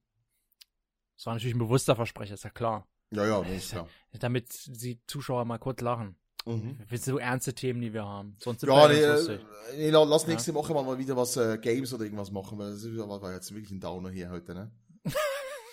das 1.16 1.27
war 1.27 1.35
natürlich 1.35 1.55
ein 1.55 1.59
bewusster 1.59 1.97
Versprecher, 1.97 2.35
ist 2.35 2.45
ja 2.45 2.51
klar. 2.51 2.87
Ja, 3.13 3.27
ja, 3.27 3.43
nee, 3.43 3.57
ist 3.57 3.71
klar. 3.73 3.89
Damit 4.19 4.49
die 4.83 5.01
Zuschauer 5.07 5.45
mal 5.45 5.59
kurz 5.59 5.81
lachen. 5.81 6.17
Mhm. 6.47 6.79
Das 6.89 7.03
sind 7.03 7.15
so 7.15 7.19
ernste 7.19 7.53
Themen, 7.55 7.81
die 7.81 7.93
wir 7.93 8.05
haben. 8.05 8.37
Sonst 8.39 8.63
Ja, 8.63 8.89
nee, 8.89 9.01
ja 9.01 9.17
äh, 9.17 9.39
nee, 9.77 9.91
la- 9.91 10.05
lass 10.05 10.27
nächste 10.27 10.55
Woche 10.55 10.73
mal 10.73 10.99
wieder 10.99 11.17
was 11.17 11.37
äh, 11.37 11.59
Games 11.59 11.93
oder 11.93 12.05
irgendwas 12.05 12.31
machen, 12.31 12.59
weil 12.59 12.71
das 12.73 12.83
ist- 12.85 12.97
war 12.97 13.33
jetzt 13.33 13.53
wirklich 13.53 13.71
ein 13.71 13.81
Downer 13.81 14.11
hier 14.11 14.31
heute, 14.31 14.55
ne? 14.55 14.71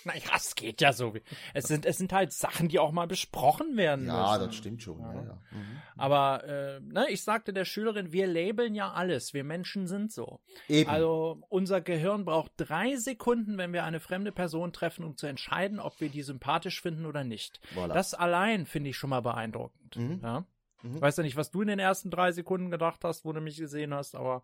Naja, 0.07 0.31
es 0.35 0.55
geht 0.55 0.81
ja 0.81 0.93
so. 0.93 1.13
Es 1.53 1.65
sind, 1.67 1.85
es 1.85 1.97
sind 1.97 2.11
halt 2.13 2.33
Sachen, 2.33 2.67
die 2.69 2.79
auch 2.79 2.91
mal 2.91 3.07
besprochen 3.07 3.77
werden 3.77 4.07
Ja, 4.07 4.31
müssen. 4.31 4.45
das 4.47 4.55
stimmt 4.55 4.81
schon. 4.81 4.99
Ja. 4.99 5.13
Ja, 5.13 5.41
Mhm. 5.51 5.81
Aber 5.97 6.43
äh, 6.43 6.79
ne, 6.79 7.07
ich 7.09 7.23
sagte 7.23 7.53
der 7.53 7.65
Schülerin, 7.65 8.11
wir 8.11 8.27
labeln 8.27 8.75
ja 8.75 8.91
alles. 8.93 9.33
Wir 9.33 9.43
Menschen 9.43 9.87
sind 9.87 10.11
so. 10.11 10.39
Eben. 10.67 10.89
Also 10.89 11.41
unser 11.49 11.81
Gehirn 11.81 12.23
braucht 12.25 12.51
drei 12.57 12.95
Sekunden, 12.97 13.57
wenn 13.57 13.73
wir 13.73 13.83
eine 13.83 13.99
fremde 13.99 14.31
Person 14.31 14.73
treffen, 14.73 15.03
um 15.03 15.17
zu 15.17 15.25
entscheiden, 15.27 15.79
ob 15.79 15.99
wir 15.99 16.09
die 16.09 16.21
sympathisch 16.23 16.81
finden 16.81 17.05
oder 17.05 17.23
nicht. 17.23 17.59
Voilà. 17.75 17.93
Das 17.93 18.13
allein 18.13 18.65
finde 18.65 18.91
ich 18.91 18.97
schon 18.97 19.09
mal 19.09 19.21
beeindruckend. 19.21 19.95
Mhm. 19.95 20.19
Ja? 20.23 20.45
Mhm. 20.83 20.95
Ich 20.97 21.01
weiß 21.01 21.17
ja 21.17 21.23
nicht, 21.23 21.35
was 21.35 21.49
du 21.51 21.61
in 21.61 21.67
den 21.67 21.79
ersten 21.79 22.11
drei 22.11 22.31
Sekunden 22.31 22.69
gedacht 22.69 23.03
hast, 23.03 23.25
wo 23.25 23.33
du 23.33 23.41
mich 23.41 23.57
gesehen 23.57 23.93
hast, 23.93 24.15
aber 24.15 24.43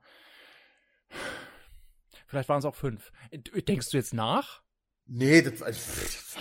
vielleicht 2.25 2.49
waren 2.49 2.59
es 2.59 2.65
auch 2.65 2.75
fünf. 2.75 3.11
Denkst 3.31 3.91
du 3.91 3.97
jetzt 3.97 4.13
nach? 4.15 4.62
Nee, 5.05 5.41
das, 5.41 5.61
äh, 5.61 5.73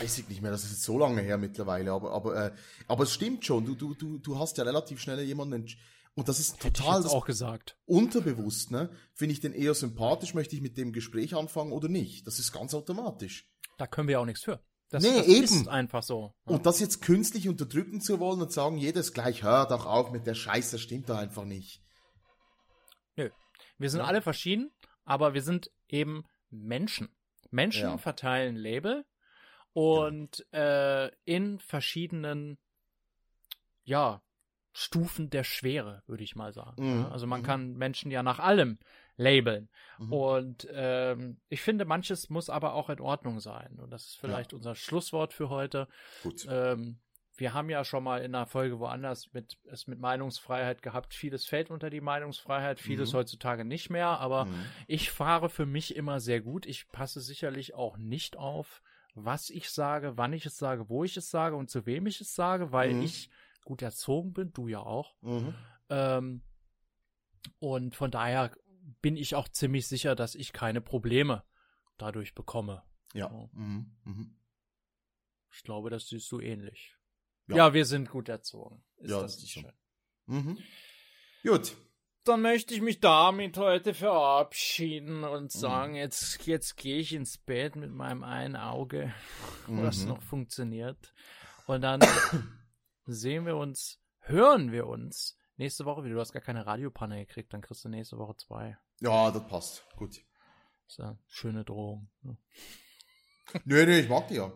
weiß 0.00 0.18
ich 0.18 0.28
nicht 0.28 0.40
mehr, 0.40 0.50
das 0.52 0.64
ist 0.64 0.70
jetzt 0.70 0.82
so 0.84 0.98
lange 0.98 1.20
her 1.20 1.36
mittlerweile, 1.36 1.90
aber, 1.92 2.12
aber, 2.12 2.46
äh, 2.46 2.52
aber 2.86 3.02
es 3.04 3.12
stimmt 3.12 3.44
schon, 3.44 3.64
du, 3.64 3.74
du, 3.74 3.94
du, 3.94 4.18
du 4.18 4.38
hast 4.38 4.56
ja 4.58 4.64
relativ 4.64 5.00
schnell 5.00 5.20
jemanden, 5.22 5.66
und 6.14 6.28
das 6.28 6.38
ist 6.38 6.60
total 6.60 7.02
das 7.02 7.10
auch 7.12 7.24
gesagt. 7.24 7.76
unterbewusst, 7.86 8.70
ne? 8.70 8.90
Finde 9.14 9.32
ich 9.32 9.40
den 9.40 9.52
eher 9.54 9.74
sympathisch, 9.74 10.34
möchte 10.34 10.54
ich 10.54 10.62
mit 10.62 10.76
dem 10.76 10.92
Gespräch 10.92 11.34
anfangen 11.34 11.72
oder 11.72 11.88
nicht? 11.88 12.26
Das 12.26 12.38
ist 12.38 12.52
ganz 12.52 12.74
automatisch. 12.74 13.48
Da 13.78 13.86
können 13.86 14.08
wir 14.08 14.20
auch 14.20 14.26
nichts 14.26 14.44
für. 14.44 14.62
Das, 14.90 15.02
Nee, 15.02 15.16
das 15.16 15.26
eben. 15.26 15.44
ist 15.44 15.68
einfach 15.68 16.02
so. 16.02 16.34
Und 16.44 16.66
das 16.66 16.78
jetzt 16.80 17.00
künstlich 17.00 17.48
unterdrücken 17.48 18.02
zu 18.02 18.20
wollen 18.20 18.42
und 18.42 18.52
sagen, 18.52 18.76
jeder 18.76 19.00
ist 19.00 19.14
gleich, 19.14 19.42
hör 19.42 19.66
doch 19.66 19.86
auf 19.86 20.10
mit 20.12 20.26
der 20.26 20.34
Scheiße, 20.34 20.72
das 20.72 20.82
stimmt 20.82 21.08
doch 21.08 21.16
einfach 21.16 21.44
nicht. 21.46 21.82
Nö. 23.16 23.30
Wir 23.78 23.88
sind 23.90 24.00
Ja. 24.00 24.06
alle 24.06 24.20
verschieden, 24.20 24.70
aber 25.04 25.32
wir 25.32 25.42
sind 25.42 25.70
eben 25.88 26.24
Menschen. 26.50 27.08
Menschen 27.52 27.88
Ja. 27.90 27.98
verteilen 27.98 28.56
Label 28.56 29.04
und 29.72 30.46
äh, 30.52 31.10
in 31.24 31.58
verschiedenen, 31.58 32.58
ja, 33.84 34.22
Stufen 34.74 35.28
der 35.28 35.44
Schwere, 35.44 36.02
würde 36.06 36.24
ich 36.24 36.34
mal 36.34 36.54
sagen. 36.54 36.82
Mhm. 36.82 37.00
Ja, 37.02 37.10
Also 37.10 37.26
man 37.26 37.40
Mhm. 37.42 37.44
kann 37.44 37.72
Menschen 37.74 38.10
ja 38.10 38.22
nach 38.22 38.38
allem 38.38 38.78
labeln. 39.16 39.68
Mhm. 39.98 40.12
Und 40.12 40.68
ähm, 40.72 41.40
ich 41.50 41.60
finde, 41.60 41.84
manches 41.84 42.30
muss 42.30 42.48
aber 42.48 42.72
auch 42.72 42.88
in 42.88 42.98
Ordnung 43.00 43.40
sein. 43.40 43.78
Und 43.78 43.90
das 43.90 44.06
ist 44.06 44.16
vielleicht 44.16 44.54
unser 44.54 44.74
Schlusswort 44.74 45.34
für 45.34 45.50
heute. 45.50 45.88
Gut. 46.22 46.46
Ähm, 46.48 47.01
wir 47.36 47.54
haben 47.54 47.70
ja 47.70 47.84
schon 47.84 48.04
mal 48.04 48.18
in 48.22 48.34
einer 48.34 48.46
Folge 48.46 48.78
woanders 48.78 49.32
mit, 49.32 49.56
es 49.64 49.86
mit 49.86 49.98
Meinungsfreiheit 49.98 50.82
gehabt. 50.82 51.14
Vieles 51.14 51.46
fällt 51.46 51.70
unter 51.70 51.88
die 51.90 52.00
Meinungsfreiheit, 52.02 52.78
vieles 52.78 53.12
Mhm. 53.12 53.16
heutzutage 53.18 53.64
nicht 53.64 53.88
mehr. 53.90 54.08
Aber 54.20 54.44
Mhm. 54.46 54.64
ich 54.86 55.10
fahre 55.10 55.48
für 55.48 55.64
mich 55.66 55.96
immer 55.96 56.20
sehr 56.20 56.40
gut. 56.42 56.66
Ich 56.66 56.88
passe 56.88 57.20
sicherlich 57.20 57.74
auch 57.74 57.96
nicht 57.96 58.36
auf, 58.36 58.82
was 59.14 59.48
ich 59.50 59.70
sage, 59.70 60.16
wann 60.16 60.32
ich 60.34 60.44
es 60.46 60.58
sage, 60.58 60.88
wo 60.88 61.04
ich 61.04 61.16
es 61.16 61.30
sage 61.30 61.56
und 61.56 61.70
zu 61.70 61.86
wem 61.86 62.06
ich 62.06 62.20
es 62.20 62.34
sage, 62.34 62.70
weil 62.72 62.94
Mhm. 62.94 63.02
ich 63.02 63.30
gut 63.64 63.80
erzogen 63.82 64.32
bin, 64.32 64.52
du 64.52 64.68
ja 64.68 64.80
auch. 64.80 65.14
Mhm. 65.22 65.54
Ähm, 65.88 66.42
und 67.60 67.94
von 67.96 68.10
daher 68.10 68.50
bin 69.00 69.16
ich 69.16 69.34
auch 69.34 69.48
ziemlich 69.48 69.86
sicher, 69.86 70.14
dass 70.14 70.34
ich 70.34 70.52
keine 70.52 70.80
Probleme 70.80 71.44
dadurch 71.98 72.34
bekomme. 72.34 72.82
Ja. 73.14 73.28
So. 73.30 73.48
Mhm. 73.52 73.96
Mhm. 74.04 74.36
Ich 75.54 75.62
glaube, 75.62 75.90
das 75.90 76.08
siehst 76.08 76.30
du 76.32 76.40
ähnlich. 76.40 76.96
Ja. 77.48 77.56
Ja, 77.56 77.74
wir 77.74 77.84
sind 77.84 78.10
gut 78.10 78.28
erzogen. 78.28 78.82
Ist 78.98 79.10
Ja, 79.10 79.20
das 79.22 79.38
nicht 79.40 79.52
so. 79.54 79.60
schön? 79.60 79.72
Mhm. 80.26 80.58
Gut. 81.42 81.76
Dann 82.24 82.40
möchte 82.42 82.72
ich 82.72 82.80
mich 82.80 83.00
damit 83.00 83.56
heute 83.58 83.94
verabschieden 83.94 85.18
Mhm. 85.18 85.24
und 85.24 85.52
sagen, 85.52 85.94
jetzt, 85.96 86.46
jetzt 86.46 86.76
gehe 86.76 86.98
ich 86.98 87.12
ins 87.12 87.36
Bett 87.38 87.74
mit 87.74 87.90
meinem 87.90 88.22
einen 88.22 88.54
Auge, 88.56 89.12
was 89.66 90.02
Mhm. 90.02 90.08
noch 90.08 90.22
funktioniert. 90.22 91.12
Und 91.66 91.80
dann 91.82 92.00
sehen 93.06 93.44
wir 93.46 93.56
uns, 93.56 94.00
hören 94.20 94.70
wir 94.70 94.86
uns 94.86 95.36
nächste 95.56 95.84
Woche 95.84 96.04
wieder. 96.04 96.14
Du 96.14 96.20
hast 96.20 96.32
gar 96.32 96.42
keine 96.42 96.64
Radiopanne 96.64 97.26
gekriegt, 97.26 97.52
dann 97.52 97.60
kriegst 97.60 97.84
du 97.84 97.88
nächste 97.88 98.18
Woche 98.18 98.36
zwei. 98.36 98.78
Ja, 99.00 99.30
das 99.32 99.46
passt. 99.48 99.84
Gut. 99.96 100.14
Das 100.86 100.92
ist 100.94 100.98
ja 100.98 101.04
eine 101.06 101.18
schöne 101.26 101.64
Drohung. 101.64 102.08
ne? 102.22 102.36
Nö, 103.64 103.84
nö, 103.84 103.98
ich 103.98 104.08
mag 104.08 104.28
die 104.28 104.36
ja. 104.36 104.52